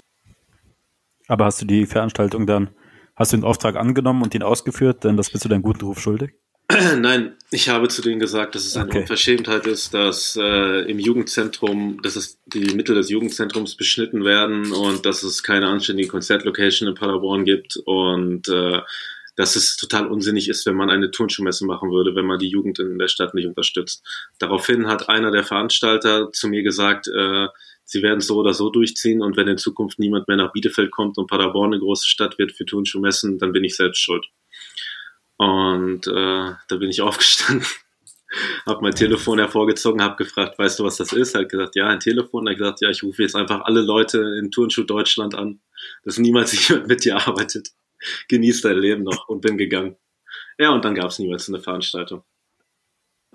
[1.27, 2.69] Aber hast du die Veranstaltung dann,
[3.15, 5.99] hast du den Auftrag angenommen und ihn ausgeführt, denn das bist du deinen guten Ruf
[5.99, 6.33] schuldig?
[6.97, 9.01] Nein, ich habe zu denen gesagt, dass es eine Okay.
[9.01, 15.05] Unverschämtheit ist, dass äh, im Jugendzentrum, dass es die Mittel des Jugendzentrums beschnitten werden und
[15.05, 18.79] dass es keine anständige Konzertlocation in Paderborn gibt und äh,
[19.35, 22.79] dass es total unsinnig ist, wenn man eine Turnschuhmesse machen würde, wenn man die Jugend
[22.79, 24.03] in der Stadt nicht unterstützt.
[24.39, 27.47] Daraufhin hat einer der Veranstalter zu mir gesagt, äh,
[27.83, 30.91] sie werden es so oder so durchziehen und wenn in Zukunft niemand mehr nach Bielefeld
[30.91, 34.25] kommt und Paderborn eine große Stadt wird für Turnschuhmessen, dann bin ich selbst schuld.
[35.43, 37.67] Und äh, da bin ich aufgestanden,
[38.65, 41.35] habe mein Telefon hervorgezogen, habe gefragt, weißt du, was das ist?
[41.35, 42.47] Hat gesagt, ja, ein Telefon.
[42.47, 45.59] Hat gesagt, ja, ich rufe jetzt einfach alle Leute in Turnschuh Deutschland an,
[46.03, 47.69] dass niemals jemand mit dir arbeitet.
[48.29, 49.95] Genieß dein Leben noch und bin gegangen.
[50.57, 52.23] Ja, und dann gab es niemals eine Veranstaltung.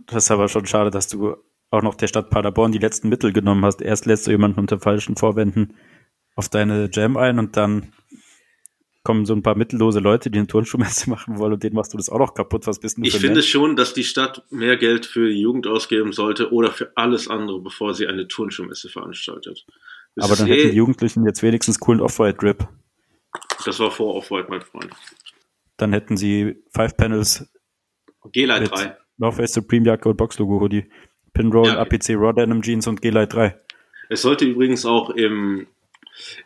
[0.06, 1.36] Das ist aber schon schade, dass du
[1.70, 3.82] auch noch der Stadt Paderborn die letzten Mittel genommen hast.
[3.82, 5.74] Erst lädst du jemanden unter falschen Vorwänden
[6.34, 7.92] auf deine Jam ein und dann
[9.08, 11.96] kommen so ein paar mittellose Leute, die eine Turnschuhmesse machen wollen und denen machst du
[11.96, 12.66] das auch noch kaputt.
[12.66, 13.48] Was bist du Ich finde Mensch?
[13.48, 17.58] schon, dass die Stadt mehr Geld für die Jugend ausgeben sollte oder für alles andere,
[17.62, 19.64] bevor sie eine Turnschuhmesse veranstaltet.
[20.14, 22.68] Das Aber dann eh- hätten die Jugendlichen jetzt wenigstens coolen Off-White-Drip.
[23.64, 24.90] das war vor Off-White, mein Freund.
[25.78, 27.48] Dann hätten sie Five Panels
[28.32, 28.96] G-Light mit 3.
[29.16, 30.84] North Face Supreme Jacke und Boxlogo Hoodie.
[31.32, 31.96] Pinroll, Ja, okay.
[31.96, 33.58] APC Raw Denim Jeans und G-Light 3.
[34.10, 35.66] Es sollte übrigens auch im,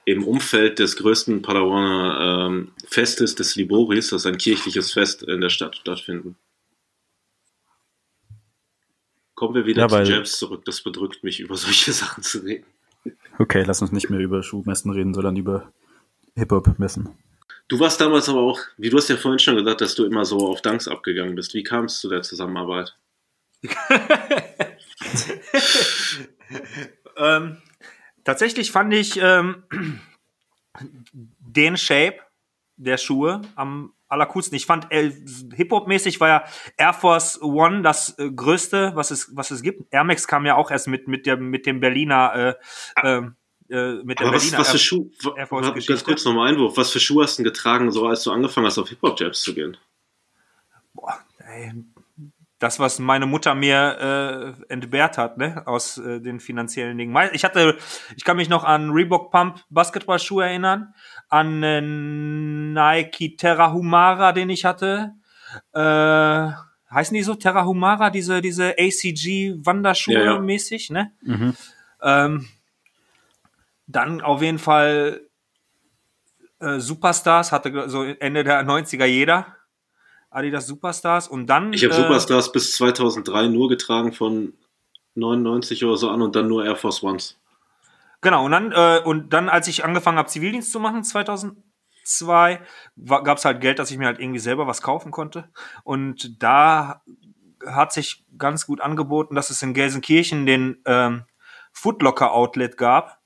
[0.04, 5.40] im Umfeld des größten Padawaner ähm, Festes des Liboris, das ist ein kirchliches Fest in
[5.40, 6.36] der Stadt, stattfinden.
[9.34, 10.64] Kommen wir wieder Ja, zu Jams zurück.
[10.64, 12.66] Das bedrückt mich, über solche Sachen zu reden.
[13.38, 15.72] Okay, lass uns nicht mehr über Schuhmessen reden, sondern über
[16.36, 17.08] Hip-Hop-Messen.
[17.68, 20.24] Du warst damals aber auch, wie du hast ja vorhin schon gesagt, dass du immer
[20.24, 21.54] so auf Danks abgegangen bist.
[21.54, 22.94] Wie kam es zu der Zusammenarbeit?
[27.16, 27.56] ähm,
[28.24, 29.62] tatsächlich fand ich ähm,
[31.38, 32.18] den Shape
[32.76, 34.56] der Schuhe am allercoolsten.
[34.56, 35.10] Ich fand äh,
[35.54, 36.44] Hip-Hop-mäßig war ja
[36.76, 39.92] Air Force One das äh, größte, was es, was es gibt.
[39.92, 43.36] Air Max kam ja auch erst mit, mit, der, mit dem Berliner, äh, ähm,
[43.68, 45.10] äh, mit der Aber was, Berliner was für Schuhe,
[45.86, 48.66] ganz kurz nochmal Einwurf, was für Schuhe hast du denn getragen, so als du angefangen
[48.66, 49.76] hast, auf Hip-Hop-Jabs zu gehen?
[50.94, 51.72] Boah, ey,
[52.62, 57.16] das, was meine Mutter mir äh, entbehrt hat, ne, aus äh, den finanziellen Dingen.
[57.32, 57.76] Ich hatte,
[58.16, 60.94] ich kann mich noch an Reebok Pump Basketballschuhe erinnern,
[61.28, 65.12] an äh, Nike Terra Humara, den ich hatte.
[65.72, 66.52] Äh,
[66.92, 70.38] heißen die so Terra Humara, diese diese ACG Wanderschuhe Ja, ja.
[70.38, 71.10] mäßig, ne?
[71.22, 71.56] Mhm.
[72.00, 72.48] Ähm,
[73.86, 75.22] dann auf jeden Fall
[76.60, 79.56] äh, Superstars hatte so Ende der 90er jeder.
[80.32, 81.72] Adidas Superstars und dann.
[81.72, 84.54] Ich habe äh, Superstars bis 2003 nur getragen von
[85.14, 87.38] 99 oder so an und dann nur Air Force Ones.
[88.20, 92.60] Genau, und dann, äh, und dann, als ich angefangen habe, Zivildienst zu machen, 2002,
[93.06, 95.50] gab es halt Geld, dass ich mir halt irgendwie selber was kaufen konnte.
[95.82, 97.02] Und da
[97.66, 101.24] hat sich ganz gut angeboten, dass es in Gelsenkirchen den ähm,
[101.72, 103.21] Footlocker Outlet gab.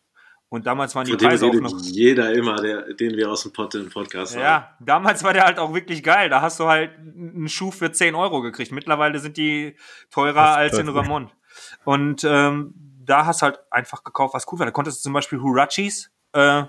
[0.48, 1.80] Und damals waren die Von Preise auch noch.
[1.82, 4.42] jeder immer, der, den wir aus dem Pod, Podcast haben.
[4.42, 6.28] Ja, damals war der halt auch wirklich geil.
[6.28, 8.70] Da hast du halt einen Schuh für 10 Euro gekriegt.
[8.70, 9.76] Mittlerweile sind die
[10.10, 10.88] teurer als in.
[10.88, 11.30] Ramon.
[11.84, 12.74] Und ähm,
[13.04, 14.66] da hast du halt einfach gekauft, was cool war.
[14.66, 16.12] Da konntest du zum Beispiel Hurachis.
[16.32, 16.64] Äh,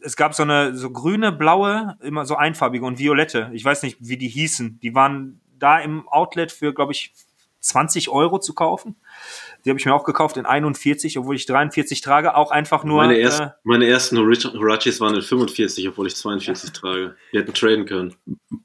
[0.00, 3.50] es gab so eine so grüne, blaue, immer so einfarbige und violette.
[3.52, 4.80] Ich weiß nicht, wie die hießen.
[4.80, 7.12] Die waren da im Outlet für, glaube ich,
[7.62, 8.96] 20 Euro zu kaufen.
[9.64, 12.36] Die habe ich mir auch gekauft in 41, obwohl ich 43 trage.
[12.36, 12.98] Auch einfach nur.
[12.98, 17.14] Meine, äh, erst, meine ersten Hurachis waren in 45, obwohl ich 42 trage.
[17.30, 18.14] Wir hätten traden können.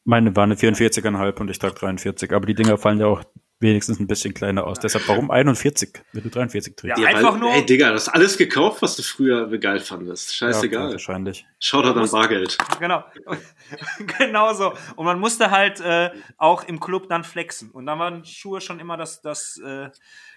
[0.04, 2.34] Meine war eine 44,5 und ich trage 43.
[2.34, 3.24] Aber die Dinger fallen ja auch
[3.60, 4.80] wenigstens ein bisschen kleiner aus.
[4.80, 7.00] Deshalb, warum 41, wenn du 43 trägst?
[7.00, 10.36] Ja, einfach weil, nur- Ey, Digga, du hast alles gekauft, was du früher geil fandest.
[10.36, 10.92] Scheißegal.
[10.92, 11.46] wahrscheinlich.
[11.60, 12.58] Schaut halt an Bargeld.
[12.80, 13.04] Genau.
[14.20, 14.74] genau so.
[14.96, 17.72] Und man musste halt äh, auch im Club dann flexen.
[17.72, 19.90] Und dann waren Schuhe schon immer das, das, äh,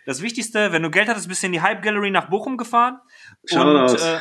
[0.07, 0.73] das Wichtigste.
[0.73, 2.99] Wenn du Geld hattest, bist du in die Hype Gallery nach Bochum gefahren.
[3.45, 3.93] Shoutout.
[3.93, 4.19] Und äh,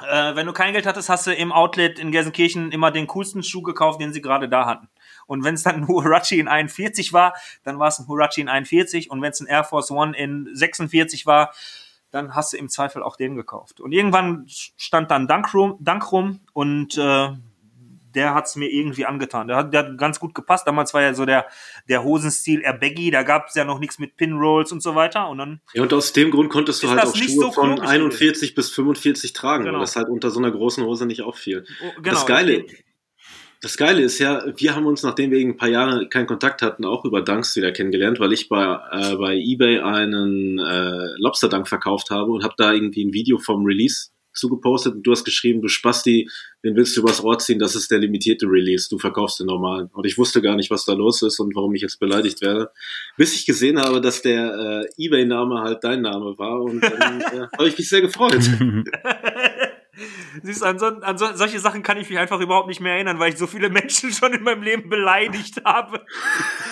[0.00, 3.42] äh, wenn du kein Geld hattest, hast du im Outlet in Gelsenkirchen immer den coolsten
[3.42, 4.88] Schuh gekauft, den sie gerade da hatten.
[5.28, 8.48] Und wenn es dann ein Huarachi in 41 war, dann war es ein Huarachi in
[8.48, 9.10] 41.
[9.10, 11.54] Und wenn es ein Air Force One in 46 war,
[12.10, 13.80] dann hast du im Zweifel auch den gekauft.
[13.80, 17.28] Und irgendwann stand dann Dunk rum, Dunk rum und äh,
[18.14, 19.48] der hat's mir irgendwie angetan.
[19.48, 20.66] Der hat, der hat ganz gut gepasst.
[20.66, 21.46] Damals war ja so der,
[21.88, 25.28] der Hosenstil eher baggy, da gab's ja noch nichts mit Pinrolls und so weiter.
[25.28, 27.88] Und dann, Ja, und aus dem Grund konntest du halt auch Schuhe so von komisch
[27.90, 29.74] 41 bis 45 tragen, Genau.
[29.74, 31.66] weil das halt unter so einer großen Hose nicht auffiel.
[31.84, 32.64] oh, Das Geile,
[33.60, 36.84] das Geile ist ja, wir haben uns, nachdem wir ein paar Jahre keinen Kontakt hatten,
[36.84, 41.66] auch über Dunks wieder kennengelernt, weil ich bei, äh, bei eBay einen äh, Lobster Dunk
[41.66, 45.60] verkauft habe und habe da irgendwie ein Video vom Release zugepostet und du hast geschrieben,
[45.60, 46.28] du Spasti,
[46.64, 49.88] den willst du übers Ohr ziehen, das ist der limitierte Release, du verkaufst den normalen.
[49.92, 52.70] Und ich wusste gar nicht, was da los ist und warum ich jetzt beleidigt werde,
[53.16, 57.46] bis ich gesehen habe, dass der äh, eBay-Name halt dein Name war und dann äh,
[57.56, 58.38] habe ich mich sehr gefreut.
[60.42, 62.94] Siehst du, an, so, an so, solche Sachen kann ich mich einfach überhaupt nicht mehr
[62.94, 66.04] erinnern, weil ich so viele Menschen schon in meinem Leben beleidigt habe.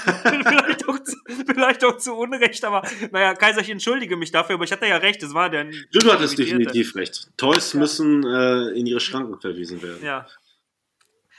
[0.22, 1.16] vielleicht, auch zu,
[1.46, 4.96] vielleicht auch zu Unrecht, aber naja, Kaiser, ich entschuldige mich dafür, aber ich hatte ja
[4.96, 5.64] recht, es war der.
[5.64, 7.28] Du, hattest definitiv recht.
[7.36, 10.04] Toys müssen äh, in ihre Schranken verwiesen werden.
[10.04, 10.26] Ja,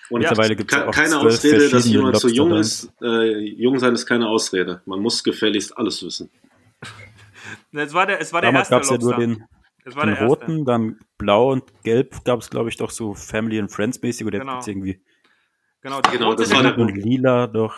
[0.10, 3.02] Und Mittlerweile gibt's ke- ja auch keine Ausrede, dass jemand zu jung Lobster ist.
[3.02, 4.82] Äh, jung sein ist keine Ausrede.
[4.86, 6.30] Man muss gefälligst alles wissen.
[7.72, 9.28] es war der, es war der Damals erste gab's ja nur Lobster.
[9.28, 9.46] den,
[9.86, 10.46] es war den der erste.
[10.46, 14.26] roten, dann blau und gelb gab es, glaube ich, doch so Family and Friends mäßig
[14.28, 14.54] oder Genau.
[14.56, 15.02] jetzt gibt's irgendwie
[15.82, 17.76] Genau, die Genau, rote das war der- und lila doch.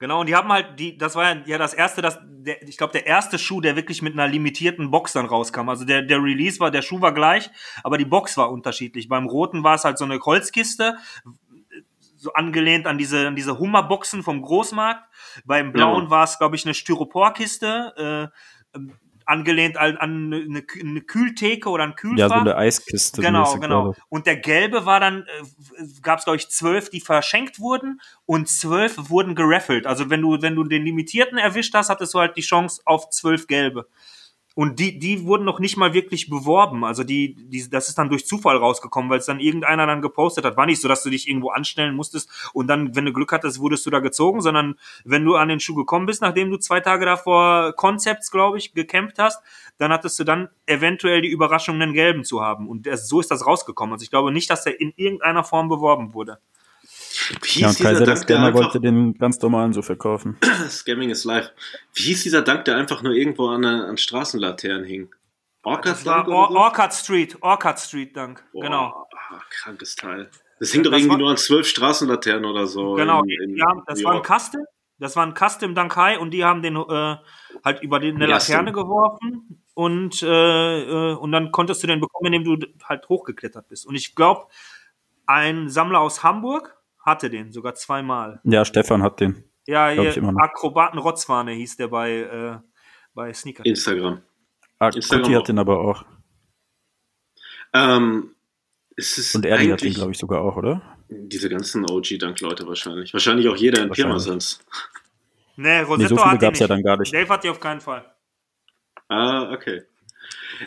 [0.00, 2.76] Genau, und die haben halt, die, das war ja, ja das erste, das, der, ich
[2.76, 5.68] glaube, der erste Schuh, der wirklich mit einer limitierten Box dann rauskam.
[5.68, 7.50] Also der, der Release war, der Schuh war gleich,
[7.82, 9.08] aber die Box war unterschiedlich.
[9.08, 10.96] Beim roten war es halt so eine Holzkiste,
[12.16, 15.02] so angelehnt an diese, an diese Hummerboxen vom Großmarkt.
[15.44, 16.10] Beim blauen Ja.
[16.10, 18.30] war es, glaube ich, eine Styroporkiste,
[18.74, 18.92] äh, ähm,
[19.28, 22.18] angelehnt an, an eine, eine Kühltheke oder ein Kühlfach.
[22.18, 23.20] Ja, so eine Eiskiste.
[23.20, 23.94] Genau, genau.
[24.08, 28.48] Und der gelbe war dann, äh, gab es glaube ich zwölf, die verschenkt wurden und
[28.48, 29.86] zwölf wurden geraffelt.
[29.86, 33.10] Also wenn du, wenn du den limitierten erwischt hast, hattest du halt die Chance auf
[33.10, 33.86] zwölf gelbe.
[34.58, 36.84] Und die, die wurden noch nicht mal wirklich beworben.
[36.84, 40.44] Also die, die, das ist dann durch Zufall rausgekommen, weil es dann irgendeiner dann gepostet
[40.44, 40.56] hat.
[40.56, 43.60] War nicht so, dass du dich irgendwo anstellen musstest und dann, wenn du Glück hattest,
[43.60, 46.80] wurdest du da gezogen, sondern wenn du an den Schuh gekommen bist, nachdem du zwei
[46.80, 49.40] Tage davor Concepts, glaube ich, gecampt hast,
[49.78, 52.68] dann hattest du dann eventuell die Überraschung, einen gelben zu haben.
[52.68, 53.92] Und so ist das rausgekommen.
[53.92, 56.40] Also ich glaube nicht, dass der in irgendeiner Form beworben wurde.
[57.42, 60.36] Wie Ja, hieß und Kaiser dieser Dank, der wollte den ganz normalen so verkaufen.
[60.68, 61.50] Scamming is live.
[61.94, 65.14] Wie hieß dieser Dank, der einfach nur irgendwo an, an Straßenlaternen hing?
[65.62, 66.50] War Dank Or?
[66.50, 68.44] Orchard Street, Orchard Street Dank.
[68.52, 69.06] Boah, Genau.
[69.50, 70.30] krankes Teil.
[70.60, 72.94] Das hing doch Das irgendwie war- nur an zwölf Straßenlaternen oder so.
[72.94, 74.22] Genau, in- in ja, das war ein.
[74.22, 74.64] Custom.
[75.00, 77.16] Das war ein Custom Dankai und die haben den äh,
[77.64, 82.00] halt über die, eine Ja, Laterne geworfen und, äh, äh, und dann konntest du den
[82.00, 83.86] bekommen, indem du halt hochgeklettert bist.
[83.86, 84.46] Und ich glaube,
[85.26, 86.76] ein Sammler aus Hamburg
[87.08, 88.40] hatte den sogar zweimal.
[88.44, 89.44] Ja, Stefan hat den.
[89.66, 90.16] Ja, hier.
[90.38, 92.58] Akrobaten Rotzfahne hieß der bei, äh,
[93.14, 93.64] bei Sneaker.
[93.66, 94.22] Instagram.
[94.78, 96.04] Ah, Instagram hat den aber auch.
[97.74, 98.34] Ähm,
[98.96, 100.98] es ist Und Erdi hat den, glaube ich, sogar auch, oder?
[101.10, 103.12] diese ganzen OG-Dank-Leute wahrscheinlich.
[103.12, 103.90] Wahrscheinlich auch jeder in.
[103.90, 104.60] Pirmasens.
[105.56, 107.12] Nee, Nee, Rosetto so viele gab es ja dann gar nicht.
[107.12, 108.04] Dave hat die auf keinen Fall.
[109.08, 109.82] Ah, okay.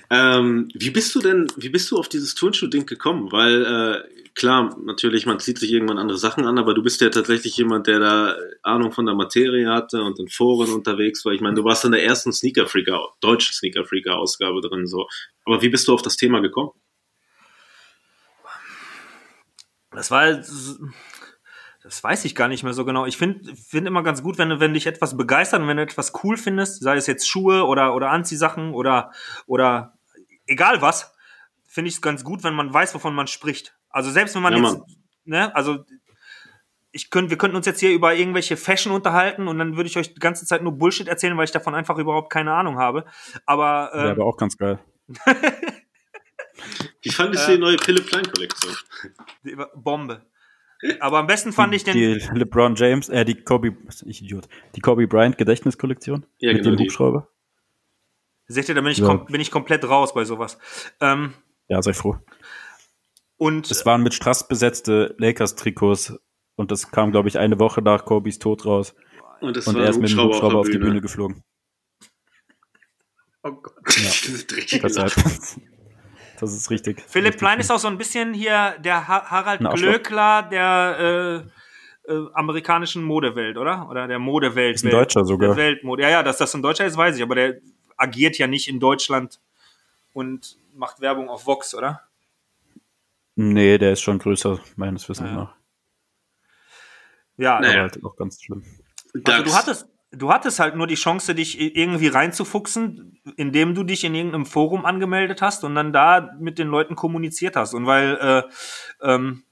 [0.09, 3.31] Ähm, wie bist du denn, wie bist du auf dieses Turnschuh-Ding gekommen?
[3.31, 7.09] Weil, äh, klar, natürlich, man zieht sich irgendwann andere Sachen an, aber du bist ja
[7.09, 11.33] tatsächlich jemand, der da Ahnung von der Materie hatte und in Foren unterwegs war.
[11.33, 15.07] Ich meine, du warst in der ersten Sneaker Freaker, deutschen Sneaker Freaker Ausgabe drin, so.
[15.45, 16.71] Aber wie bist du auf das Thema gekommen?
[19.91, 20.41] Das war,
[21.83, 23.05] das weiß ich gar nicht mehr so genau.
[23.05, 26.13] Ich finde find immer ganz gut, wenn, wenn dich etwas begeistert und wenn du etwas
[26.23, 29.11] cool findest, sei es jetzt Schuhe oder, oder Anziehsachen oder,
[29.47, 29.97] oder
[30.45, 31.13] egal was,
[31.67, 33.75] finde ich es ganz gut, wenn man weiß, wovon man spricht.
[33.91, 34.81] Also selbst wenn man Ja, jetzt,
[35.25, 35.83] ne, also
[36.93, 39.97] ich könnt, wir könnten uns jetzt hier über irgendwelche Fashion unterhalten und dann würde ich
[39.97, 43.05] euch die ganze Zeit nur Bullshit erzählen, weil ich davon einfach überhaupt keine Ahnung habe.
[43.45, 44.79] Aber, Wäre äh, aber auch ganz geil.
[47.01, 48.75] Wie fandest Äh, du die neue Philipp Klein Kollektion?
[49.43, 50.25] die- Bombe.
[50.99, 53.75] Aber am besten fand ich den, Die LeBron James, äh, die Kobe,
[54.05, 56.83] ich Idiot, die Kobe Bryant Gedächtniskollektion Ja, mit genau, dem die.
[56.85, 57.27] Hubschrauber.
[58.47, 59.05] seht ihr, da bin ich, Ja.
[59.05, 60.57] kom bin ich komplett raus bei sowas.
[60.99, 61.33] Ähm,
[61.67, 62.17] Ja, sei froh.
[63.41, 66.13] Und Es waren mit Strass besetzte Lakers-Trikots
[66.57, 68.93] und das kam, glaube ich, eine Woche nach Kobes Tod raus.
[69.39, 71.43] Und Und war er ist mit dem Hubschrauber, auf der die Bühne geflogen.
[73.41, 73.73] oh Gott.
[73.87, 74.87] Diese dreckige.
[76.39, 77.03] Das ist richtig.
[77.07, 79.59] Philipp richtig Klein ist auch so ein bisschen hier der ha Harald.
[79.59, 81.45] Glöckler der
[82.07, 83.87] äh, äh, amerikanischen Modewelt, oder?
[83.89, 84.75] Oder der Modewelt.
[84.75, 85.49] Ist ein Deutscher sogar.
[85.49, 86.01] Der Weltmode.
[86.01, 87.59] Ja, ja, dass das ein Deutscher ist, weiß ich, aber der
[87.97, 89.39] agiert ja nicht in Deutschland
[90.13, 92.01] und macht Werbung auf Vox, oder?
[93.49, 95.35] Nee, der ist schon größer, meines Wissens Ja.
[95.35, 95.55] nach.
[97.37, 97.71] Ja, Naja.
[97.73, 98.63] Aber halt auch ganz schlimm.
[99.25, 104.03] Also du hattest, du hattest halt nur die Chance, dich irgendwie reinzufuchsen, indem du dich
[104.03, 107.73] in irgendeinem Forum angemeldet hast und dann da mit den Leuten kommuniziert hast.
[107.73, 108.43] Und weil äh,
[109.01, 109.43] ähm,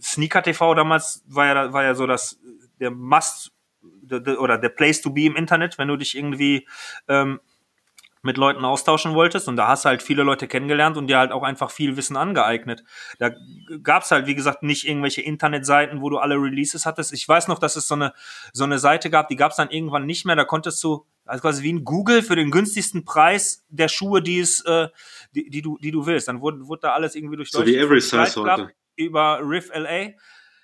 [0.00, 2.38] Sneaker TV damals war ja, war ja so das
[2.80, 6.66] der Must der, der, oder der Place to be im Internet, wenn du dich irgendwie
[7.08, 7.40] ähm,
[8.24, 11.30] mit Leuten austauschen wolltest und da hast du halt viele Leute kennengelernt und dir halt
[11.30, 12.82] auch einfach viel Wissen angeeignet.
[13.18, 13.32] Da
[13.82, 17.12] gab's halt, wie gesagt, nicht irgendwelche Internetseiten, wo du alle Releases hattest.
[17.12, 18.14] Ich weiß noch, dass es so eine,
[18.52, 20.36] so eine Seite gab, die gab's dann irgendwann nicht mehr.
[20.36, 24.40] Da konntest du, also quasi wie ein Google für den günstigsten Preis der Schuhe, die
[24.40, 24.88] es, äh,
[25.34, 26.26] die, die du, die du willst.
[26.26, 28.70] Dann wurde, wurde da alles irgendwie durch So wie Every Size heute.
[28.96, 30.14] über Riff LA.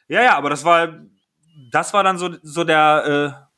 [0.09, 1.05] Ja, ja, aber das war,
[1.71, 3.50] das war dann so, so der, äh,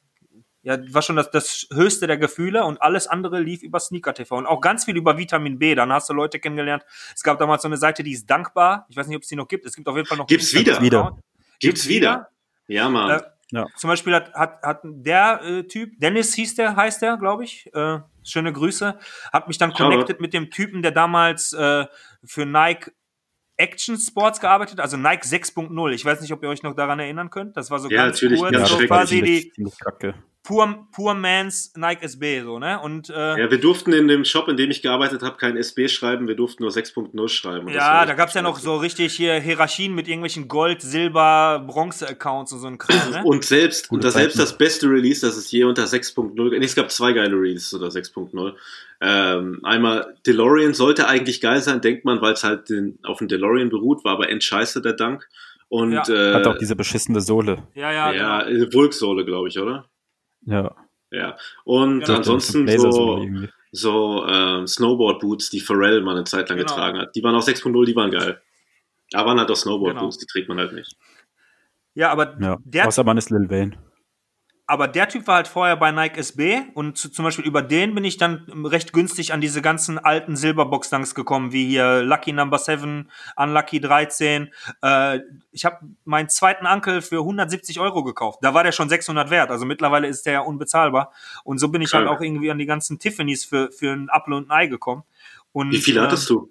[0.63, 4.37] ja, war schon das, das höchste der Gefühle und alles andere lief über Sneaker TV
[4.37, 5.75] und auch ganz viel über Vitamin B.
[5.75, 6.85] Dann hast du Leute kennengelernt.
[7.15, 8.87] Es gab damals so eine Seite, die ist dankbar.
[8.89, 9.67] Ich weiß nicht, ob es die noch gibt.
[9.67, 10.27] Es gibt auf jeden Fall noch.
[10.27, 10.79] Gibt's wieder?
[10.79, 11.23] Instagram-Account.
[11.59, 12.29] Gibt's wieder?
[12.69, 13.11] Ja, Mann.
[13.11, 13.67] Äh, Ja.
[13.77, 17.69] Zum Beispiel hat, hat, hat der äh, Typ, Dennis hieß der, heißt der, glaube ich.
[17.75, 18.99] Äh, schöne Grüße.
[19.33, 21.87] Hat mich dann connected mit dem Typen, der damals äh,
[22.25, 22.93] für Nike
[23.59, 25.93] Action Sports gearbeitet, also Nike 6.0.
[25.93, 27.57] Ich weiß nicht, ob ihr euch noch daran erinnern könnt.
[27.57, 29.53] Das war so Ja, ganz natürlich, kurz, ganz so quasi die.
[30.45, 32.81] Poor, Poor Man's Nike SB, so, ne?
[32.81, 35.87] Und äh, ja, wir durften in dem Shop, in dem ich gearbeitet habe, kein SB
[35.87, 37.69] schreiben, wir durften nur 6.0 schreiben.
[37.69, 42.59] Ja, da gab's ja noch so richtig hier Hierarchien mit irgendwelchen Gold, Silber, Bronze-Accounts und
[42.59, 43.23] so ein Kram, ne?
[43.25, 46.65] Und selbst, Gute und das selbst das beste Release, das es je unter 6.0, nee,
[46.65, 48.55] es gab zwei geile Releases unter 6.0.
[49.01, 53.29] Ähm, einmal DeLorean sollte eigentlich geil sein, denkt man, weil es halt den, auf dem
[53.29, 55.29] DeLorean beruht, war aber endscheiße der Dank.
[55.69, 56.03] Und Ja.
[56.09, 57.63] äh, Hat auch diese beschissene Sohle.
[57.75, 58.65] Ja, ja, ja, genau.
[58.65, 59.87] äh, Vulksohle, glaube ich, oder?
[60.47, 60.75] Ja.
[61.11, 61.37] Ja.
[61.65, 62.19] Und Genau.
[62.19, 63.27] ansonsten so,
[63.73, 66.69] so ähm, Snowboard-Boots, die Pharrell mal eine Zeit lang Genau.
[66.71, 67.15] getragen hat.
[67.15, 68.41] Die waren auch 6.0, die waren geil.
[69.15, 70.21] Aber waren halt auch Snowboard-Boots, Genau.
[70.21, 70.97] die trägt man halt nicht.
[71.95, 72.59] Ja, aber Ja.
[72.65, 73.77] der Außer man ist Lil Wayne.
[74.73, 77.95] Aber der Typ war halt vorher bei Nike SB und zu, zum Beispiel über den
[77.95, 82.57] bin ich dann recht günstig an diese ganzen alten Silberbox-Dunks gekommen, wie hier Lucky Number
[82.57, 84.51] 7, Unlucky 13.
[84.81, 85.21] Äh,
[85.51, 88.39] ich habe meinen zweiten Ankel für 170 Euro gekauft.
[88.41, 91.13] Da war der schon 600 wert, also mittlerweile ist der ja unbezahlbar.
[91.45, 92.09] Und so bin ich Krank.
[92.09, 95.03] halt auch irgendwie an die ganzen Tiffany's für, für ein Apfel und ein Ei gekommen.
[95.53, 96.51] Und, Wie viele äh, hattest du?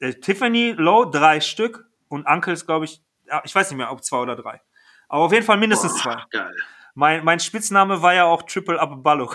[0.00, 3.00] äh, Tiffany Low drei Stück und Uncles, glaube ich,
[3.44, 4.60] ich weiß nicht mehr, ob zwei oder drei.
[5.08, 6.16] Aber auf jeden Fall mindestens zwei.
[6.16, 6.56] Boah, geil.
[6.94, 9.32] Mein, mein Spitzname war ja auch Triple Up Ballo.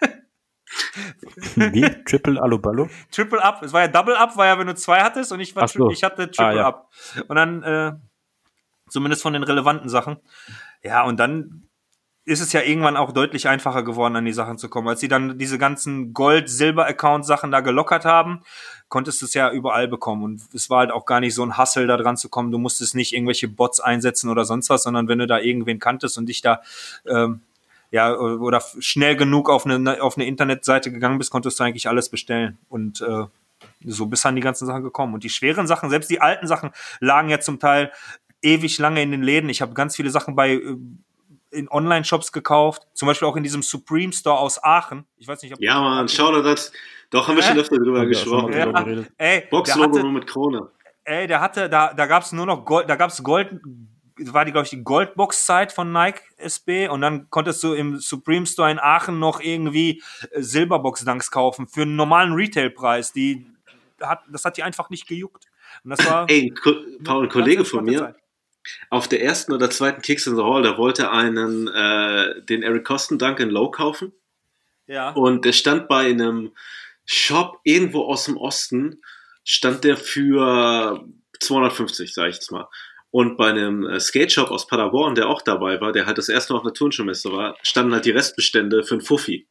[1.56, 2.04] Wie?
[2.04, 2.88] Triple Aluballo?
[3.10, 5.56] Triple Up, es war ja Double Up, war ja, wenn du zwei hattest und ich,
[5.56, 5.90] war so.
[5.90, 6.66] ich hatte Triple Ah, ja.
[6.66, 6.90] Up.
[7.28, 7.92] Und dann, äh,
[8.88, 10.18] zumindest von den relevanten Sachen.
[10.82, 11.67] Ja, und dann
[12.28, 14.86] ist es ja irgendwann auch deutlich einfacher geworden, an die Sachen zu kommen.
[14.86, 18.42] Als sie dann diese ganzen Gold-Silber-Account-Sachen da gelockert haben,
[18.90, 20.22] konntest du es ja überall bekommen.
[20.22, 22.52] Und es war halt auch gar nicht so ein Hassel, da dran zu kommen.
[22.52, 26.18] Du musstest nicht irgendwelche Bots einsetzen oder sonst was, sondern wenn du da irgendwen kanntest
[26.18, 26.60] und dich da
[27.06, 27.40] ähm,
[27.90, 32.10] ja, oder schnell genug auf eine, auf eine Internetseite gegangen bist, konntest du eigentlich alles
[32.10, 32.58] bestellen.
[32.68, 33.24] Und äh,
[33.86, 35.14] so bist an die ganzen Sachen gekommen.
[35.14, 37.90] Und die schweren Sachen, selbst die alten Sachen, lagen ja zum Teil
[38.42, 39.48] ewig lange in den Läden.
[39.48, 40.76] Ich habe ganz viele Sachen bei äh,
[41.50, 45.06] in Online-Shops gekauft, zum Beispiel auch in diesem Supreme Store aus Aachen.
[45.16, 46.72] Ich weiß nicht, ob Ja, Mann, schau dir das.
[47.10, 48.52] Doch, haben wir schon öfter drüber mal gesprochen.
[48.52, 49.12] drüber Ja, geredet.
[49.16, 50.68] ey, Boxlogo hatte, nur mit Krone.
[51.04, 53.60] ey, der hatte, da, da gab's nur noch Gold, da gab's Gold,
[54.20, 58.44] war die, glaube ich, die Goldbox-Zeit von Nike SB und dann konntest du im Supreme
[58.46, 63.12] Store in Aachen noch irgendwie äh, Silberbox-Dunks kaufen für einen normalen Retailpreis.
[63.12, 63.46] Die
[64.02, 65.44] hat, das hat die einfach nicht gejuckt.
[65.84, 66.52] Und das war Ey,
[67.04, 68.16] Paul, ein Kollege von mir, Zeit.
[68.90, 72.84] Auf der ersten oder zweiten Kicks in the Hall, der wollte einen, äh, den Eric
[72.84, 74.12] Kosten Dunk in Low kaufen.
[74.86, 75.10] Ja.
[75.10, 76.52] Und der stand bei einem
[77.04, 79.00] Shop irgendwo aus dem Osten,
[79.44, 81.04] stand der für
[81.40, 82.68] 250, sag ich jetzt mal.
[83.10, 86.28] Und bei einem äh, Skate Shop aus Paderborn, der auch dabei war, der halt das
[86.28, 89.48] erste Mal auf einer Turnschuhmesse war, standen halt die Restbestände für einen Fuffi.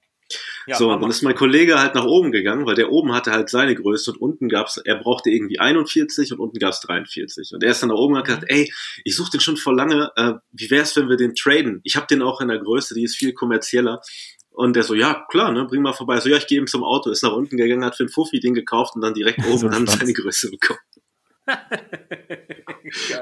[0.68, 3.32] Ja so, und dann ist mein Kollege halt nach oben gegangen, weil der oben hatte
[3.32, 7.54] halt seine Größe und unten gab's, er brauchte irgendwie 41 und unten gab's 43.
[7.54, 8.72] Und er ist dann nach oben und hat gesagt, ey,
[9.04, 11.80] ich suche den schon vor lange, äh, wie wär's, wenn wir den traden?
[11.84, 14.02] Ich habe den auch in der Größe, die ist viel kommerzieller.
[14.50, 16.20] Und der so, ja, klar, ne, bring mal vorbei.
[16.20, 18.40] So, ja, ich gehe ihm zum Auto, ist nach unten gegangen, hat für einen Fuffi
[18.40, 20.80] den gekauft und dann direkt So oben ein dann seine Größe bekommen.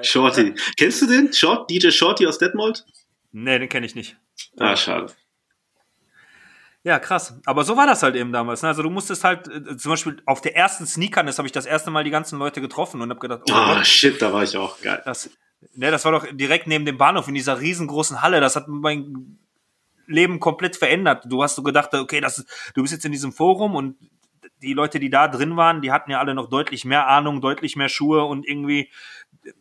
[0.01, 0.53] Shorty.
[0.77, 1.33] Kennst du den?
[1.33, 2.85] Short, DJ Shorty aus Detmold?
[3.31, 4.15] Nee, den kenne ich nicht.
[4.57, 5.13] Ah, schade.
[6.85, 7.37] Ja, krass.
[7.45, 8.61] Aber so war das halt eben damals.
[8.61, 8.67] Ne?
[8.69, 11.89] Also du musstest halt, äh, zum Beispiel auf der ersten Sneakerness habe ich das erste
[11.89, 14.55] Mal die ganzen Leute getroffen und habe gedacht, oh Ah, Gott, shit, da war ich
[14.55, 15.01] auch geil.
[15.03, 15.31] das,
[15.73, 18.39] ne, das war doch direkt neben dem Bahnhof in dieser riesengroßen Halle.
[18.39, 19.39] Das hat mein
[20.05, 21.25] Leben komplett verändert.
[21.27, 23.97] Du hast so gedacht, okay, das du bist jetzt in diesem Forum und
[24.61, 27.75] die Leute, die da drin waren, die hatten ja alle noch deutlich mehr Ahnung, deutlich
[27.75, 28.91] mehr Schuhe und irgendwie,
[29.43, 29.51] äh,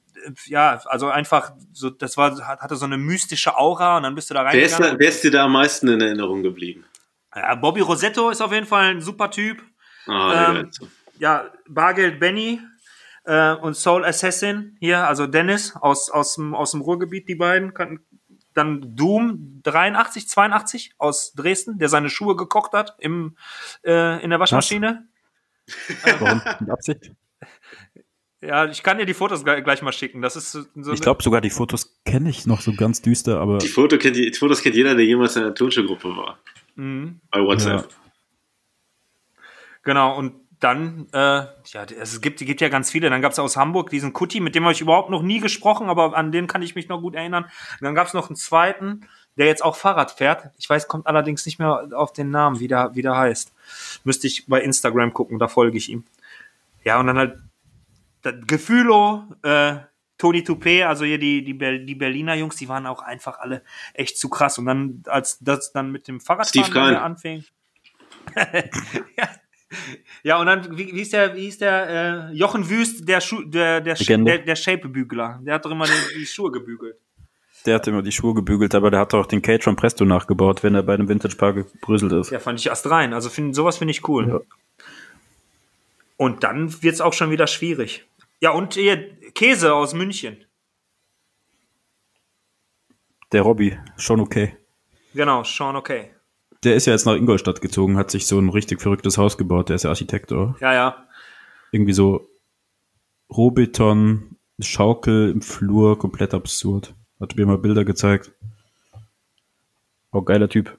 [0.44, 4.28] ja, also einfach so, das war, hat- hatte so eine mystische Aura und dann bist
[4.28, 5.00] du da Wer ist, reingegangen.
[5.00, 6.84] wer ist dir da am meisten in Erinnerung geblieben?
[7.34, 9.62] Ja, Bobby Rosetto ist auf jeden Fall ein super Typ.
[10.06, 10.70] Der Ähm,
[11.18, 12.60] ja, Bargeld Benny
[13.24, 17.74] äh, und Soul Assassin hier, also Dennis aus, aus, dem, aus dem Ruhrgebiet, die beiden.
[17.74, 18.00] Kann,
[18.52, 23.36] dann Doom 83, 82 aus Dresden, der seine Schuhe gekocht hat im,
[23.84, 25.08] äh, in der Waschmaschine.
[26.04, 26.42] Warum?
[26.60, 27.12] Mit Absicht?
[28.40, 30.20] Ja, ich kann dir die Fotos gleich, mal schicken.
[30.20, 33.58] Das ist so Ich glaube sogar die Fotos kenne ich noch so ganz düster, aber
[33.58, 36.38] Die, Foto kennt, die Fotos kennt jeder, der jemals in einer Turnschuhgruppe war.
[36.74, 37.20] Mhm.
[37.30, 37.82] Bei WhatsApp.
[37.82, 37.96] Ja.
[39.82, 43.10] Genau, und dann, äh, ja, es gibt, es gibt ja ganz viele.
[43.10, 45.88] Dann gab es aus Hamburg diesen Kutti, mit dem habe ich überhaupt noch nie gesprochen,
[45.90, 47.44] aber an den kann ich mich noch gut erinnern.
[47.44, 49.06] Und dann gab es noch einen zweiten,
[49.36, 50.50] der jetzt auch Fahrrad fährt.
[50.58, 53.52] Ich weiß, kommt allerdings nicht mehr auf den Namen, wie der, wie der heißt.
[54.04, 56.04] Müsste ich bei Instagram gucken, da folge ich ihm.
[56.82, 57.38] Ja, und dann halt
[58.22, 59.76] das Gefühlo, äh,
[60.18, 63.62] Toni Toupé, also hier die, die, Ber die Berliner Jungs, die waren auch einfach alle
[63.94, 64.58] echt zu krass.
[64.58, 67.44] Und dann, als das dann mit dem Fahrradfahren anfing.
[68.36, 69.28] ja.
[70.22, 73.42] ja, und dann, wie, wie hieß der, wie hieß der, äh, Jochen Wüst, der Schuh,
[73.42, 75.40] der, der, der, der Shape-Bügler.
[75.42, 76.96] Der hat doch immer die, die Schuhe gebügelt.
[77.66, 80.62] der hat immer die Schuhe gebügelt, aber der hat auch den Cage von Presto nachgebaut,
[80.62, 82.30] wenn er bei einem Vintage-Paar gebröselt ist.
[82.30, 83.12] Ja, fand ich erst rein.
[83.12, 84.28] Also find, sowas finde ich cool.
[84.28, 84.40] Ja.
[86.16, 88.06] Und dann wird's auch schon wieder schwierig.
[88.40, 90.44] Ja, und hier, Käse aus München.
[93.32, 94.56] Der Robby, schon okay.
[95.12, 96.14] Genau, Sean okay.
[96.62, 99.68] Der ist ja jetzt nach Ingolstadt gezogen, hat sich so ein richtig verrücktes Haus gebaut.
[99.68, 100.56] Der ist ja Architekt, oder?
[100.60, 101.08] Ja, ja.
[101.72, 102.28] Irgendwie so
[103.28, 106.94] Rohbeton, Schaukel im Flur, komplett absurd.
[107.20, 108.32] Hat mir mal Bilder gezeigt.
[110.12, 110.78] Oh, geiler Typ.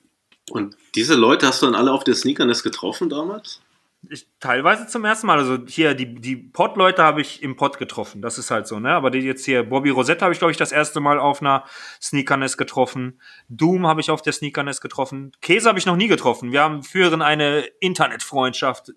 [0.49, 3.62] Und diese Leute hast du dann alle auf der Sneakerness getroffen damals?
[4.10, 5.38] Ich, teilweise zum ersten Mal.
[5.39, 8.22] Also hier, die, die Pod-Leute habe ich im Pod getroffen.
[8.22, 8.91] Das ist halt so, ne?
[8.91, 11.64] Aber die jetzt hier, Bobby Rosette habe ich, glaube ich, das erste Mal auf einer
[12.01, 13.22] Sneakerness getroffen.
[13.49, 15.32] Doom habe ich auf der Sneakerness getroffen.
[15.41, 16.51] Käse habe ich noch nie getroffen.
[16.51, 18.91] Wir haben führen eine Internetfreundschaft,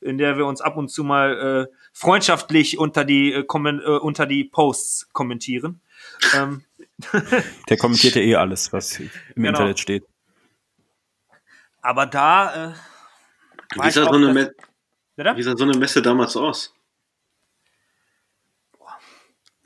[0.00, 3.84] in der wir uns ab und zu mal äh, freundschaftlich unter die, äh, kommen, äh,
[3.86, 5.80] unter die Posts kommentieren.
[6.34, 6.62] ähm,
[7.68, 9.48] Der kommentiert ja eh alles, was im Genau.
[9.48, 10.04] Internet steht.
[11.82, 12.74] aber da äh,
[13.74, 14.54] Wie sah, auch so eine Me-
[15.36, 16.72] wie sah so eine Messe damals aus?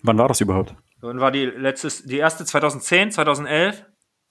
[0.02, 0.74] Wann war das überhaupt?
[1.00, 3.84] Wann war die letzte, die erste 2010, 2011,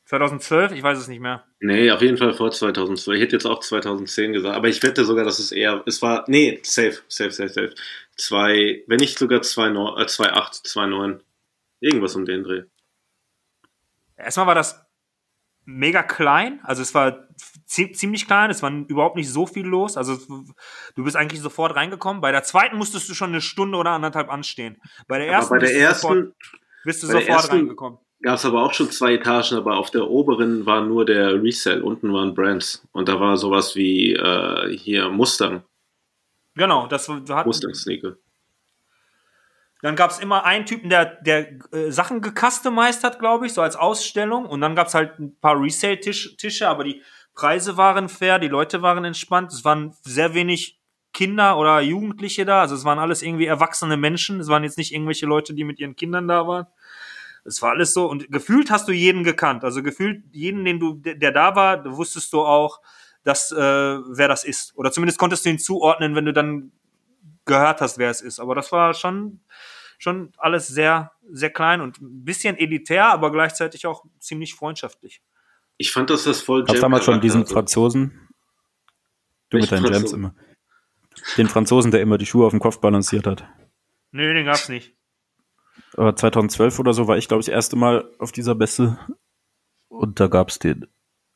[0.06, 0.72] 2012?
[0.74, 1.46] Ich weiß es nicht mehr.
[1.60, 3.14] Nee, auf jeden Fall vor 2002.
[3.14, 6.26] Ich hätte jetzt auch 2010 gesagt, aber ich wette sogar, dass es eher, es war,
[6.28, 7.74] nee, safe, safe, safe, safe.
[8.18, 11.20] Zwei, wenn nicht sogar 2,9, äh, 2,8, 2,9.
[11.82, 12.64] Irgendwas um den Dreh.
[14.18, 14.86] Erstmal war das
[15.70, 17.28] mega klein, also es war
[17.68, 20.18] zie- ziemlich klein, es war überhaupt nicht so viel los, also
[20.96, 22.22] du bist eigentlich sofort reingekommen.
[22.22, 24.78] Bei der zweiten musstest du schon eine Stunde oder anderthalb anstehen.
[25.08, 26.34] Bei der Aber ersten bei der bist du sofort,
[26.84, 28.00] bist du bei der sofort ersten- reingekommen.
[28.22, 31.82] gab es aber auch schon zwei Etagen, aber auf der oberen war nur der Resell,
[31.84, 32.88] unten waren Brands.
[32.92, 35.64] Und da war sowas wie äh, hier Mustang,
[36.56, 38.18] Genau, das hat, Mustang-Sneaker.
[39.82, 43.62] Dann gab es immer einen Typen, der, der äh, Sachen gecustomized hat, glaube ich, so
[43.62, 44.46] als Ausstellung.
[44.46, 47.02] Und dann gab es halt ein paar Resale-Tische, aber die
[47.34, 50.80] Preise waren fair, die Leute waren entspannt, es waren sehr wenig
[51.14, 54.94] Kinder oder Jugendliche da, also es waren alles irgendwie erwachsene Menschen, es waren jetzt nicht
[54.94, 56.68] irgendwelche Leute, die mit ihren Kindern da waren.
[57.46, 58.08] Es war alles so.
[58.08, 62.34] Und gefühlt hast du jeden gekannt, also gefühlt jeden, den du, der da war, wusstest
[62.34, 62.82] du auch,
[63.24, 64.78] dass äh, wer das ist.
[64.78, 66.72] Oder zumindest konntest du ihn zuordnen, wenn du dann
[67.50, 68.40] gehört hast, wer es ist.
[68.40, 69.42] Aber das war schon
[69.98, 75.22] schon alles sehr sehr klein und ein bisschen elitär, aber gleichzeitig auch ziemlich freundschaftlich.
[75.78, 78.30] Ich fand, dass das voll Gab damals schon diesen Franzosen?
[79.50, 80.36] Du mit deinen Jams immer.
[81.38, 83.46] Den Franzosen, der immer die Schuhe auf dem Kopf balanciert hat.
[84.12, 84.96] Nö, den gab's nicht.
[85.96, 89.00] Aber 2012 oder so war ich, glaube ich, das erste Mal auf dieser Messe.
[89.88, 90.88] Und da gab's den.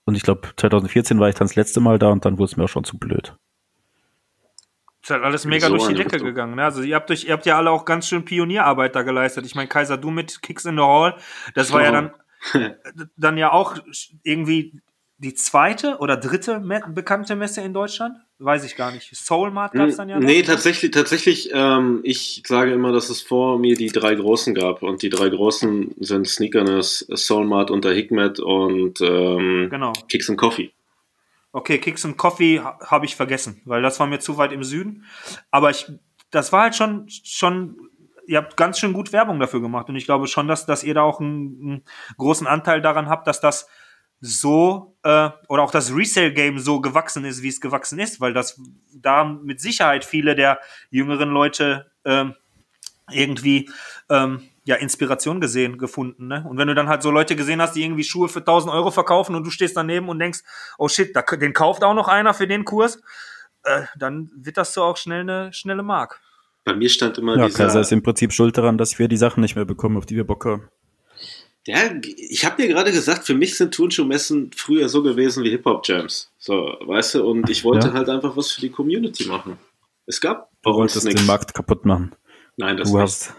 [0.05, 2.57] Und ich glaube, 2014 war ich dann das letzte Mal da und dann wurde es
[2.57, 3.35] mir auch schon zu blöd.
[5.03, 6.29] Ist halt alles mega So durch die Decke Richtung.
[6.29, 6.55] gegangen.
[6.55, 6.63] Ne?
[6.63, 9.45] Also ihr habt, euch, ihr habt ja alle auch ganz schön Pionierarbeit da geleistet.
[9.45, 11.15] Ich meine, Kaiser, du mit Kicks in the Hall,
[11.55, 12.13] das war ja dann,
[13.17, 13.77] dann ja auch
[14.23, 14.79] irgendwie
[15.17, 18.17] die zweite oder dritte bekannte Messe in Deutschland?
[18.39, 19.15] Weiß ich gar nicht.
[19.15, 20.25] Soulmart gab's dann ja noch.
[20.25, 24.83] Nee, tatsächlich, tatsächlich, ähm, ich sage immer, dass es vor mir die drei Großen gab.
[24.83, 29.93] Und die drei Großen sind Sneakerness, Soulmart unter Hikmet und ähm, Genau.
[30.09, 30.71] Kicks and Coffee.
[31.53, 34.63] Okay, Kicks und Coffee ha- habe ich vergessen, weil das war mir zu weit im
[34.63, 35.05] Süden.
[35.51, 35.89] Aber ich,
[36.31, 37.77] das war halt schon, schon,
[38.25, 39.87] ihr habt ganz schön gut Werbung dafür gemacht.
[39.87, 41.83] Und ich glaube schon, dass, dass ihr da auch einen, einen
[42.17, 43.67] großen Anteil daran habt, dass das
[44.19, 48.59] so, äh, oder auch das Resale-Game so gewachsen ist, wie es gewachsen ist, weil das
[48.95, 52.33] da mit Sicherheit viele der jüngeren Leute ähm,
[53.11, 53.69] irgendwie
[54.09, 57.73] ähm, ja Inspiration gesehen gefunden ne und wenn du dann halt so Leute gesehen hast
[57.75, 60.39] die irgendwie Schuhe für 1000 Euro verkaufen und du stehst daneben und denkst
[60.77, 63.01] oh shit da, den kauft auch noch einer für den Kurs
[63.63, 66.21] äh, dann wird das so auch schnell eine schnelle Mark
[66.65, 67.65] Bei mir stand immer Ja, dieser.
[67.65, 70.15] Kaiser ist im Prinzip schuld daran, dass wir die Sachen nicht mehr bekommen, auf die
[70.15, 70.69] wir Bock haben.
[71.65, 71.77] Ja,
[72.17, 76.31] ich habe dir gerade gesagt, für mich sind Turnschuhmessen früher so gewesen wie Hip-Hop-Jams.
[76.37, 77.93] So, weißt du, und ich wollte Ja.
[77.93, 79.57] halt einfach was für die Community machen.
[80.05, 81.21] Es gab Du uns wolltest nichts.
[81.21, 82.13] den Markt kaputt machen.
[82.57, 83.03] Nein, das Du nicht.
[83.03, 83.33] hast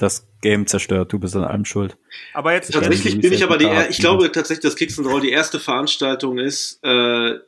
[0.00, 1.12] das Game zerstört.
[1.12, 1.96] Du bist an allem schuld.
[2.32, 5.30] aber jetzt Tatsächlich bin ich aber die, ich glaube tatsächlich, dass Kicks and Roll die
[5.30, 7.38] erste Veranstaltung ist, äh,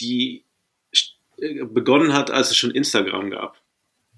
[0.00, 0.44] die
[1.40, 3.56] äh, begonnen hat, als es schon Instagram gab.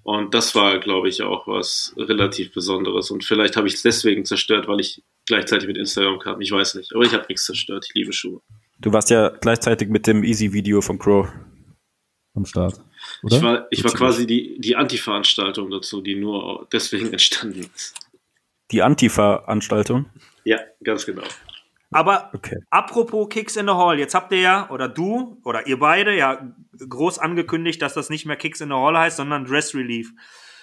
[0.03, 3.09] Und das war, glaube ich, auch was relativ Besonderes.
[3.09, 6.41] Und vielleicht habe ich es deswegen zerstört, weil ich gleichzeitig mit Instagram kam.
[6.41, 6.93] Ich weiß nicht.
[6.93, 7.85] Aber ich habe nichts zerstört.
[7.87, 8.41] Ich liebe Schuhe.
[8.79, 11.29] Du warst ja gleichzeitig mit dem Easy-Video von Crow
[12.35, 12.81] am Start.
[13.23, 13.35] Oder?
[13.37, 17.95] Ich war, ich war quasi die, die Anti-Veranstaltung dazu, die nur deswegen entstanden ist.
[18.71, 20.05] Die Antifa-Anstaltung.
[20.43, 21.23] Ja, ganz genau.
[21.91, 22.57] aber Okay.
[22.69, 26.53] Apropos Kicks in the Hall, jetzt habt ihr ja, oder du, oder ihr beide, ja
[26.89, 30.11] groß angekündigt, dass das nicht mehr Kicks in the Hall heißt, sondern Dress Relief.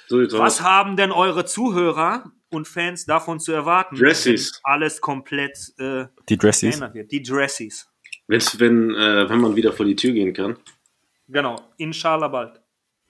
[0.09, 0.63] So Was aus.
[0.63, 4.53] haben denn eure Zuhörer und Fans davon zu erwarten, Dressies.
[4.65, 6.71] wenn alles komplett äh, Die Dressies.
[6.71, 7.13] geändert wird?
[7.13, 7.89] Die Dressies.
[8.27, 10.57] Wenn's, wenn, äh, wenn man wieder vor die Tür gehen kann.
[11.31, 12.61] Genau, inshallah bald.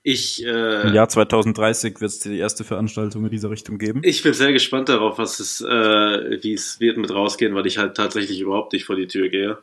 [0.03, 4.01] Ich, Im äh, Jahr 2030 wird es die erste Veranstaltung in dieser Richtung geben.
[4.03, 7.77] ich bin sehr gespannt darauf, was es, äh, wie es wird mit rausgehen, weil ich
[7.77, 9.59] halt tatsächlich überhaupt nicht vor die Tür gehe.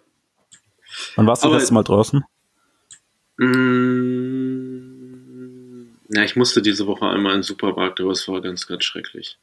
[1.15, 2.23] Wann warst du das letzte Mal draußen?
[3.37, 4.27] Mm,
[6.09, 9.39] ja, ich musste diese Woche einmal in den Supermarkt, aber es war ganz, ganz schrecklich.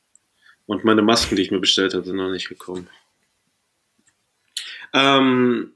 [0.67, 2.89] Und meine Masken, die ich mir bestellt hatte, sind noch nicht gekommen.
[4.93, 5.73] Ähm,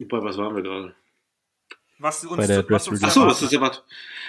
[0.00, 0.94] bei was waren wir gerade?
[2.00, 3.42] Was uns, Bei der was uns Dress Ach so, erwartet.
[3.42, 3.82] das ist ja was.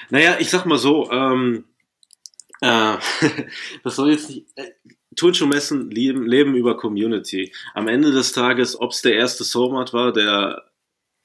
[0.10, 1.64] Naja, ich sag mal so, ähm,
[2.62, 2.98] äh,
[3.84, 4.46] das soll jetzt nicht.
[4.56, 4.72] Äh,
[5.16, 7.54] Turnschuhmessen leben, leben über Community.
[7.74, 10.64] Am Ende des Tages, ob es der erste Soulmart war, der,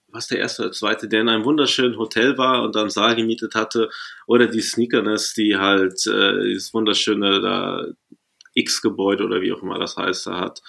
[0.08, 3.54] was der erste oder zweite, der in einem wunderschönen Hotel war und dann Saal gemietet
[3.54, 3.88] hatte,
[4.26, 7.86] oder die Sneakerness, die halt äh, dieses wunderschöne da
[8.54, 10.62] X-Gebäude oder wie auch immer das heißt, da hat.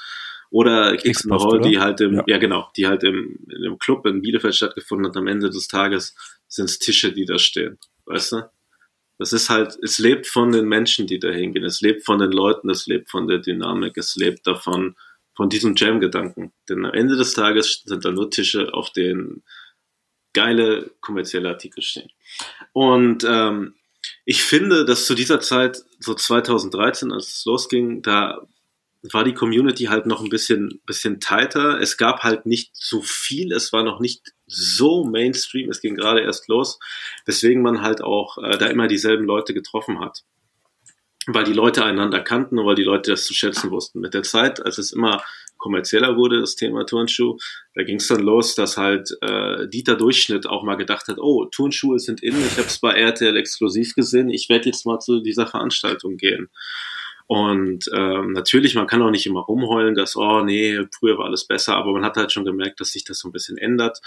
[0.49, 1.59] Oder Kicks oder?
[1.59, 2.23] die halt im, ja.
[2.27, 2.37] Ja.
[2.37, 5.17] genau, die halt im, einem Club in Bielefeld stattgefunden hat.
[5.17, 6.15] Am Ende des Tages
[6.47, 7.77] sind es Tische, die da stehen.
[8.05, 8.49] Weißt du?
[9.17, 11.65] Das ist halt, es lebt von den Menschen, die da hingehen.
[11.65, 14.95] Es lebt von den Leuten, es lebt von der Dynamik, es lebt davon,
[15.35, 16.53] von diesem Jam-Gedanken.
[16.69, 19.43] Denn am Ende des Tages sind da nur Tische, auf denen
[20.33, 22.11] geile kommerzielle Artikel stehen.
[22.73, 23.75] Und ähm,
[24.25, 28.47] ich finde, dass zu dieser Zeit, so 2013, als es losging, da
[29.11, 31.79] war die Community halt noch ein bisschen, bisschen tighter.
[31.79, 36.21] Es gab halt nicht so viel, es war noch nicht so Mainstream, es ging gerade
[36.21, 36.79] erst los,
[37.25, 40.23] weswegen man halt auch äh, da immer dieselben Leute getroffen hat.
[41.27, 43.99] Weil die Leute einander kannten und weil die Leute das zu schätzen wussten.
[43.99, 45.21] Mit der Zeit, als es immer
[45.57, 47.37] kommerzieller wurde, das Thema Turnschuh,
[47.75, 51.45] da ging es dann los, dass halt äh, Dieter Durchschnitt auch mal gedacht hat, oh,
[51.45, 55.19] Turnschuhe sind in, ich habe es bei RTL exklusiv gesehen, ich werde jetzt mal zu
[55.19, 56.49] dieser Veranstaltung gehen.
[57.27, 61.45] Und ähm, natürlich, man kann auch nicht immer rumheulen, dass, oh nee, früher war alles
[61.45, 63.99] besser, aber man hat halt schon gemerkt, dass sich das so ein bisschen ändert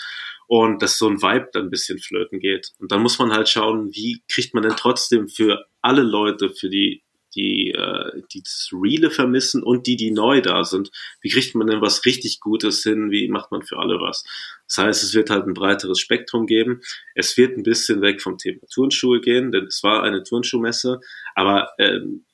[0.46, 2.72] und dass so ein Vibe dann ein bisschen flöten geht.
[2.78, 6.70] Und dann muss man halt schauen, wie kriegt man denn trotzdem für alle Leute, für
[6.70, 7.02] die
[7.34, 10.90] die, äh, die das Reale vermissen und die, die neu da sind.
[11.20, 13.10] Wie kriegt man denn was richtig Gutes hin?
[13.10, 14.24] Wie macht man für alle was?
[14.70, 16.80] Das heißt, es wird halt ein breiteres Spektrum geben.
[17.16, 21.00] Es wird ein bisschen weg vom Thema Turnschuhe gehen, denn es war eine Turnschuhmesse.
[21.34, 22.24] Aber ähm,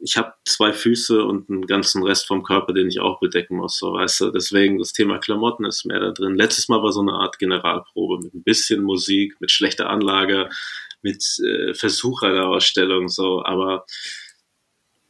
[0.00, 3.78] ich habe zwei Füße und einen ganzen Rest vom Körper, den ich auch bedecken muss.
[3.78, 4.30] So, weißt du?
[4.30, 6.36] Deswegen das Thema Klamotten ist mehr da drin.
[6.36, 10.50] Letztes Mal war so eine Art Generalprobe mit ein bisschen Musik, mit schlechter Anlage,
[11.02, 13.08] mit äh, Versuch einer Ausstellung.
[13.08, 13.86] So, aber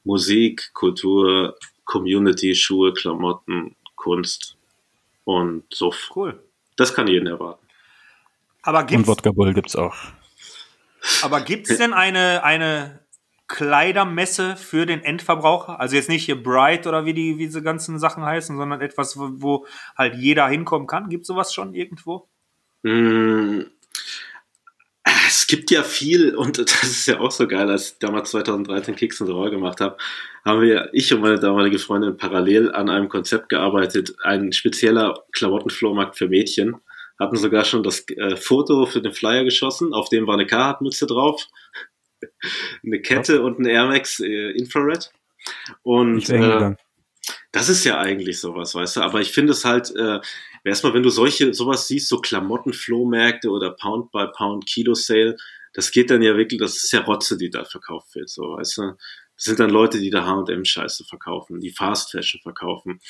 [0.04, 4.56] Musik, Kultur, Community, Schuhe, Klamotten, Kunst
[5.24, 5.92] und so.
[6.14, 6.42] Cool.
[6.76, 7.66] Das kann jeden erwarten.
[8.62, 9.94] Aber gibt's, und Wodka Bull gibt's auch.
[11.22, 13.00] Aber gibt es denn eine, eine
[13.48, 15.78] Kleidermesse für den Endverbraucher?
[15.80, 19.18] Also jetzt nicht hier Bright oder wie die wie diese ganzen Sachen heißen, sondern etwas,
[19.18, 21.08] wo, wo halt jeder hinkommen kann.
[21.08, 22.28] Gibt es sowas schon irgendwo?
[22.82, 23.62] Mm,
[25.04, 28.96] es gibt ja viel, und das ist ja auch so geil, als ich damals 2013
[28.96, 29.96] Kicks and Roll gemacht habe,
[30.44, 36.16] haben wir, ich und meine damalige Freundin, parallel an einem Konzept gearbeitet, ein spezieller Klamottenflohmarkt
[36.16, 36.76] für Mädchen.
[37.18, 41.06] Hatten sogar schon das äh, Foto für den Flyer geschossen, auf dem war eine Carhartt-Mütze
[41.06, 41.46] drauf,
[42.84, 45.12] eine Kette und ein Air Max äh, Infrared.
[45.82, 46.74] Und äh,
[47.52, 50.20] das ist ja eigentlich sowas, weißt du, aber ich finde es halt, äh,
[50.64, 55.36] erstmal, wenn du solche, sowas siehst, so Klamottenflohmärkte oder Pound by Pound Kilo Sale,
[55.72, 58.78] das geht dann ja wirklich, das ist ja Rotze, die da verkauft wird, so, weißt
[58.78, 58.82] du.
[59.34, 63.00] Das sind dann Leute, die da H&M Scheiße verkaufen, die Fast Fashion verkaufen,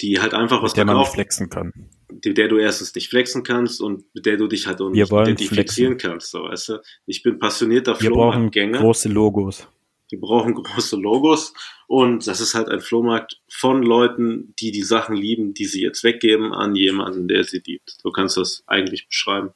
[0.00, 1.72] die halt einfach was mit der verkaufen, man nicht flexen kann.
[2.10, 5.10] Die, der du erstens nicht flexen kannst und mit der du dich halt auch nicht
[5.10, 6.10] identifizieren flexen.
[6.10, 6.82] kannst, so, weißt du.
[7.06, 8.72] Ich bin passionierter Flohmarktgänger.
[8.72, 9.68] Wir brauchen große Logos.
[10.10, 11.54] Die brauchen große Logos
[11.86, 16.04] und das ist halt ein Flohmarkt von Leuten, die die Sachen lieben, die sie jetzt
[16.04, 17.96] weggeben an jemanden, der sie liebt.
[18.02, 19.52] So kannst du das eigentlich beschreiben.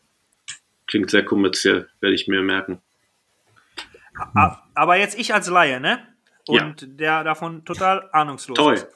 [0.86, 2.80] Klingt sehr kommerziell, werde ich mir merken.
[4.74, 6.07] Aber jetzt ich als Laie, ne?
[6.46, 6.88] Und ja.
[6.88, 8.74] der davon total ahnungslos Toll.
[8.74, 8.88] ist.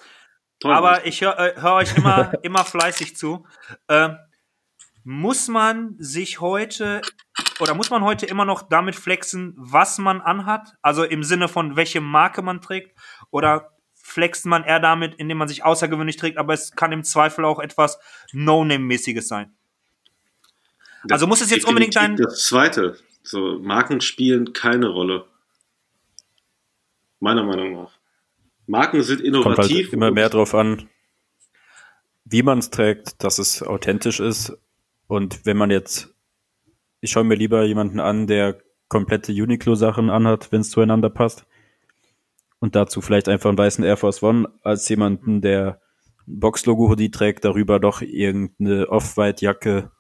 [0.59, 0.73] Toll.
[0.73, 3.47] Aber ich höre hör euch immer, immer fleißig zu.
[3.89, 4.17] Ähm,
[5.09, 7.01] muss man sich heute
[7.61, 10.75] oder muss man heute immer noch damit flexen, was man anhat?
[10.83, 12.99] Also im Sinne von welche Marke man trägt?
[13.31, 17.45] Oder flext man eher damit, indem man sich außergewöhnlich trägt, aber es kann im Zweifel
[17.45, 18.01] auch etwas
[18.33, 19.55] No-Name-mäßiges sein?
[21.05, 22.17] Das also muss es jetzt unbedingt dein.
[22.17, 22.99] Das zweite.
[23.23, 25.25] So, Marken spielen keine Rolle.
[27.21, 27.93] Meiner Meinung nach.
[28.67, 29.55] Marken sind innovativ.
[29.55, 30.89] Kommt halt immer mehr darauf an,
[32.25, 34.59] wie man es trägt, dass es authentisch ist
[35.09, 36.15] und wenn man jetzt,
[37.01, 41.47] ich schaue mir lieber jemanden an, der komplette Uniqlo-Sachen anhat, wenn es zueinander passt.
[42.59, 45.81] Und dazu vielleicht einfach einen weißen Air Force One, als jemanden, der
[46.27, 49.91] Box-Logo-Hoodie trägt, darüber doch irgendeine Off-White-Jacke,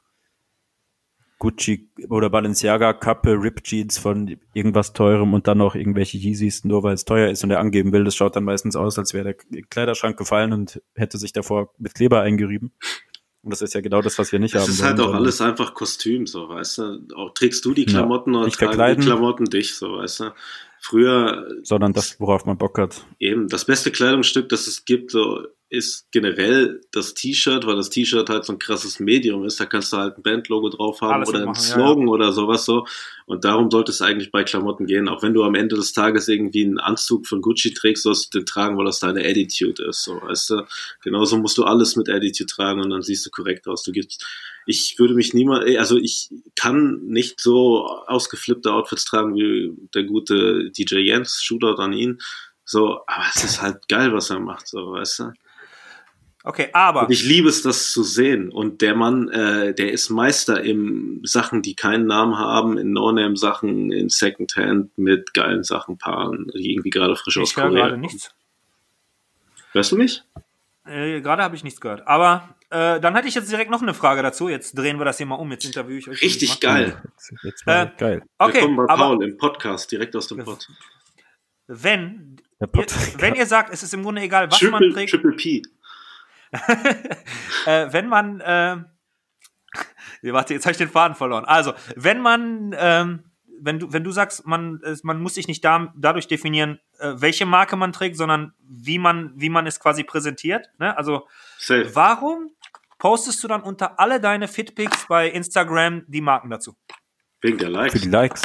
[1.38, 6.82] Gucci oder Balenciaga Kappe, Rip Jeans von irgendwas teurem und dann noch irgendwelche Yeezys, nur
[6.82, 8.04] weil es teuer ist und er angeben will.
[8.04, 11.94] Das schaut dann meistens aus, als wäre der Kleiderschrank gefallen und hätte sich davor mit
[11.94, 12.72] Kleber eingerieben.
[13.47, 14.66] Und das ist ja genau das, was wir nicht das haben.
[14.66, 17.09] Das ist halt auch alles einfach Kostüm, so, weißt du.
[17.14, 20.34] Auch trägst du die Klamotten ja, oder tragen die Klamotten dich, so, weißt du.
[20.80, 21.49] Früher.
[21.62, 23.05] Sondern das, worauf man Bock hat.
[23.20, 28.29] Eben, das beste Kleidungsstück, das es gibt, so, ist generell das T-Shirt, weil das T-Shirt
[28.29, 29.59] halt so ein krasses Medium ist.
[29.59, 32.11] Da kannst du halt ein Bandlogo drauf haben Alles oder ein machen, Slogan ja, ja.
[32.12, 32.87] oder sowas so.
[33.27, 35.09] Und darum sollte es eigentlich bei Klamotten gehen.
[35.09, 38.39] Auch wenn du am Ende des Tages irgendwie einen Anzug von Gucci trägst, sollst du
[38.39, 40.05] den tragen, weil das deine Attitude ist.
[40.05, 40.67] So, weißt du?
[41.03, 43.83] Genauso musst du alles mit Attitude tragen und dann siehst du korrekt aus.
[43.83, 44.25] Du gibst,
[44.67, 50.71] ich würde mich niemals, also ich kann nicht so ausgeflippte Outfits tragen wie der gute
[50.71, 52.19] DJ Jens, Shootout an ihn.
[52.64, 55.33] So, aber es ist halt geil, was er macht, so, weißt du?
[56.47, 57.03] Okay, aber.
[57.03, 58.53] Und ich liebe es, das zu sehen.
[58.53, 63.90] Und der Mann, äh, der ist Meister in Sachen, die keinen Namen haben, in No-Name-Sachen,
[63.90, 67.68] in Secondhand mit geilen Sachen paaren, die irgendwie gerade frisch ich aus Korea.
[67.68, 68.30] Ich höre gerade nichts.
[69.72, 70.22] Hörst du mich?
[70.86, 72.07] Äh, gerade habe ich nichts gehört.
[72.07, 74.49] Aber äh, dann hatte ich jetzt direkt noch eine Frage dazu.
[74.49, 75.51] Jetzt drehen wir das hier mal um.
[75.51, 76.22] Jetzt interviewe ich euch.
[76.22, 77.03] Richtig geil.
[77.42, 78.22] Jetzt äh, geil.
[78.38, 80.64] Okay, Willkommen bei Paul im Podcast, direkt aus dem Pod.
[81.66, 82.86] Wenn, ihr,
[83.18, 85.11] wenn ihr sagt, es ist im Grunde egal, was Triple, man trägt.
[85.11, 85.62] Triple P.
[87.66, 88.76] äh, wenn man, äh,
[90.22, 91.44] warte, jetzt habe ich den Faden verloren.
[91.44, 93.24] Also, wenn man, ähm,
[93.61, 97.47] wenn du, wenn du sagst, man, man muss sich nicht da, dadurch definieren, äh, welche
[97.47, 100.68] Marke man trägt, sondern wie man, wie man es quasi präsentiert.
[100.78, 100.97] Ne?
[100.97, 101.26] Also,
[101.59, 101.94] Safe.
[101.94, 102.51] warum
[102.99, 106.76] postest du dann unter alle deine Fitpics bei Instagram die Marken dazu?
[107.40, 107.92] Wegen der Likes.
[107.92, 108.42] Für die Likes.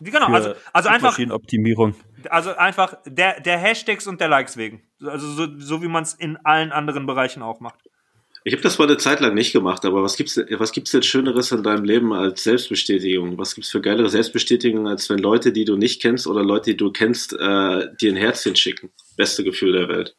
[0.00, 1.18] Genau, also, also einfach.
[1.30, 1.94] Optimierung.
[2.28, 4.82] Also einfach der, der Hashtags und der Likes wegen.
[5.04, 7.78] Also so, so wie man es in allen anderen Bereichen auch macht.
[8.44, 11.04] Ich habe das mal eine Zeit lang nicht gemacht, aber was gibt's, was gibt's denn
[11.04, 13.38] Schöneres in deinem Leben als Selbstbestätigung?
[13.38, 16.76] Was gibt's für geilere Selbstbestätigung, als wenn Leute, die du nicht kennst oder Leute, die
[16.76, 18.90] du kennst, äh, dir ein Herzchen schicken?
[19.16, 20.16] Beste Gefühl der Welt.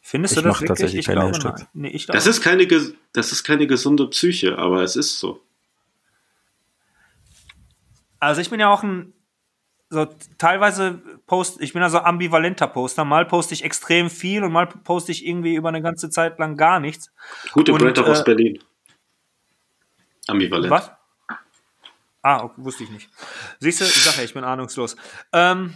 [0.00, 0.68] Findest Ich du das mach wirklich?
[0.68, 1.60] tatsächlich Ich keine glaube, Hashtags.
[1.60, 1.68] nein.
[1.74, 5.40] Nee, ich Das glaube- ist keine, das ist keine gesunde Psyche, aber es ist so.
[8.18, 9.12] Also ich bin ja auch ein
[9.90, 10.06] so
[10.38, 13.04] teilweise post, ich bin also ambivalenter Poster.
[13.04, 16.56] Mal poste ich extrem viel und mal poste ich irgendwie über eine ganze Zeit lang
[16.56, 17.12] gar nichts.
[17.52, 18.62] Gute Brand auch aus äh, Berlin.
[20.28, 20.70] Ambivalent.
[20.70, 20.92] Was?
[22.22, 23.10] Ah, okay, wusste ich nicht.
[23.58, 24.94] Siehst du, ich sag ja, ich bin ahnungslos.
[25.32, 25.74] Ähm,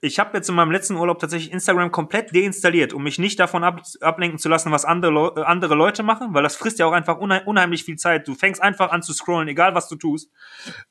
[0.00, 3.64] ich habe jetzt in meinem letzten Urlaub tatsächlich Instagram komplett deinstalliert, um mich nicht davon
[3.64, 6.86] ab, ablenken zu lassen, was andere, Leu- äh, andere Leute machen, weil das frisst ja
[6.86, 8.28] auch einfach unheim unheimlich viel Zeit.
[8.28, 10.30] Du fängst einfach an zu scrollen, egal was du tust.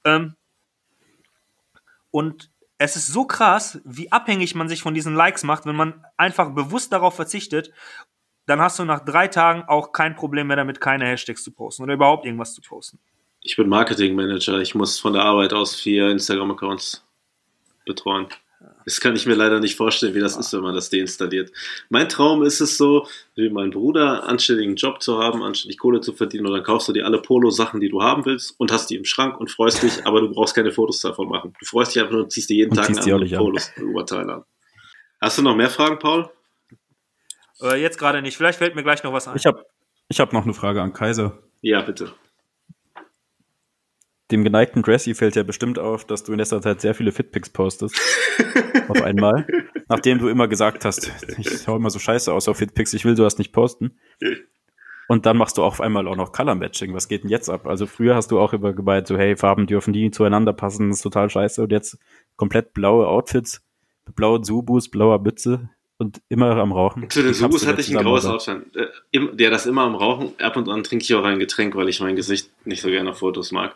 [0.05, 0.35] Ähm,
[2.09, 2.52] und
[2.83, 6.53] es ist so krass, wie abhängig man sich von diesen Likes macht, wenn man einfach
[6.53, 7.71] bewusst darauf verzichtet.
[8.45, 11.83] Dann hast du nach drei Tagen auch kein Problem mehr damit, keine Hashtags zu posten
[11.83, 12.99] oder überhaupt irgendwas zu posten.
[13.41, 14.59] Ich bin Marketingmanager.
[14.59, 17.05] Ich muss von der Arbeit aus vier Instagram-Accounts
[17.85, 18.27] betreuen.
[18.85, 21.51] Das kann ich mir leider nicht vorstellen, wie das ist, wenn man das deinstalliert.
[21.89, 26.13] Mein Traum ist es so, wie mein Bruder, anständigen Job zu haben, anständig Kohle zu
[26.13, 28.95] verdienen und dann kaufst du dir alle Polo-Sachen, die du haben willst und hast die
[28.95, 31.53] im Schrank und freust dich, aber du brauchst keine Fotos davon machen.
[31.59, 33.29] Du freust dich einfach nur und ziehst dir jeden Und Tag einen.
[33.29, 34.43] Polos-Oberteil an.
[35.21, 36.29] Hast du noch mehr Fragen, Paul?
[37.61, 38.35] Äh, jetzt gerade nicht.
[38.35, 39.37] Vielleicht fällt mir gleich noch was ein.
[39.37, 39.65] Ich habe
[40.09, 41.39] ich hab noch eine Frage an Kaiser.
[41.61, 42.13] Ja, bitte.
[44.33, 47.51] Dem geneigten Dressy fällt ja bestimmt auf, dass du in letzter Zeit sehr viele Fitpics
[47.51, 48.01] postest.
[48.87, 49.45] auf einmal.
[49.87, 53.15] Nachdem du immer gesagt hast, ich schau immer so scheiße aus auf Fitpics, ich will
[53.15, 53.99] sowas nicht posten.
[55.07, 56.95] Und dann machst du auf einmal auch noch Color Matching.
[56.95, 57.67] Was geht denn jetzt ab?
[57.67, 60.97] Also früher hast du auch immer gemeint, so hey, Farben dürfen die zueinander passen, das
[60.97, 61.61] ist total scheiße.
[61.61, 61.99] Und jetzt
[62.35, 63.61] komplett blaue Outfits,
[64.07, 65.69] mit blauen Subus, blauer Mütze
[65.99, 67.07] und immer am Rauchen.
[67.11, 68.25] Zu den Subus du hatte ich ein graues?
[68.25, 68.63] Outfit.
[68.75, 70.33] Äh, der das immer am Rauchen.
[70.39, 73.11] Ab und an trinke ich auch ein Getränk, weil ich mein Gesicht nicht so gerne
[73.11, 73.75] auf Fotos mag.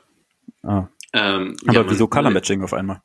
[0.64, 0.88] Ah.
[1.14, 3.02] Ähm, Aber ja, wieso Color Matching auf einmal?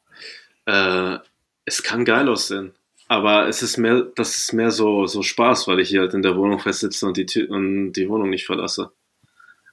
[0.66, 1.18] Äh,
[1.64, 2.72] es kann geil aussehen.
[3.09, 6.22] Aber es ist mehr, das ist mehr so, so Spaß, weil ich hier halt in
[6.22, 8.90] der Wohnung festsitze und die, Tür, und die Wohnung nicht verlasse.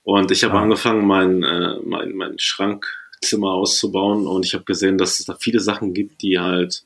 [0.03, 0.61] Und ich habe Ah.
[0.63, 5.59] angefangen, mein, äh, mein, mein Schrankzimmer auszubauen und ich habe gesehen, dass es da viele
[5.59, 6.84] Sachen gibt, die halt,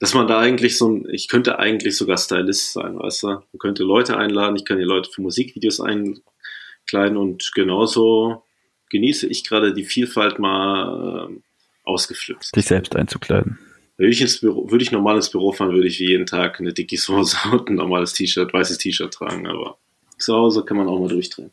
[0.00, 3.26] dass man da eigentlich so ein, ich könnte eigentlich sogar Stylist sein, weißt du?
[3.28, 8.42] Man könnte Leute einladen, ich kann die Leute für Musikvideos einkleiden und genauso
[8.90, 11.40] genieße ich gerade die Vielfalt mal äh,
[11.84, 12.54] ausgeflippt.
[12.54, 13.58] Dich selbst einzukleiden.
[13.96, 16.58] Würde ich, ins Büro, würde ich normal ins Büro fahren, würde ich wie jeden Tag
[16.60, 19.78] eine Dickies Hose und ein normales T-Shirt, weißes T-Shirt tragen, aber
[20.18, 21.50] zu Hause kann man auch mal durchdrehen.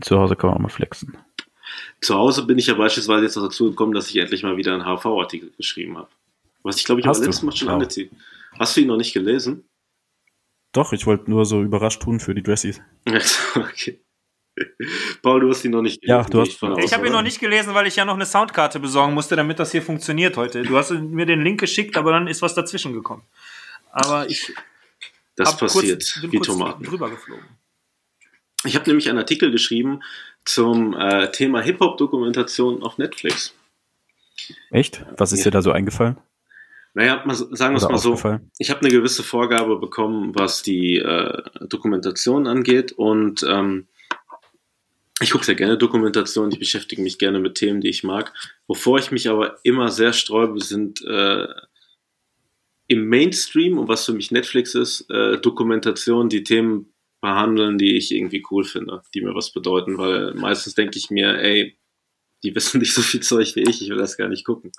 [0.00, 1.16] Zu Hause kann man auch mal flexen.
[2.00, 4.84] Zu Hause bin ich ja beispielsweise jetzt dazu gekommen, dass ich endlich mal wieder einen
[4.84, 6.08] HV-Artikel geschrieben habe.
[6.62, 8.10] Was ich glaube ich aber letztes Mal schon angezieht.
[8.58, 9.64] Hast du ihn noch nicht gelesen?
[10.72, 12.80] Doch, ich wollte nur so überrascht tun für die Dressies.
[13.54, 14.00] okay.
[15.22, 17.40] Paul, du hast ihn noch nicht Ja, du hast- ich Ich habe ihn noch nicht
[17.40, 20.62] gelesen, weil ich ja noch eine Soundkarte besorgen musste, damit das hier funktioniert heute.
[20.62, 23.22] Du hast mir den Link geschickt, aber dann ist was dazwischen gekommen.
[23.90, 24.52] Aber ich
[25.36, 26.84] Das passiert kurz, bin wie kurz Tomaten.
[26.84, 27.44] drüber geflogen.
[28.64, 30.00] Ich habe nämlich einen Artikel geschrieben
[30.44, 33.54] zum äh, Thema Hip-Hop-Dokumentation auf Netflix.
[34.70, 35.04] Echt?
[35.16, 35.44] Was ist Ja.
[35.44, 36.16] dir da so eingefallen?
[36.94, 38.14] Naja, mal, sagen wir es mal so.
[38.58, 43.86] Ich habe eine gewisse Vorgabe bekommen, was die äh, Dokumentation angeht und ähm,
[45.20, 48.34] ich gucke sehr gerne Dokumentation, ich beschäftige mich gerne mit Themen, die ich mag.
[48.66, 51.46] Wovor ich mich aber immer sehr sträube, sind äh,
[52.88, 58.12] im Mainstream und was für mich Netflix ist, äh, Dokumentationen, die Themen behandeln, die ich
[58.12, 61.78] irgendwie cool finde, die mir was bedeuten, weil meistens denke ich mir, ey,
[62.44, 64.70] die wissen nicht so viel Zeug wie ich, ich will das gar nicht gucken.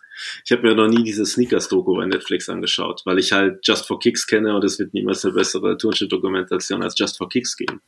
[0.46, 4.00] Ich habe mir noch nie diese Sneakers-Doku bei Netflix angeschaut, weil ich halt Just for
[4.00, 7.82] Kicks kenne und es wird niemals eine bessere Turnschritt-Dokumentation als Just for Kicks geben.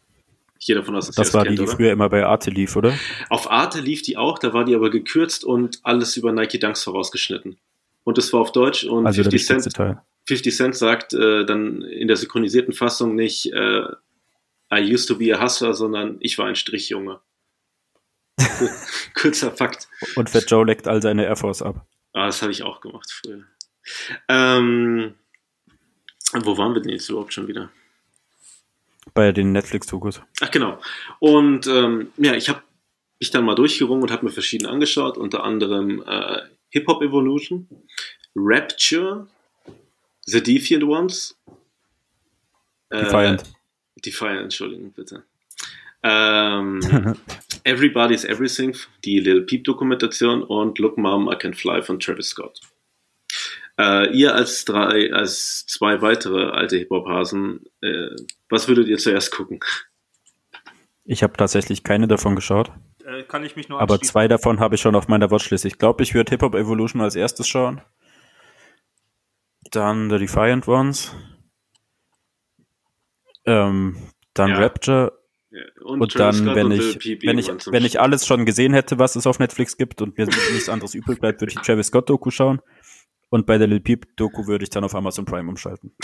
[0.59, 1.75] Ich gehe davon aus, dass Das ihr war die, kennt, die oder?
[1.75, 2.93] früher immer bei Arte lief, oder?
[3.29, 6.83] Auf Arte lief die auch, da war die aber gekürzt und alles über Nike Dunks
[6.83, 7.57] vorausgeschnitten.
[8.03, 10.01] Und es war auf Deutsch und Also der 50 wichtigste Cent, Teil.
[10.27, 13.83] 50 Cent sagt äh, dann in der synchronisierten Fassung nicht äh,
[14.71, 17.19] I used to be a hustler, sondern ich war ein Strichjunge.
[19.15, 19.87] Kurzer Fakt.
[20.15, 21.85] Und Fat Joe leckt all seine Air Force ab.
[22.13, 23.43] Ah, das habe ich auch gemacht früher.
[24.27, 25.15] Ähm,
[26.33, 27.69] wo waren wir denn jetzt überhaupt schon wieder?
[29.13, 30.21] Bei den Netflix-Dokus.
[30.41, 30.79] Ach genau.
[31.19, 32.61] Und ähm, ja, ich habe
[33.19, 37.67] mich dann mal durchgerungen und habe mir verschiedene angeschaut, unter anderem äh, Hip Hop Evolution,
[38.35, 39.27] Rapture,
[40.25, 41.37] The Defiant Ones,
[42.89, 43.43] äh, Defiant.
[44.05, 45.23] Defiant, Entschuldigung, bitte.
[46.03, 46.79] Ähm,
[47.63, 52.59] Everybody's Everything, die Lil Peep Dokumentation und Look Mom, I Can Fly von Travis Scott.
[53.79, 58.09] Äh, ihr als drei, als zwei weitere alte Hip-Hop-Hasen, äh,
[58.49, 59.61] was würdet ihr zuerst gucken?
[61.05, 62.71] Ich habe tatsächlich keine davon geschaut.
[63.05, 65.63] Äh, kann ich mich nur Aber zwei davon habe ich schon auf meiner Watchlist.
[65.63, 67.81] Ich glaube, ich würde Hip-Hop Evolution als erstes schauen.
[69.71, 71.15] Dann The Defiant Ones.
[73.45, 73.95] Ähm,
[74.33, 74.57] dann Ja.
[74.57, 75.19] Rapture.
[75.51, 78.73] Ja, Und Travis dann, Scott wenn und ich, wenn ich, wenn ich alles schon gesehen
[78.73, 81.87] hätte, was es auf Netflix gibt und mir nichts anderes übrig bleibt, würde ich Travis
[81.87, 82.61] Scott Doku schauen.
[83.29, 85.93] Und bei der Lil Peep Doku würde ich dann auf Amazon Prime umschalten.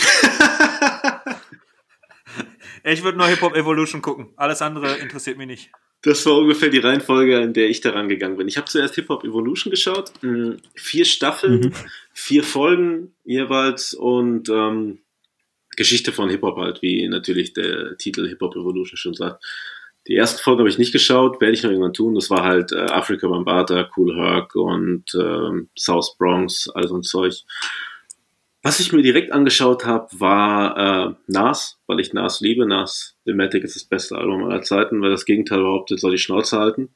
[2.88, 4.28] Ich würde nur Hip-Hop Evolution gucken.
[4.36, 5.70] Alles andere interessiert mich nicht.
[6.02, 8.46] Das war ungefähr die Reihenfolge, in der ich daran gegangen bin.
[8.46, 11.72] Ich habe zuerst Hip Hop Evolution geschaut, mh, vier Staffeln, Mhm.
[12.12, 15.00] vier Folgen jeweils und ähm,
[15.76, 19.42] Geschichte von Hip Hop halt, wie natürlich der Titel Hip Hop Evolution schon sagt.
[20.08, 22.14] Die erste Folge habe ich nicht geschaut, werde ich noch irgendwann tun.
[22.14, 27.02] Das war halt äh, Africa Bambata, Cool Herc und ähm, South Bronx, all so ein
[27.02, 27.34] Zeug.
[28.62, 32.66] Was ich mir direkt angeschaut habe, war äh, Nas, weil ich Nas liebe.
[32.66, 36.58] Nas Ilmatic ist das beste Album aller Zeiten, weil das Gegenteil behauptet, soll die Schnauze
[36.58, 36.88] halten.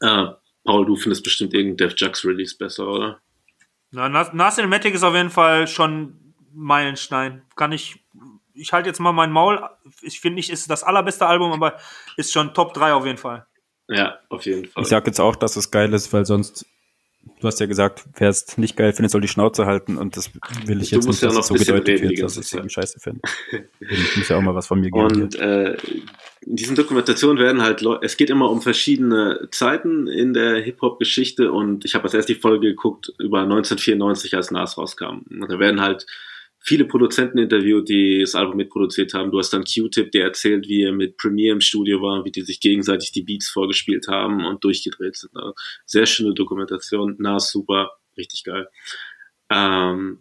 [0.00, 0.26] Äh,
[0.64, 3.20] Paul, du findest bestimmt irgendein Def Jux Release besser, oder?
[3.90, 7.42] Na, Nas Nas Cinematic ist auf jeden Fall schon Meilenstein.
[7.56, 8.00] Kann ich.
[8.58, 9.60] Ich halte jetzt mal mein Maul.
[10.02, 11.78] Ich finde nicht, ist das allerbeste Album, aber
[12.16, 13.46] ist schon Top 3 auf jeden Fall.
[13.88, 14.82] Ja, auf jeden Fall.
[14.82, 16.66] Ich sag jetzt auch, dass es geil ist, weil sonst,
[17.40, 20.30] du hast ja gesagt, wer es nicht geil findet, soll die Schnauze halten und das
[20.66, 22.36] will ich Du jetzt musst nicht, ja dass noch es so gedeutet reden wird, dass
[22.36, 23.20] ich es scheiße finde.
[23.80, 25.22] Ich muss ja auch mal was von mir geben.
[25.22, 25.76] Und äh,
[26.42, 31.50] in diesen Dokumentationen werden halt Leute, es geht immer um verschiedene Zeiten in der Hip-Hop-Geschichte
[31.50, 35.22] und ich habe als erst die Folge geguckt über 1994, als Nas rauskam.
[35.30, 36.06] Und da werden halt
[36.60, 39.30] viele Produzenten interviewt, die das Album mitproduziert haben.
[39.30, 42.42] Du hast dann Q-Tip, der erzählt, wie er mit Premiere im Studio war, wie die
[42.42, 45.34] sich gegenseitig die Beats vorgespielt haben und durchgedreht sind.
[45.34, 45.54] Also
[45.86, 47.16] sehr schöne Dokumentation.
[47.18, 48.68] Nas super, richtig geil.
[49.50, 50.20] Ähm,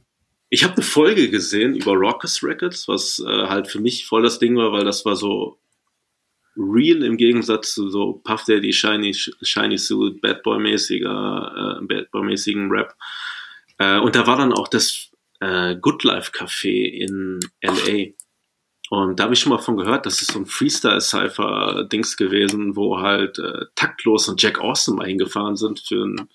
[0.50, 4.40] ich habe eine Folge gesehen über Raucous Records, was äh, halt für mich voll das
[4.40, 5.60] Ding war, weil das war so
[6.56, 12.36] real im Gegensatz zu so Puff Daddy, Shiny, Shiny Suit, Bad Boy mäßiger, äh, Boy
[12.70, 12.96] Rap.
[13.78, 15.07] Äh, und da war dann auch das
[15.40, 18.14] äh, Good Life Café in LA.
[18.90, 23.00] Und da habe ich schon mal von gehört, das ist so ein Freestyle-Cypher-Dings gewesen, wo
[23.00, 26.30] halt äh, Taktlos und Jack Austin mal hingefahren sind für ein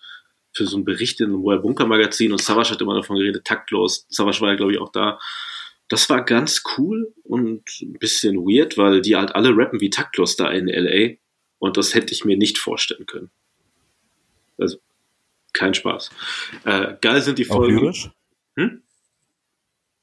[0.55, 3.47] für so einen Bericht in einem World Bunker Magazin und Savage hat immer davon geredet,
[3.47, 4.07] taktlos.
[4.11, 5.19] Savage war ja, glaube ich, auch da.
[5.89, 10.37] Das war ganz cool und ein bisschen weird, weil die halt alle rappen wie taktlos
[10.37, 11.17] da in LA
[11.59, 13.31] und das hätte ich mir nicht vorstellen können.
[14.59, 14.79] Also,
[15.53, 16.11] kein Spaß.
[16.65, 17.79] Äh, geil sind die Auch Folgen.
[17.79, 18.11] lyrisch?
[18.57, 18.83] Hm?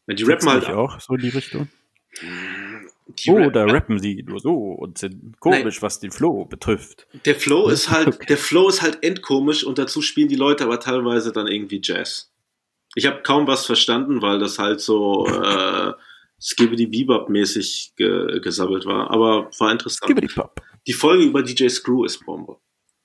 [0.10, 0.66] Ja, Die rappen halt.
[0.70, 1.70] Auch so in die Richtung.
[2.22, 7.08] Die Oh, rappen- da rappen sie nur so und sind komisch, was den Flow betrifft.
[7.26, 8.26] Der Flow ist halt, Okay.
[8.28, 12.32] der Flow ist halt endkomisch und dazu spielen die Leute aber teilweise dann irgendwie Jazz.
[12.96, 15.94] Ich habe kaum was verstanden, weil das halt so äh,
[16.42, 20.12] Skibbity Bebop mäßig ge gesabbelt war, aber war interessant.
[20.88, 22.58] Die Folge über DJ Screw ist Bombe.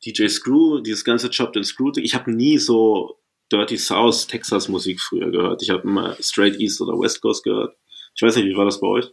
[0.05, 3.19] DJ Screw, dieses ganze Chopped and Screw, ich habe nie so
[3.53, 5.63] Dirty South Texas Musik früher gehört.
[5.63, 7.77] Ich habe immer Straight East oder West Coast gehört.
[8.15, 9.13] Ich weiß nicht, wie war das bei euch?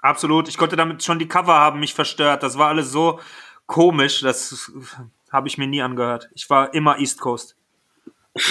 [0.00, 0.48] Absolut.
[0.48, 2.42] Ich konnte damit schon die Cover haben mich verstört.
[2.42, 3.20] Das war alles so
[3.66, 4.20] komisch.
[4.20, 4.72] Das
[5.30, 6.28] habe ich mir nie angehört.
[6.34, 7.56] Ich war immer East Coast.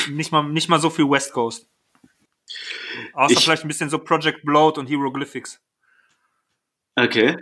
[0.09, 1.67] Nicht mal, nicht mal so viel West Coast.
[3.13, 5.59] Außer Ich- vielleicht ein bisschen so Project Bloat und Hieroglyphics.
[6.95, 7.37] Okay.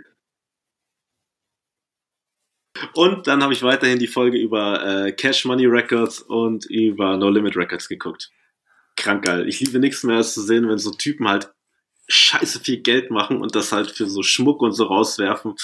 [2.94, 7.28] Und dann habe ich weiterhin die Folge über äh, Cash Money Records und über No
[7.28, 8.30] Limit Records geguckt.
[8.96, 9.48] Krank geil.
[9.48, 11.52] Ich liebe nichts mehr als zu sehen, wenn so Typen halt
[12.08, 15.54] scheiße viel Geld machen und das halt für so Schmuck und so rauswerfen.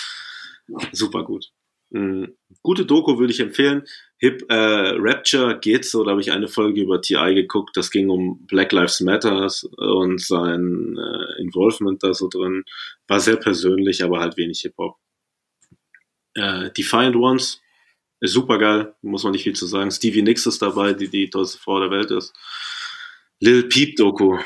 [0.93, 1.51] Super gut.
[1.91, 2.37] Mhm.
[2.63, 3.85] Gute Doku würde ich empfehlen.
[4.19, 7.77] Hip äh, Rapture geht so, da habe ich eine Folge über TI geguckt.
[7.77, 12.65] Das ging um Black Lives Matter und sein äh, Involvement da so drin.
[13.07, 14.97] War sehr persönlich, aber halt wenig Hip-Hop.
[16.37, 17.61] Äh, Defiant Ones
[18.21, 19.91] ist super geil, muss man nicht viel zu sagen.
[19.91, 22.33] Stevie Nicks ist dabei, die die tollste Frau der Welt ist.
[23.41, 24.39] Lil Peep Doku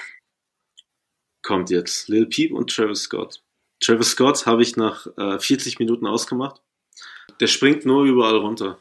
[1.43, 2.09] kommt jetzt.
[2.09, 3.43] Lil Peep und Travis Scott.
[3.81, 6.61] Travis Scott habe ich nach äh, 40 Minuten ausgemacht.
[7.41, 8.79] Der springt nur überall runter.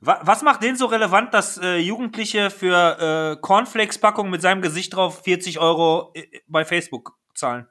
[0.00, 4.94] Wa- Was macht den so relevant, dass äh, Jugendliche für äh, Cornflakes-Packungen mit seinem Gesicht
[4.94, 7.66] drauf 40 Euro äh, bei Facebook zahlen?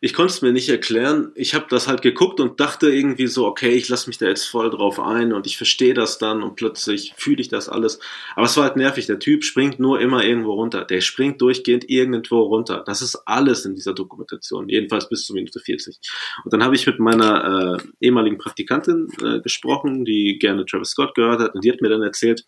[0.00, 1.32] Ich konnte es mir nicht erklären.
[1.34, 4.44] Ich habe das halt geguckt und dachte irgendwie so, okay, ich lasse mich da jetzt
[4.44, 8.00] voll drauf ein und ich verstehe das dann und plötzlich fühle ich das alles.
[8.36, 9.06] Aber es war halt nervig.
[9.06, 10.84] Der Typ springt nur immer irgendwo runter.
[10.84, 12.82] Der springt durchgehend irgendwo runter.
[12.86, 14.68] Das ist alles in dieser Dokumentation.
[14.68, 15.98] Jedenfalls bis zur Minute 40.
[16.44, 21.14] Und dann habe ich mit meiner äh, ehemaligen Praktikantin äh, gesprochen, die gerne Travis Scott
[21.14, 22.44] gehört hat und die hat mir dann erzählt,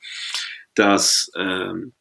[0.74, 1.92] dass ähm,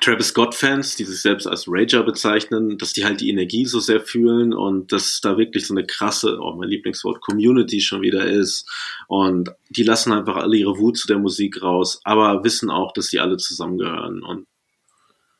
[0.00, 4.00] Travis Scott-Fans, die sich selbst als Rager bezeichnen, dass die halt die Energie so sehr
[4.00, 8.68] fühlen und dass da wirklich so eine krasse, oh mein Lieblingswort, Community schon wieder ist.
[9.08, 13.08] Und die lassen einfach alle ihre Wut zu der Musik raus, aber wissen auch, dass
[13.08, 14.22] sie alle zusammengehören.
[14.22, 14.46] Und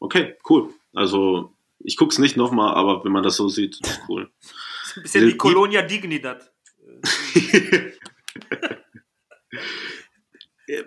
[0.00, 0.70] okay, cool.
[0.92, 4.30] Also ich guck's nicht nochmal, aber wenn man das so sieht, ist cool.
[4.96, 6.52] Ein bisschen wie Colonia Dignidad.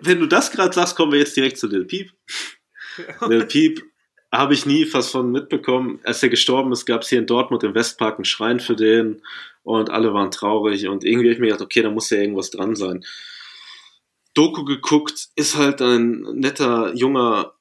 [0.00, 2.12] wenn du das gerade sagst, kommen wir jetzt direkt zu Lil Peep.
[3.28, 3.82] Lil Peep
[4.32, 6.00] habe ich nie fast von mitbekommen.
[6.04, 9.22] Als er gestorben ist, gab es hier in Dortmund im Westpark einen Schrein für den
[9.62, 12.50] und alle waren traurig und irgendwie habe ich mir gedacht, okay, da muss ja irgendwas
[12.50, 13.04] dran sein.
[14.34, 17.54] Doku geguckt, ist halt ein netter, junger,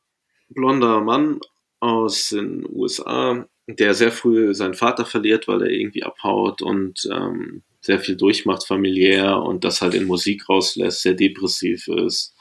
[0.50, 1.40] blonder Mann
[1.80, 7.64] aus den USA, der sehr früh seinen Vater verliert, weil er irgendwie abhaut und ähm,
[7.82, 12.36] sehr viel durchmacht familiär und das halt in Musik rauslässt, sehr depressiv ist.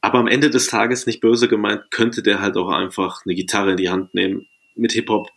[0.00, 3.72] Aber am Ende des Tages, nicht böse gemeint, könnte der halt auch einfach eine Gitarre
[3.72, 4.46] in die Hand nehmen.
[4.74, 5.28] Mit Hip-Hop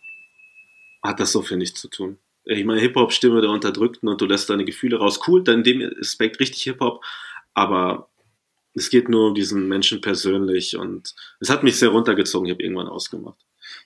[1.02, 2.18] hat das so viel nichts zu tun.
[2.44, 5.20] Ich meine, Hip-Hop-Stimme der Unterdrückten und du lässt deine Gefühle raus.
[5.26, 7.04] Cool, dann in dem Aspekt richtig Hip-Hop,
[7.52, 8.08] aber
[8.74, 12.46] es geht nur um diesen Menschen persönlich und es hat mich sehr runtergezogen.
[12.46, 13.38] Ich habe irgendwann ausgemacht.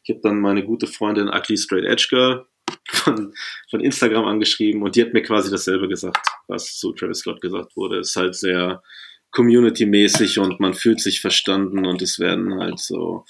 [0.02, 2.46] Ich habe dann meine gute Freundin Ugly Straight Edge Girl
[2.88, 3.34] von,
[3.70, 7.76] von Instagram angeschrieben und die hat mir quasi dasselbe gesagt, was zu Travis Scott gesagt
[7.76, 7.98] wurde.
[7.98, 8.82] Ist halt sehr
[9.30, 13.24] community-mäßig und man fühlt sich verstanden und es werden halt so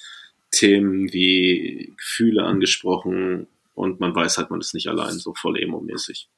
[0.50, 6.28] Themen wie Gefühle angesprochen und man weiß halt, man ist nicht allein, so voll emo-mäßig.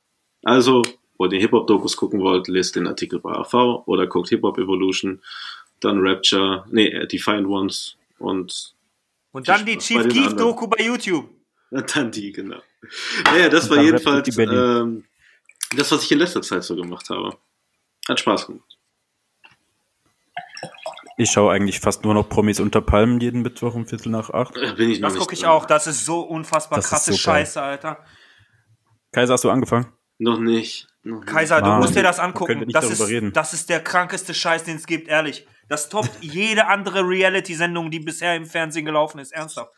[0.42, 0.82] Also,
[1.18, 5.22] wo ihr Hip-Hop-Dokus gucken wollt, lest den Artikel bei AV oder guckt Hip-Hop Evolution,
[5.80, 8.74] dann Rapture, nee, Defiant Ones und
[9.32, 11.28] und dann die Chief Keef Doku bei YouTube.
[11.70, 12.60] Und dann die, genau.
[13.26, 15.04] Naja, das war jedenfalls ähm,
[15.76, 17.38] das, was ich in letzter Zeit so gemacht habe.
[18.08, 18.76] Hat Spaß gemacht.
[21.20, 24.54] Ich schaue eigentlich fast nur noch Promis unter Palmen jeden Mittwoch um Viertel nach acht.
[24.54, 25.66] Bin ich das gucke ich auch.
[25.66, 28.02] Das ist so unfassbar das krasse so Scheiße, Alter.
[29.12, 29.92] Kaiser, hast du angefangen?
[30.16, 30.86] Noch nicht.
[31.02, 31.66] Noch Kaiser, nicht.
[31.66, 32.66] du musst dir das angucken.
[32.70, 33.34] Das ist, reden.
[33.34, 35.46] das ist der krankeste Scheiß, den es gibt, ehrlich.
[35.68, 39.32] Das toppt jede andere Reality-Sendung, die bisher im Fernsehen gelaufen ist.
[39.32, 39.74] Ernsthaft.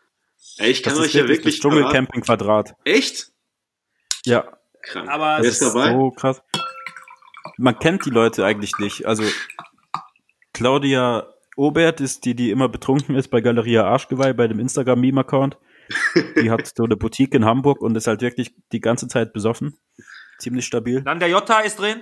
[0.58, 1.58] Ey, ich kann das euch ja wirklich.
[1.58, 2.76] Dschungelcamping Quadrat.
[2.84, 3.32] Echt?
[4.24, 4.44] Ja.
[4.80, 5.08] Krank.
[5.08, 5.90] Aber Wer ist dabei?
[5.90, 6.40] So krass.
[7.56, 9.06] Man kennt die Leute eigentlich nicht.
[9.06, 9.24] Also
[10.52, 15.58] Claudia Obert ist die, die immer betrunken ist bei Galeria Arschgeweih, bei dem Instagram-Meme-Account.
[16.36, 19.76] Die hat so eine Boutique in Hamburg und ist halt wirklich die ganze Zeit besoffen.
[20.38, 21.02] Ziemlich stabil.
[21.02, 22.00] Dann der Jota ist drin.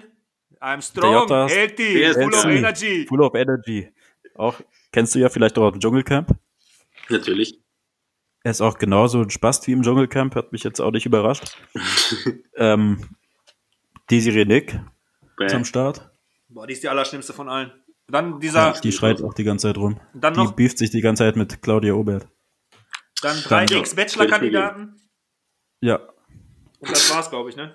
[0.60, 3.06] I'm strong, Jota healthy, full of energy.
[3.09, 3.89] Full of energy.
[4.35, 4.60] Auch,
[4.93, 6.36] kennst du ja vielleicht auch im Dschungelcamp.
[7.09, 7.59] Natürlich.
[8.43, 11.56] Er ist auch genauso ein Spast wie im Dschungelcamp, hat mich jetzt auch nicht überrascht.
[12.56, 13.16] ähm,
[14.10, 14.78] Desiree Nick
[15.36, 15.47] Bäh.
[15.47, 16.10] ist am Start.
[16.48, 17.72] Boah, die ist die allerschlimmste von allen.
[18.11, 18.74] Dann dieser.
[18.74, 20.01] Ja, die schreit auch die ganze Zeit rum.
[20.15, 22.28] Dann die noch, beeft sich die ganze Zeit mit Claudia Obert.
[23.23, 24.97] Dann drei Ex-Bachelor-Kandidaten.
[25.81, 26.01] Ja.
[26.78, 27.74] Und das war's, glaube ich, ne?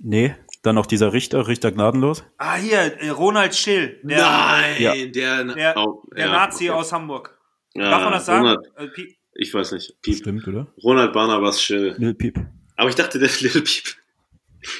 [0.00, 2.24] Nee, dann noch dieser Richter, Richter gnadenlos.
[2.38, 4.00] Ah, hier, äh, Ronald Schill.
[4.02, 4.94] Der, Nein, ja.
[4.94, 6.78] der, der, oh, der ja, Nazi okay.
[6.78, 7.38] aus Hamburg.
[7.74, 8.46] Ja, Darf man das sagen?
[8.46, 10.00] Ronald, Äh, ich weiß nicht.
[10.02, 10.16] Piep.
[10.16, 10.66] Stimmt, oder?
[10.82, 11.94] Ronald Barnabas Schill.
[11.98, 12.38] Lil Peep.
[12.76, 13.96] Aber ich dachte, der Little Piep.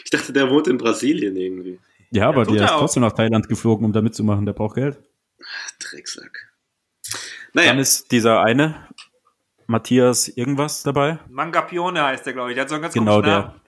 [0.04, 1.78] Ich dachte, der wohnt in Brasilien irgendwie.
[2.12, 2.78] Ja, aber der er ist auch.
[2.80, 4.46] trotzdem nach Thailand geflogen, um da mitzumachen.
[4.46, 4.98] Der braucht Geld.
[5.80, 6.52] Drecksack.
[7.54, 8.86] Dann Naja, ist dieser eine,
[9.66, 11.18] Matthias irgendwas dabei.
[11.28, 12.54] Mangapione heißt der, glaube ich.
[12.54, 13.60] Der hat so einen ganz Genau, der, Namen.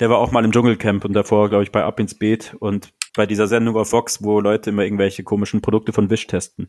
[0.00, 2.92] der war auch mal im Dschungelcamp und davor, glaube ich, bei Ab ins Beet und
[3.16, 6.68] bei dieser Sendung auf Vox, wo Leute immer irgendwelche komischen Produkte von Wish testen.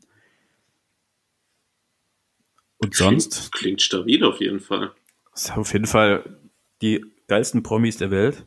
[2.78, 4.94] Und sonst Klingt, klingt stabil auf jeden Fall.
[5.36, 6.40] ist auf jeden Fall
[6.82, 8.46] die geilsten Promis der Welt.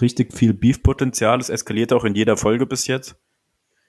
[0.00, 1.40] Richtig viel Beef-Potenzial.
[1.40, 3.16] Es eskaliert auch in jeder Folge bis jetzt.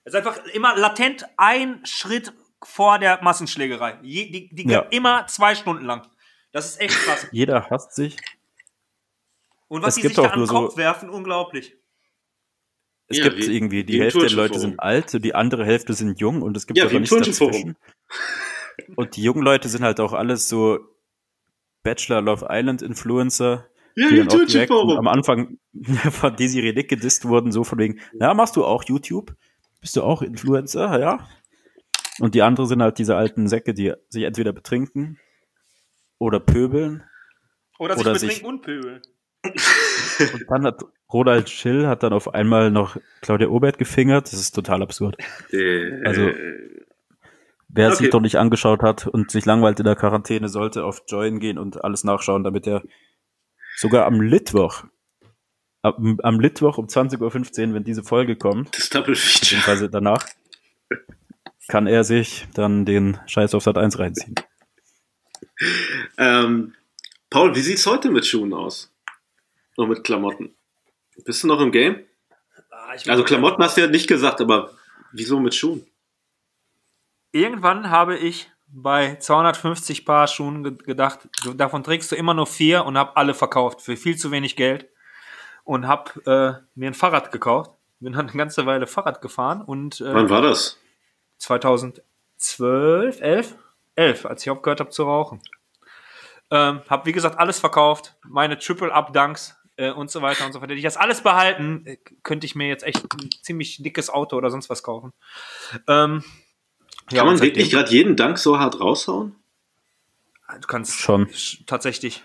[0.03, 3.99] Es ist einfach immer latent ein Schritt vor der Massenschlägerei.
[4.01, 4.81] Je, die die Ja.
[4.81, 6.07] geht immer zwei Stunden lang.
[6.51, 7.27] Das ist echt krass.
[7.31, 8.17] Jeder hasst sich.
[9.67, 11.76] Und was Es die gibt sich da auch an den nur so- Kopf werfen, unglaublich.
[13.07, 14.31] Es Ja, gibt wie- irgendwie, die Hälfte der.
[14.31, 17.76] Leute sind alt, die andere Hälfte sind jung und es gibt Ja, im nichts dazwischen.
[18.95, 20.80] Und die jungen Leute sind halt auch alles so
[21.84, 23.67] Bachelor Love Island Influencer,
[24.01, 24.97] Ja, die Turnschulforum.
[24.97, 25.57] am Anfang
[26.11, 29.35] von Desiree Nick gedisst wurden, so von wegen, ja, machst du auch YouTube?
[29.81, 30.99] Bist du auch Influencer?
[30.99, 31.27] Ja.
[32.19, 35.17] Und die anderen sind halt diese alten Säcke, die sich entweder betrinken
[36.17, 37.03] oder pöbeln
[37.80, 39.01] Oder sich Oder betrinken sich- und pöbeln.
[40.34, 40.81] Und dann hat
[41.13, 44.26] Ronald Schill hat dann auf einmal noch Claudia Obert gefingert.
[44.27, 45.15] Das ist total absurd.
[45.51, 46.30] Äh, Also-
[47.71, 48.03] Wer es Okay.
[48.05, 51.59] sich doch nicht angeschaut hat und sich langweilt in der Quarantäne, sollte auf Join gehen
[51.59, 52.81] und alles nachschauen, damit er
[53.80, 54.84] sogar am Mittwoch,
[55.84, 57.22] am, am Mittwoch um 20.15
[57.69, 59.39] Uhr, wenn diese Folge kommt, das Double Feature.
[59.39, 60.27] beziehungsweise danach,
[61.69, 64.35] kann er sich dann den Scheiß auf Sat 1 reinziehen.
[66.18, 66.73] Ähm,
[67.30, 68.91] Paul, wie sieht's heute mit Schuhen aus?
[69.77, 70.56] Und mit Klamotten?
[71.23, 72.03] Bist du noch im Game?
[73.07, 74.73] Also Klamotten hast du ja nicht gesagt, aber
[75.14, 75.85] wieso mit Schuhen?
[77.31, 82.47] Irgendwann habe ich bei 250 Paar Schuhen ge gedacht, du, davon trägst du immer nur
[82.47, 84.89] vier und habe alle verkauft für viel zu wenig Geld
[85.63, 87.71] und habe äh, mir ein Fahrrad gekauft.
[87.99, 90.77] Bin dann eine ganze Weile Fahrrad gefahren und äh, Wann war das?
[91.37, 93.55] 2012, 11,
[93.95, 95.41] 11, als ich aufgehört habe zu rauchen.
[96.51, 100.53] Ähm, hab wie gesagt alles verkauft, meine Triple Up Dunks äh, und so weiter und
[100.53, 100.69] so fort.
[100.69, 104.35] Hätte ich das alles behalten, äh, könnte ich mir jetzt echt ein ziemlich dickes Auto
[104.35, 105.13] oder sonst was kaufen.
[105.87, 106.23] Ähm,
[107.10, 109.36] Kann man wirklich gerade jeden Dank so hart raushauen?
[110.61, 111.27] Du kannst Schon.
[111.27, 112.23] sch- tatsächlich.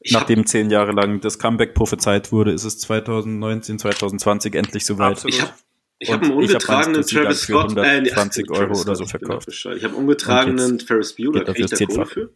[0.00, 4.84] Ich hab, Nachdem zehn Jahre lang das Comeback prophezeit wurde, ist es 2019, 2020 endlich
[4.84, 5.12] soweit.
[5.12, 5.34] Absolut.
[5.34, 5.54] ich hab,
[5.98, 7.70] ich Und hab einen ich hab ungetragenen die Travis Scott.
[7.78, 9.48] Äh, nee, 120 Travis Euro oder so ich verkauft.
[9.48, 11.46] Ich habe einen ungetragenen Ferris Bueller.
[11.46, 12.30] er Krieg ich da Kohle für?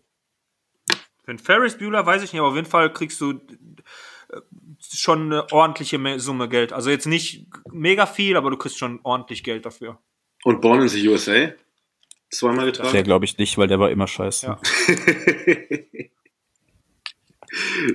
[1.24, 4.40] Für einen Ferris Bueller weiß ich nicht, aber auf jeden Fall kriegst du äh,
[4.80, 6.72] schon eine ordentliche Me- Summe Geld.
[6.72, 9.98] Also jetzt nicht mega viel, aber du kriegst schon ordentlich Geld dafür.
[10.44, 11.52] Und Born in the USA?
[12.30, 13.04] Zweimal Der getragen?
[13.04, 14.46] glaube ich nicht, weil der war immer scheiße.
[14.46, 14.60] Ja.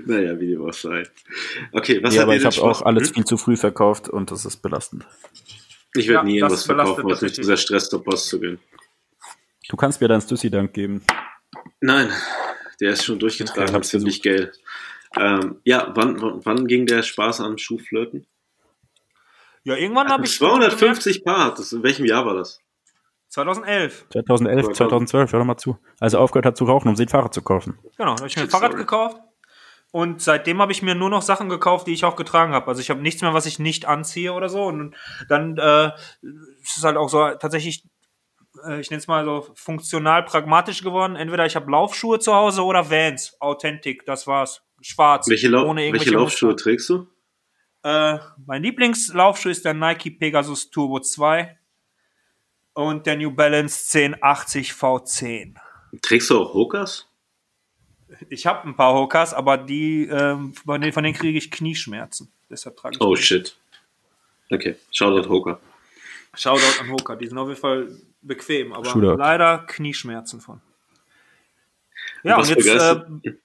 [0.06, 1.04] naja, wie dem auch sei.
[1.72, 3.14] Okay, was Nee, hat aber ich habe auch alles Hm?
[3.16, 5.06] viel zu früh verkauft und das ist belastend.
[5.96, 8.60] Ich werde Ja, nie irgendwas verkaufen, weil es mich sehr stresst, zur Post zu gehen.
[9.70, 11.04] Du kannst mir deinen Stussy-Dank geben.
[11.82, 12.10] Nein,
[12.82, 14.60] der ist schon durchgetragen, Okay, ziemlich Geld.
[15.16, 18.26] Ähm, ja, wann, wann, wann ging der Spaß am Schuhflirten?
[19.64, 21.72] Ja, irgendwann habe ich 250 Paar hat das.
[21.74, 22.60] In welchem Jahr war das?
[23.30, 24.06] 2011.
[24.12, 25.78] 2011, Aber- 2012, hör doch mal zu.
[26.00, 27.80] Also aufgehört hat zu rauchen, um sich ein Fahrrad zu kaufen.
[27.98, 28.62] Genau, da habe ich mir ein Sorry.
[28.62, 29.18] Fahrrad gekauft.
[29.92, 32.68] Und seitdem habe ich mir nur noch Sachen gekauft, die ich auch getragen habe.
[32.68, 34.64] Also ich habe nichts mehr, was ich nicht anziehe oder so.
[34.66, 34.96] Und
[35.30, 35.92] dann äh,
[36.64, 37.84] ist es halt auch so tatsächlich,
[38.68, 41.16] äh, ich nenne es mal so funktional pragmatisch geworden.
[41.16, 44.62] Entweder ich habe Laufschuhe zu Hause oder Vans, Authentic, das war's.
[44.82, 46.64] Schwarz, Welche, Lau ohne welche irgendwelche Laufschuhe Muster.
[46.64, 47.08] trägst du?
[47.84, 51.58] Äh, mein Lieblingslaufschuh ist der Nike Pegasus Turbo 2
[52.74, 55.56] und der New Balance 1080 V10.
[56.02, 57.08] Trägst du auch Hokas?
[58.30, 62.32] Ich habe ein paar Hokas, aber die ähm, von denen, denen kriege ich Knieschmerzen.
[62.50, 63.22] Deshalb trage ich Oh die.
[63.22, 63.58] shit.
[64.52, 65.60] Okay, Shoutout Hoka.
[66.36, 67.90] Shoutout an Hoka, die sind auf jeden Fall
[68.22, 69.18] bequem, aber Shootout.
[69.18, 70.62] leider Knieschmerzen von.
[72.24, 73.38] Ja, Was und jetzt, äh, und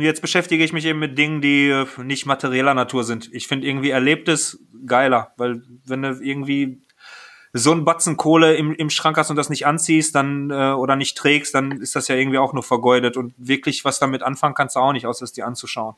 [0.00, 3.28] jetzt beschäftige ich mich eben mit Dingen, die äh, nicht materieller Natur sind.
[3.32, 6.82] Ich finde irgendwie Erlebtes geiler, weil wenn du irgendwie
[7.52, 10.96] so einen Batzen Kohle im, im Schrank hast und das nicht anziehst, dann äh, oder
[10.96, 14.54] nicht trägst, dann ist das ja irgendwie auch nur vergeudet und wirklich was damit anfangen
[14.54, 15.94] kannst du auch nicht, außer es dir anzuschauen.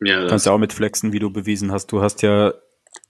[0.00, 1.86] Ja, Du das, kannst ja auch mit flexen, wie du bewiesen hast.
[1.92, 2.52] Du hast ja,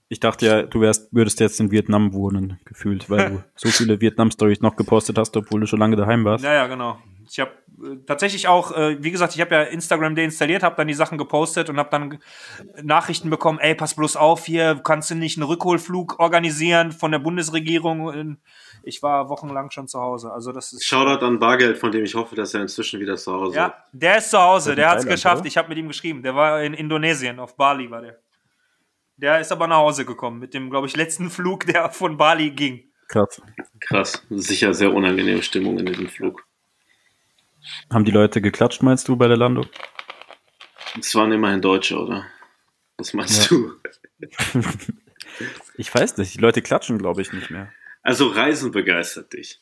[0.08, 4.00] ich dachte ja, du wärst, würdest jetzt in Vietnam wohnen, gefühlt, weil du so viele
[4.00, 6.44] Vietnam-Stories noch gepostet hast, obwohl du schon lange daheim warst.
[6.44, 6.98] Ja, ja, genau.
[7.28, 10.88] Ich habe äh, tatsächlich auch, äh, wie gesagt, ich habe ja Instagram deinstalliert, habe dann
[10.88, 12.18] die Sachen gepostet und habe dann
[12.82, 17.18] Nachrichten bekommen, ey, pass bloß auf, hier kannst du nicht einen Rückholflug organisieren von der
[17.18, 18.02] Bundesregierung.
[18.02, 18.38] Und
[18.82, 20.32] Ich war wochenlang schon zu Hause.
[20.32, 23.32] Also das ist Shoutout an Bargeld, von dem ich hoffe, dass er inzwischen wieder zu
[23.32, 25.40] Hause ja, der ist zu Hause, der hat's Thailand, geschafft.
[25.40, 25.46] oder?
[25.46, 26.22] Ich habe mit ihm geschrieben.
[26.22, 28.18] Der war in Indonesien, auf Bali war der.
[29.18, 32.50] Der ist aber nach Hause gekommen mit dem, glaube ich, letzten Flug, der von Bali
[32.50, 32.84] ging.
[33.08, 33.40] Krass.
[33.80, 34.22] Krass.
[34.30, 36.45] Sicher sehr unangenehme Stimmung in diesem Flug.
[37.93, 39.66] Haben die Leute geklatscht, meinst du, bei der Landung?
[40.98, 42.24] Es waren immerhin Deutsche, oder?
[42.98, 43.72] Was meinst du?
[45.76, 47.70] Ich weiß nicht, die Leute klatschen, glaube ich, nicht mehr.
[48.02, 49.60] Also Reisen begeistert dich.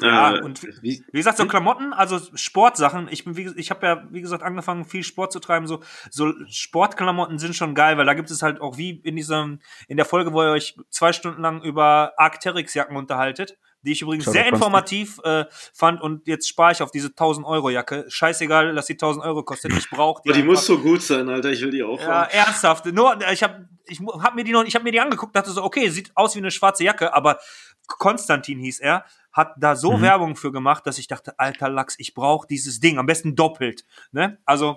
[0.00, 3.08] Ja, Äh, und wie, Wie gesagt, so Klamotten, also Sportsachen.
[3.10, 5.66] Ich bin, wie, ich habe ja, wie gesagt, angefangen, viel Sport zu treiben.
[5.66, 9.60] So, so Sportklamotten sind schon geil, weil da gibt es halt auch wie in diesem,
[9.88, 14.24] in der Folge, wo ihr euch zwei Stunden lang über Arcteryx-Jacken unterhaltet, die ich übrigens
[14.24, 18.04] Schau, sehr informativ äh, fand und jetzt spare ich auf diese 1000 Euro Jacke.
[18.08, 19.72] Scheißegal, dass die 1000 Euro kostet.
[19.72, 20.30] Ich brauche die.
[20.30, 20.66] oh, die muss einfach.
[20.68, 21.50] so gut sein, Alter.
[21.50, 22.30] Ich will die auch Ja, haben.
[22.30, 22.86] ernsthaft.
[22.86, 25.62] Nur, ich habe ich hab mir die noch, ich habe mir die angeguckt, dachte so,
[25.62, 27.38] okay, sieht aus wie eine schwarze Jacke, aber
[27.86, 30.02] Konstantin hieß er, hat da so Mhm.
[30.02, 33.84] Werbung für gemacht, dass ich dachte, alter Lachs, ich brauche dieses Ding, am besten doppelt.
[34.12, 34.38] Ne?
[34.44, 34.76] Also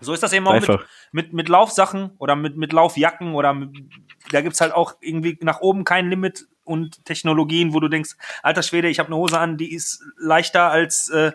[0.00, 0.80] so ist das eben auch mit,
[1.12, 3.70] mit, mit Laufsachen oder mit, mit Laufjacken oder mit,
[4.32, 8.62] da gibt's halt auch irgendwie nach oben kein Limit und Technologien, wo du denkst, alter
[8.62, 11.32] Schwede, ich habe eine Hose an, die ist leichter als äh,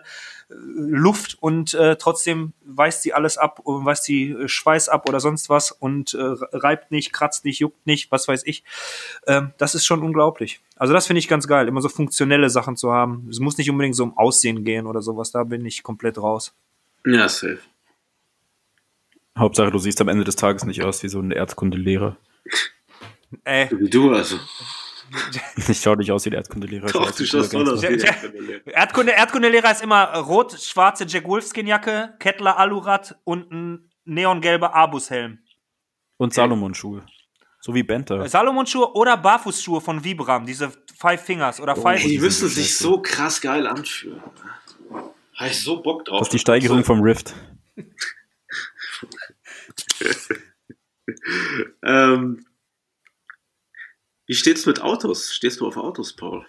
[0.48, 5.20] Luft und äh, trotzdem weist sie alles ab und weist sie äh, Schweiß ab oder
[5.20, 6.20] sonst was und äh,
[6.52, 8.64] reibt nicht, kratzt nicht, juckt nicht, was weiß ich.
[9.26, 10.60] Ähm, das ist schon unglaublich.
[10.76, 13.26] Also das finde ich ganz geil, immer so funktionelle Sachen zu haben.
[13.30, 16.54] Es muss nicht unbedingt so um Aussehen gehen oder sowas, da bin ich komplett raus.
[17.06, 17.58] Ja, safe.
[19.36, 22.16] Hauptsache, du siehst am Ende des Tages nicht aus wie so ein Erzkundelehrer.
[23.44, 24.38] Ey, Wie du also.
[25.68, 26.86] Ich schaue nicht aus wie der Erzkundelehrer.
[26.88, 31.66] Doch, du schaust voll aus wie der Erdkunde, Erdkundelehrer ist immer rot, schwarze Jack Wolfskin
[31.66, 35.38] Jacke, Kettler Alurad und ein neongelber Abus-Helm.
[36.16, 37.04] Und Salomon-Schuhe.
[37.60, 38.28] So wie Benter.
[38.28, 42.00] Salomon-Schuhe oder Barfußschuhe von Vibram, diese Five Fingers oder Five.
[42.00, 44.22] Ey, die die müssen sich so krass geil anfühlen.
[45.34, 46.18] Habe ich so Bock drauf.
[46.20, 47.34] Das ist die Steigerung vom Rift.
[51.82, 52.44] Ähm,
[54.32, 55.30] wie steht's mit Autos?
[55.30, 56.46] Stehst du auf Autos, Paul?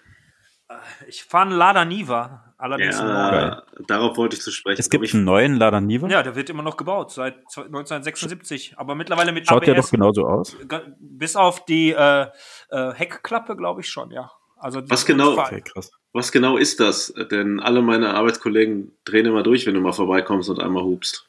[1.06, 2.98] Ich fahre einen Lada Niva, allerdings.
[2.98, 3.62] Geil.
[3.86, 4.80] darauf wollte ich zu sprechen.
[4.80, 6.08] Es gibt ich, einen neuen Lada Niva.
[6.08, 9.84] Ja, der wird immer noch gebaut, seit 1976, aber mittlerweile mit Schaut der ABS.
[9.84, 10.56] doch genauso aus.
[10.98, 12.28] Bis auf die äh,
[12.70, 14.30] äh, Heckklappe, glaube ich schon, ja.
[14.56, 15.36] Also die- Was genau?
[15.36, 15.90] Okay, krass.
[16.14, 17.12] Was genau ist das?
[17.30, 21.28] Denn alle meine Arbeitskollegen drehen immer durch, wenn du mal vorbeikommst und einmal hupst.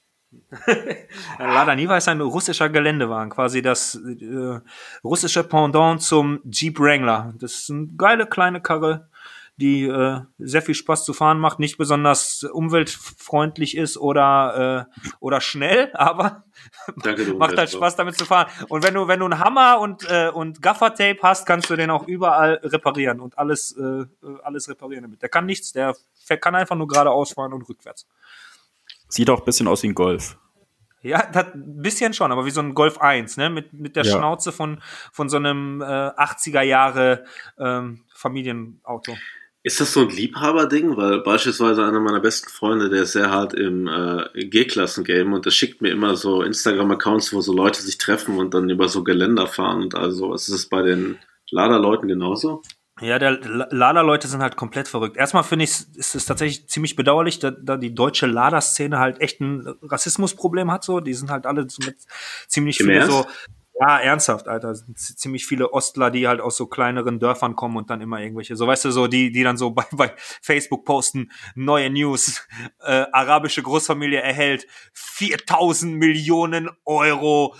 [1.40, 4.60] Lada Niva ist ein russischer Geländewagen, quasi das äh,
[5.04, 7.34] russische Pendant zum Jeep Wrangler.
[7.40, 9.10] Das ist eine geile kleine Karre,
[9.58, 15.40] die äh, sehr viel Spaß zu fahren macht, nicht besonders umweltfreundlich ist oder äh, oder
[15.40, 16.44] schnell, aber
[16.98, 18.48] Danke, macht halt Spaß damit zu fahren.
[18.68, 21.90] Und wenn du wenn du einen Hammer und äh, und Gaffertape hast, kannst du den
[21.90, 24.06] auch überall reparieren und alles äh,
[24.44, 25.22] alles reparieren damit.
[25.22, 25.96] Der kann nichts, der
[26.42, 28.08] kann einfach nur geradeaus fahren und rückwärts.
[29.16, 30.38] Sieht auch ein bisschen aus wie ein Golf.
[31.02, 33.50] Ja, das, ein bisschen schon, aber wie so ein Golf 1, ne?
[33.50, 34.18] Mit, mit der Ja.
[34.18, 34.82] Schnauze von,
[35.14, 37.24] von so einem äh, 80er Jahre
[37.58, 39.16] ähm, Familienauto.
[39.64, 40.98] Ist das so ein Liebhaberding?
[40.98, 45.52] Weil beispielsweise einer meiner besten Freunde, der ist sehr hart im äh, G-Klassen-Game und der
[45.52, 49.48] schickt mir immer so Instagram-Accounts, wo so Leute sich treffen und dann über so Geländer
[49.48, 51.20] fahren und also ist es bei den
[51.52, 52.64] Lader-Leuten genauso?
[53.02, 55.18] Ja, der La- Lada-Leute sind halt komplett verrückt.
[55.18, 59.42] Erstmal finde ich, ist es tatsächlich ziemlich bedauerlich, da, da die deutsche Lada-Szene halt echt
[59.42, 60.84] ein Rassismusproblem hat.
[60.86, 61.98] So, die sind halt alle so mit
[62.48, 63.12] ziemlich Im viele Ernst?
[63.12, 63.26] so.
[63.78, 64.70] Ja, ernsthaft, Alter.
[64.72, 68.22] Es sind ziemlich viele Ostler, die halt aus so kleineren Dörfern kommen und dann immer
[68.22, 72.48] irgendwelche, so weißt du, so die, die dann so bei, bei Facebook posten, neue News,
[72.80, 77.56] äh, arabische Großfamilie erhält 4000 Millionen Euro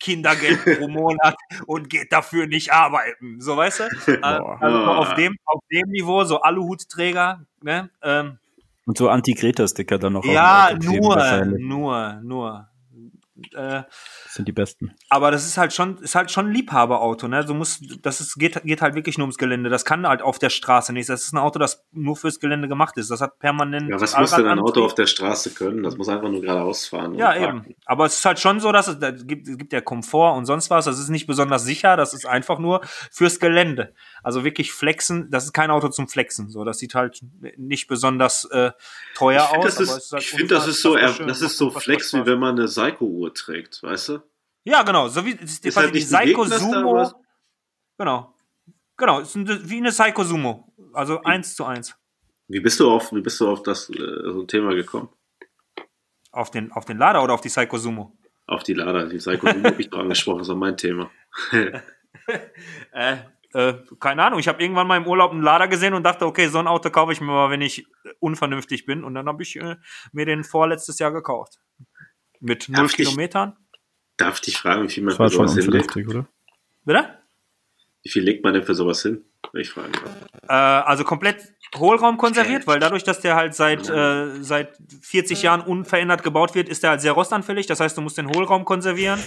[0.00, 3.40] Kindergeld pro Monat und geht dafür nicht arbeiten.
[3.40, 3.84] So, weißt du?
[4.08, 4.58] Äh, Boah.
[4.60, 7.90] also auf dem, auf dem Niveau, so Aluhutträger, ne?
[8.02, 8.38] Ähm,
[8.86, 10.24] Und so Anti-Greta-Sticker dann noch.
[10.24, 11.60] ja, nur, wahrscheinlich.
[11.60, 12.67] nur, nur.
[13.54, 13.82] Äh,
[14.24, 14.94] Das sind die besten.
[15.10, 17.44] aber das ist halt schon, ist halt schon ein Liebhaberauto, ne?
[17.44, 19.70] Du musst, das ist, geht, geht halt wirklich nur ums Gelände.
[19.70, 21.08] Das kann halt auf der Straße nicht.
[21.08, 23.10] Das ist ein Auto, das nur fürs Gelände gemacht ist.
[23.10, 23.88] Das hat permanent.
[23.88, 25.82] Ja, was muss denn ein Auto auf der Straße können?
[25.82, 27.14] Das muss einfach nur geradeaus fahren.
[27.14, 27.74] Ja, eben.
[27.86, 30.44] Aber es ist halt schon so, dass es, da gibt, es gibt ja Komfort und
[30.46, 30.84] sonst was.
[30.84, 31.96] Das ist nicht besonders sicher.
[31.96, 33.94] Das ist einfach nur fürs Gelände.
[34.22, 35.30] Also wirklich flexen.
[35.30, 36.50] Das ist kein Auto zum Flexen.
[36.50, 37.20] So, das sieht halt
[37.56, 38.72] nicht besonders äh,
[39.14, 39.76] teuer Ich finde, aus.
[39.76, 42.12] das, aber ist, es ist halt ich find, das ist so, das ist so flex,
[42.14, 44.22] wie wenn man eine Seiko-Uhr trägt, weißt du?
[44.64, 45.08] Ja, genau.
[45.08, 47.24] So wie ist Ist halt die aber Sumo.
[47.96, 48.34] Genau.
[48.96, 49.20] Genau.
[49.20, 50.72] Ist wie eine Seiko Sumo.
[50.92, 51.94] Also eins zu eins.
[52.48, 55.10] Wie bist du auf, wie bist du auf das äh, so ein Thema gekommen?
[56.32, 58.16] Auf den, auf den Lader oder auf die Seiko Sumo?
[58.46, 61.10] Auf die Lader, die Seiko-Uhr habe ich doch angesprochen, das war mein Thema.
[62.92, 63.16] Äh,
[63.54, 64.40] äh, keine Ahnung.
[64.40, 66.90] Ich habe irgendwann mal im Urlaub einen Lader gesehen und dachte, okay, so ein Auto
[66.90, 67.86] kaufe ich mir mal, wenn ich
[68.20, 69.04] unvernünftig bin.
[69.04, 69.76] Und dann habe ich äh,
[70.12, 71.58] mir den vorletztes Jahr gekauft.
[72.40, 73.56] Mit null Darf ich- Kilometern.
[74.16, 75.96] Darf ich dich fragen, wie viel man für sowas hinlegt?
[75.96, 76.26] oder?
[76.84, 77.18] Bitte?
[78.02, 79.24] Wie viel legt man denn für sowas hin?
[79.52, 80.26] Wenn ich fragen darf.
[80.48, 80.52] Äh,
[80.88, 86.22] also komplett Hohlraum konserviert, weil dadurch, dass der halt seit, äh, seit 40 Jahren unverändert
[86.24, 87.66] gebaut wird, ist der halt sehr rostanfällig.
[87.66, 89.20] Das heißt, du musst den Hohlraum konservieren.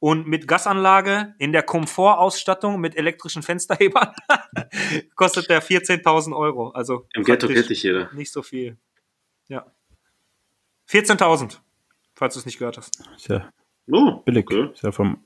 [0.00, 4.12] Und mit Gasanlage in der Komfortausstattung mit elektrischen Fensterhebern
[5.14, 6.70] kostet der 14.000 Euro.
[6.70, 8.12] Also Im Ghetto kennt dich jeder.
[8.12, 8.76] nicht so viel.
[9.48, 9.64] Ja.
[10.90, 11.58] 14.000,
[12.16, 13.00] falls du es nicht gehört hast.
[13.16, 13.48] Ist ja
[13.88, 14.46] Oh, billig.
[14.46, 14.70] okay.
[14.72, 15.22] Ist ja vom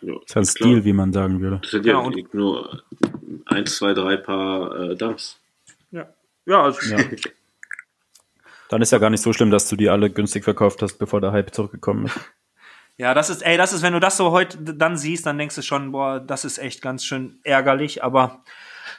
[0.00, 0.68] Ja, ist ja ein ist klar.
[0.70, 1.58] Stil, wie man sagen würde.
[1.60, 2.82] Das sind Ja, ja, und- nur
[3.44, 5.38] eins, zwei, drei Paar äh, Dumps.
[5.90, 6.06] Ja.
[6.46, 6.98] Ja, also Ja.
[8.68, 11.20] Dann ist ja gar nicht so schlimm, dass du die alle günstig verkauft hast, bevor
[11.20, 12.18] der Hype zurückgekommen ist.
[12.98, 15.54] Ja, das ist, ey, das ist, wenn du das so heute dann siehst, dann denkst
[15.54, 18.42] du schon, boah, das ist echt ganz schön ärgerlich, aber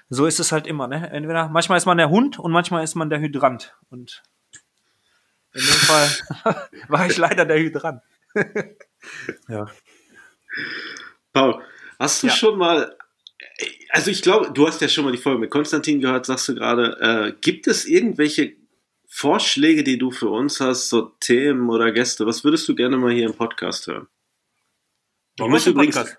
[0.08, 1.10] so ist es halt immer, ne?
[1.10, 3.76] Entweder, manchmal ist man der Hund und manchmal ist man der Hydrant.
[3.90, 4.22] Und
[5.54, 6.10] in dem Fall
[6.88, 8.02] war ich leider der Hydrant.
[9.48, 9.68] Ja.
[11.34, 11.64] Paul,
[12.00, 12.34] hast du Ja.
[12.34, 12.96] schon mal
[13.92, 16.56] Also ich glaube, du hast ja schon mal die Folge mit Konstantin gehört, sagst du
[16.56, 16.98] gerade.
[17.00, 18.56] Äh, gibt es irgendwelche
[19.08, 22.26] Vorschläge, die du für uns hast, so Themen oder Gäste?
[22.26, 24.08] Was würdest du gerne mal hier im Podcast hören?
[25.40, 26.18] Ich muss übrigens, Podcast?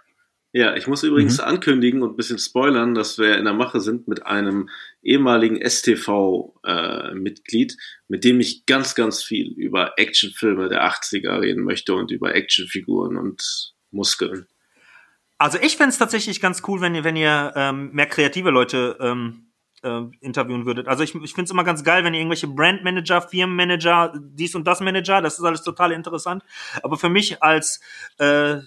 [0.53, 1.45] Ja, ich muss übrigens mhm.
[1.45, 4.71] ankündigen und ein bisschen spoilern, dass wir in der Mache sind mit einem
[5.03, 7.77] ehemaligen STV-Mitglied, äh,
[8.09, 13.19] mit dem ich ganz, ganz viel über Actionfilme der 80er reden möchte und über Actionfiguren
[13.19, 14.47] und Muskeln.
[15.37, 18.97] Also ich fände es tatsächlich ganz cool, wenn ihr, wenn ihr ähm, mehr kreative Leute
[19.01, 19.49] ähm,
[19.83, 20.89] äh, interviewen würdet.
[20.89, 24.67] Also ich, ich finde es immer ganz geil, wenn ihr irgendwelche Brandmanager, Firmenmanager, dies und
[24.67, 26.43] das Manager, das ist alles total interessant.
[26.83, 27.81] Aber für mich als
[28.19, 28.59] äh,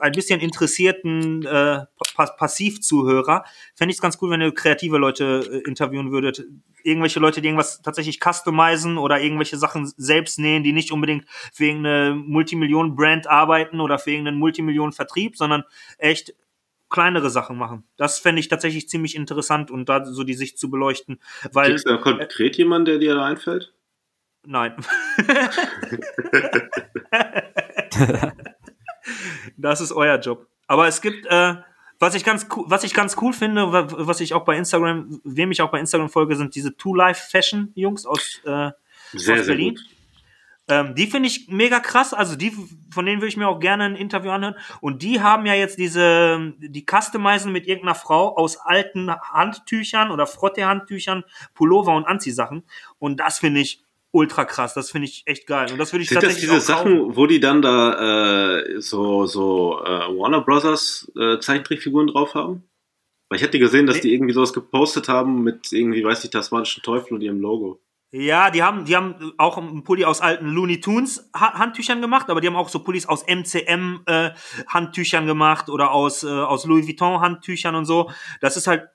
[0.00, 1.84] ein bisschen interessierten äh,
[2.14, 3.44] Passivzuhörer
[3.74, 6.44] fände ich es ganz cool, wenn ihr kreative Leute äh, interviewen würdet.
[6.82, 11.66] Irgendwelche Leute, die irgendwas tatsächlich customizen oder irgendwelche Sachen selbst nähen, die nicht unbedingt für
[11.66, 15.64] irgendeine Multimillionen-Brand arbeiten oder für irgendeinen Multimillionen-Vertrieb, sondern
[15.98, 16.34] echt
[16.88, 17.84] kleinere Sachen machen.
[17.96, 21.20] Das fände ich tatsächlich ziemlich interessant und da so die Sicht zu beleuchten.
[21.52, 23.72] Weil, Gibt es da konkret äh, jemanden, der dir da einfällt?
[24.44, 24.74] Nein.
[29.56, 30.46] das ist euer Job.
[30.66, 31.54] Aber es gibt, äh,
[31.98, 35.50] was ich ganz cool, was ich ganz cool finde, was ich auch bei Instagram, wem
[35.50, 38.70] ich auch bei Instagram folge, sind diese Two Life Fashion Jungs aus, äh,
[39.12, 39.78] sehr, aus Berlin.
[40.70, 42.14] Ähm, die finde ich mega krass.
[42.14, 42.52] Also die,
[42.92, 44.54] von denen würde ich mir auch gerne ein Interview anhören.
[44.80, 50.28] Und die haben ja jetzt diese, die customizen mit irgendeiner Frau aus alten Handtüchern oder
[50.28, 52.62] Frotte-Handtüchern, Pullover und Anziehsachen.
[52.98, 54.74] Und das finde ich ultra krass.
[54.74, 55.70] Das finde ich echt geil.
[55.72, 59.26] Und das würde ich Sind tatsächlich das diese Sachen, wo die dann da äh, so,
[59.26, 62.64] so äh, Warner Brothers äh, Zeichentrickfiguren drauf haben?
[63.28, 66.82] Weil ich hätte gesehen, dass die irgendwie sowas gepostet haben mit irgendwie, weiß ich, tasmanischen
[66.82, 67.80] Teufel und ihrem Logo.
[68.12, 72.40] Ja, die haben, die haben auch einen Pulli aus alten Looney Tunes Handtüchern gemacht, aber
[72.40, 74.30] die haben auch so Pullis aus MCM äh,
[74.66, 78.10] Handtüchern gemacht oder aus, äh, aus Louis Vuitton Handtüchern und so.
[78.40, 78.88] Das ist halt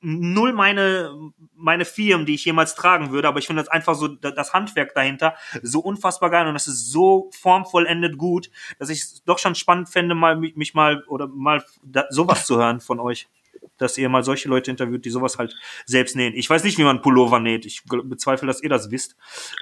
[0.00, 1.12] null meine,
[1.54, 4.94] meine Firmen, die ich jemals tragen würde, aber ich finde das einfach so, das Handwerk
[4.94, 9.54] dahinter so unfassbar geil und das ist so formvollendet gut, dass ich es doch schon
[9.54, 13.28] spannend fände, mal mich mal oder mal da, sowas zu hören von euch
[13.76, 15.54] dass ihr mal solche Leute interviewt, die sowas halt
[15.86, 16.34] selbst nähen.
[16.34, 17.64] Ich weiß nicht, wie man Pullover näht.
[17.64, 19.16] Ich bezweifle, dass ihr das wisst.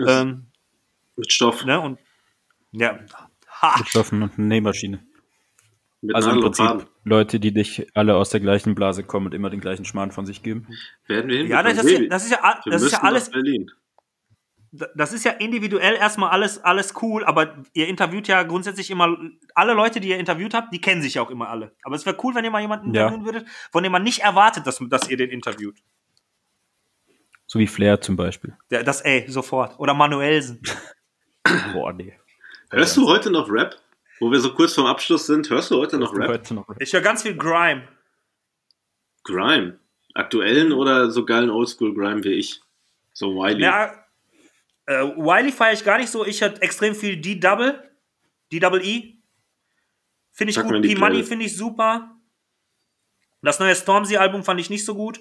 [0.07, 0.47] Ähm,
[1.17, 1.65] mit Stoff.
[1.65, 1.81] Ne?
[1.81, 1.99] Und,
[2.73, 2.99] ja.
[3.63, 3.75] Ha.
[3.79, 5.06] Mit Stoffen und eine Nähmaschine.
[6.03, 9.51] Mit also im Prinzip Leute, die nicht alle aus der gleichen Blase kommen und immer
[9.51, 10.67] den gleichen Schmarrn von sich geben.
[11.07, 13.31] Werden wir Ja, das ist ja, das ist ja, das ist ja alles.
[13.31, 13.71] Berlin
[14.95, 19.17] das ist ja individuell erstmal alles, alles cool, aber ihr interviewt ja grundsätzlich immer,
[19.55, 21.73] alle Leute, die ihr interviewt habt, die kennen sich ja auch immer alle.
[21.83, 23.07] Aber es wäre cool, wenn ihr mal jemanden ja.
[23.07, 25.79] interviewen würdet, von dem man nicht erwartet, dass, dass ihr den interviewt.
[27.47, 28.57] So wie Flair zum Beispiel.
[28.71, 29.79] Ja, das, ey, sofort.
[29.79, 30.61] Oder Manuelsen.
[31.73, 32.13] Boah, nee.
[32.71, 33.77] Hörst du heute noch Rap?
[34.19, 36.29] Wo wir so kurz vorm Abschluss sind, hörst du heute noch Rap?
[36.29, 37.87] Heute noch Ich höre ganz viel Grime.
[39.25, 39.79] Grime?
[40.15, 42.63] Aktuellen oder so geilen Oldschool Grime wie ich?
[43.13, 43.63] So Wiley?
[43.63, 44.07] Ja,
[44.87, 46.25] äh, Wiley feiere ich gar nicht so.
[46.25, 47.83] Ich hatte extrem viel D-Double.
[48.53, 49.17] D-Double-E.
[50.33, 50.83] Finde ich Sag gut.
[50.83, 52.17] P-Money finde ich super.
[53.43, 55.21] Das neue Stormzy-Album fand ich nicht so gut.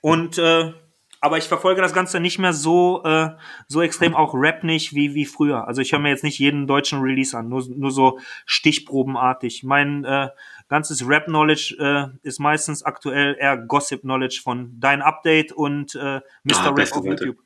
[0.00, 0.74] Und, äh,
[1.20, 3.30] aber ich verfolge das Ganze nicht mehr so, äh,
[3.66, 5.66] so extrem, auch Rap nicht wie, wie früher.
[5.66, 9.64] Also ich höre mir jetzt nicht jeden deutschen Release an, nur, nur so stichprobenartig.
[9.64, 10.28] Mein äh,
[10.68, 16.56] ganzes Rap-Knowledge äh, ist meistens aktuell eher Gossip-Knowledge von Dein Update und äh, Mr.
[16.56, 17.38] Ah, Rap auf YouTube.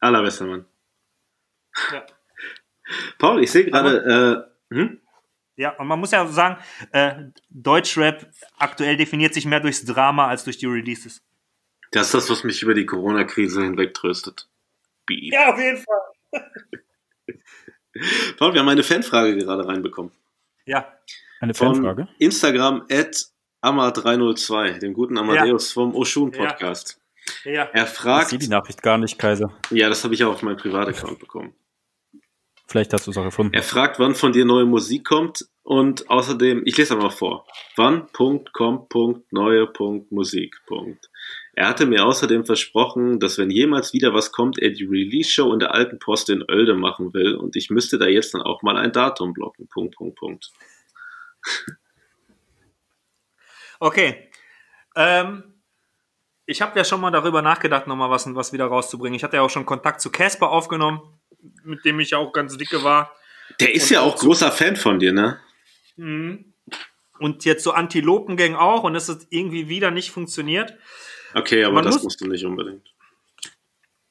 [0.00, 0.64] Allerbester Mann.
[1.92, 2.02] Ja.
[3.18, 4.46] Paul, ich sehe gerade.
[4.70, 5.00] Äh, hm?
[5.56, 6.56] Ja, und man muss ja sagen,
[6.92, 8.26] äh, Deutschrap
[8.58, 11.22] aktuell definiert sich mehr durchs Drama als durch die Releases.
[11.92, 14.48] Das ist das, was mich über die Corona-Krise hinweg tröstet.
[15.06, 15.32] Beef.
[15.32, 16.00] Ja, auf jeden Fall.
[18.38, 20.10] Paul, wir haben eine Fanfrage gerade reinbekommen.
[20.64, 20.90] Ja.
[21.40, 22.06] Eine Fanfrage?
[22.06, 23.26] Von Instagram at
[23.62, 25.74] Amma302, dem guten Amadeus ja.
[25.74, 26.98] vom Oshun Podcast.
[27.44, 27.52] Ja.
[27.52, 27.64] ja.
[27.74, 28.24] Er fragt.
[28.24, 29.52] Ich sehe die Nachricht gar nicht, Kaiser.
[29.70, 31.54] Ja, das habe ich auch auf meinem Privataccount bekommen.
[32.68, 33.52] Vielleicht hast du es auch erfunden.
[33.52, 37.46] Er fragt, wann von dir neue Musik kommt und außerdem, ich lese einmal vor.
[37.76, 41.10] Wann, Punkt, kommt, Punkt, neue, Punkt, Musik, Punkt.
[41.54, 45.58] Er hatte mir außerdem versprochen, dass wenn jemals wieder was kommt, er die Release-Show in
[45.58, 48.76] der alten Post in Oelde machen will und ich müsste da jetzt dann auch mal
[48.76, 49.68] ein Datum blocken.
[49.68, 50.52] Punkt, Punkt, Punkt.
[53.78, 54.30] Okay.
[54.94, 55.42] Ähm,
[56.46, 59.16] ich habe ja schon mal darüber nachgedacht, nochmal was, was wieder rauszubringen.
[59.16, 61.00] Ich hatte ja auch schon Kontakt zu Casper aufgenommen
[61.64, 63.14] mit dem ich ja auch ganz dicke war.
[63.60, 65.40] Der ist und ja auch großer Fan von dir, ne?
[65.96, 66.51] Mhm.
[67.22, 70.74] Und jetzt so Antilopengang auch und es ist irgendwie wieder nicht funktioniert.
[71.34, 72.92] Okay, aber man das muss, musst du nicht unbedingt.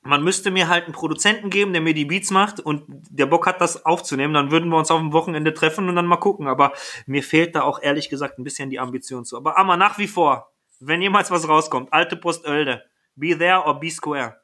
[0.04, 3.46] Man müsste mir halt einen Produzenten geben, der mir die Beats macht und der Bock
[3.46, 4.34] hat, das aufzunehmen.
[4.34, 6.48] Dann würden wir uns auf dem Wochenende treffen und dann mal gucken.
[6.48, 6.74] Aber
[7.06, 9.38] mir fehlt da auch ehrlich gesagt ein bisschen die Ambition zu.
[9.38, 12.84] Aber Amma, nach wie vor, wenn jemals was rauskommt, alte Post Oelde.
[13.16, 14.42] Be there or be square.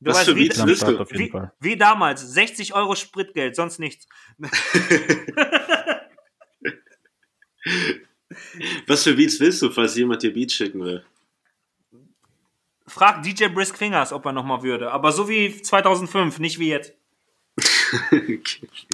[0.00, 1.52] Du Was weißt, für wie, wie, Fall.
[1.60, 4.06] wie damals, 60 Euro Spritgeld, sonst nichts.
[8.86, 11.04] Was für Beats willst du, falls jemand dir Beats schicken will?
[12.86, 14.90] Frag DJ Brisk Fingers, ob er nochmal würde.
[14.90, 16.94] Aber so wie 2005, nicht wie jetzt.
[18.10, 18.68] Okay.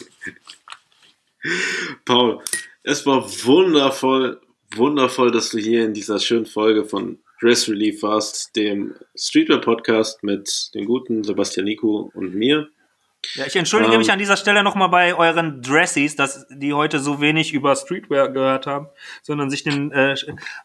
[2.05, 2.43] Paul,
[2.83, 4.41] es war wundervoll,
[4.75, 10.23] wundervoll, dass du hier in dieser schönen Folge von Dress Relief warst, dem Streetwear Podcast
[10.23, 12.69] mit dem guten Sebastian Nico und mir.
[13.35, 13.99] Ja, ich entschuldige Ähm.
[13.99, 18.29] mich an dieser Stelle nochmal bei euren Dressies, dass die heute so wenig über Streetwear
[18.31, 18.89] gehört haben,
[19.23, 20.15] sondern sich den äh,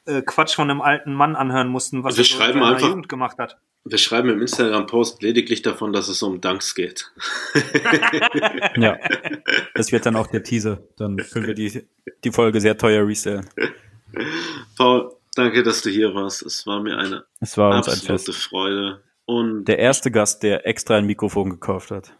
[0.05, 2.87] äh, Quatsch von einem alten Mann anhören mussten, was Wir er so in seiner einfach-
[2.87, 3.57] Jugend gemacht hat.
[3.83, 7.11] Wir schreiben im Instagram-Post lediglich davon, dass es um Dunks geht.
[8.77, 8.97] Ja.
[9.73, 10.79] Das wird dann auch der Teaser.
[10.97, 11.87] Dann können wir die,
[12.23, 13.49] die Folge sehr teuer resellen.
[14.77, 16.41] Paul, danke, dass du hier warst.
[16.43, 18.43] Es war mir eine Es war ein absolute Fest.
[18.49, 19.01] Freude.
[19.25, 22.13] Und Der erste Gast, der extra ein Mikrofon gekauft hat.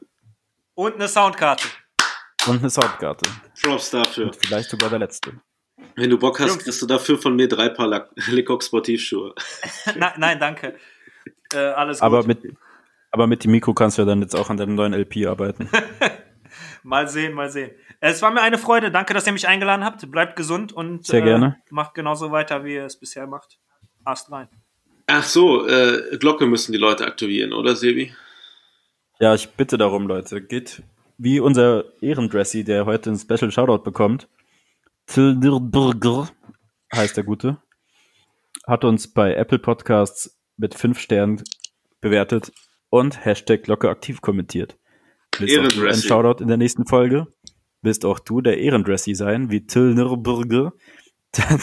[0.82, 1.68] Und eine Soundkarte.
[2.48, 3.30] Und eine Soundkarte.
[3.62, 4.26] Props dafür.
[4.26, 5.40] Und vielleicht sogar der letzte.
[5.96, 6.64] Wenn du Bock hast, Jungs.
[6.64, 9.36] kriegst du dafür von mir drei Paar Lack- Lecoq Sportivschuhe.
[9.96, 10.76] nein, nein, danke.
[11.54, 12.06] Äh, alles gut.
[12.08, 12.40] Aber mit,
[13.12, 15.70] aber mit dem Mikro kannst du ja dann jetzt auch an deinem neuen LP arbeiten.
[16.84, 17.70] Mal sehen, mal sehen.
[18.00, 18.90] Es war mir eine Freude.
[18.90, 20.10] Danke, dass ihr mich eingeladen habt.
[20.10, 21.62] Bleibt gesund und Sehr gerne.
[21.70, 23.60] macht genauso weiter, wie ihr es bisher macht.
[24.04, 24.50] Ast rein.
[25.06, 28.16] Ach so, äh, Glocke müssen die Leute aktivieren, oder Sebi?
[29.22, 30.42] Ja, ich bitte darum, Leute.
[30.42, 30.82] Geht
[31.20, 34.28] wie unser Ehrendressy, der heute einen Special Shoutout bekommt.
[35.06, 36.28] Tildirburger
[36.92, 37.62] heißt der Gute.
[38.66, 41.44] Hat uns bei Apple Podcasts mit fünf Sternen
[42.00, 42.52] bewertet
[42.90, 44.80] und Hashtag Glocke aktiv kommentiert.
[45.38, 45.96] Willst ein.
[45.96, 47.28] Shoutout in der nächsten Folge?
[47.84, 50.74] Willst auch du der Ehrendressy sein, wie Tildirburger?
[51.34, 51.62] Dann,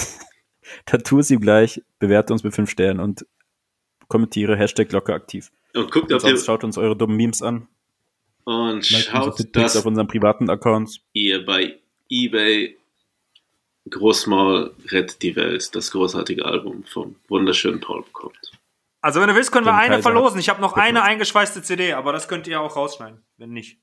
[0.87, 3.27] dann tu es ihm gleich, bewerte uns mit fünf Sternen und
[4.07, 5.51] kommentiere Hashtag Glocke aktiv.
[5.75, 7.69] Und guckt, Und ob ihr, sonst schaut uns eure dummen Memes an.
[8.45, 11.01] und schaut, dass auf unseren privaten Accounts.
[11.13, 11.79] ihr bei
[12.11, 12.77] eBay
[13.91, 18.53] Großmaul rettet die Welt, das großartige Album vom wunderschönen Paul bekommt.
[19.01, 20.41] Also, wenn du willst, können wir eine Kaiser verlosen.
[20.41, 23.79] Ich habe noch eine eingeschweißte CD, aber das könnt ihr auch rausschneiden, wenn nicht.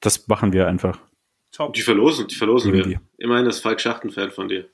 [0.00, 0.98] Das machen wir einfach.
[1.52, 1.74] Top.
[1.74, 2.80] Die verlosen, die verlosen wir.
[2.86, 3.00] Irgendwie.
[3.18, 4.66] Immerhin ist Falk Schachten-Fan von dir.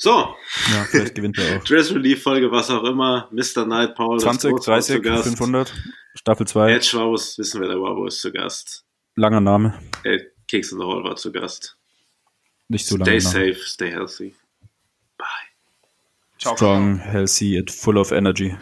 [0.00, 0.36] So,
[0.72, 1.64] Ja, vielleicht gewinnt er auch.
[1.64, 3.28] Dress Relief Folge, was auch immer.
[3.32, 3.66] Mr.
[3.66, 5.24] Night, Paul, 20, das Großhaus 30, zu Gast.
[5.24, 5.74] 500.
[6.14, 6.72] Staffel 2.
[6.72, 8.84] Edge Schwaus, wissen wir, der Wabo ist zu Gast.
[9.16, 9.78] Langer Name.
[10.04, 11.76] Äh, Keks in the Hall war zu Gast.
[12.68, 13.20] Nicht so lange.
[13.20, 13.54] Stay Name.
[13.54, 14.34] safe, stay healthy.
[15.16, 15.26] Bye.
[16.38, 16.54] Ciao.
[16.54, 18.56] Strong, healthy and full of energy.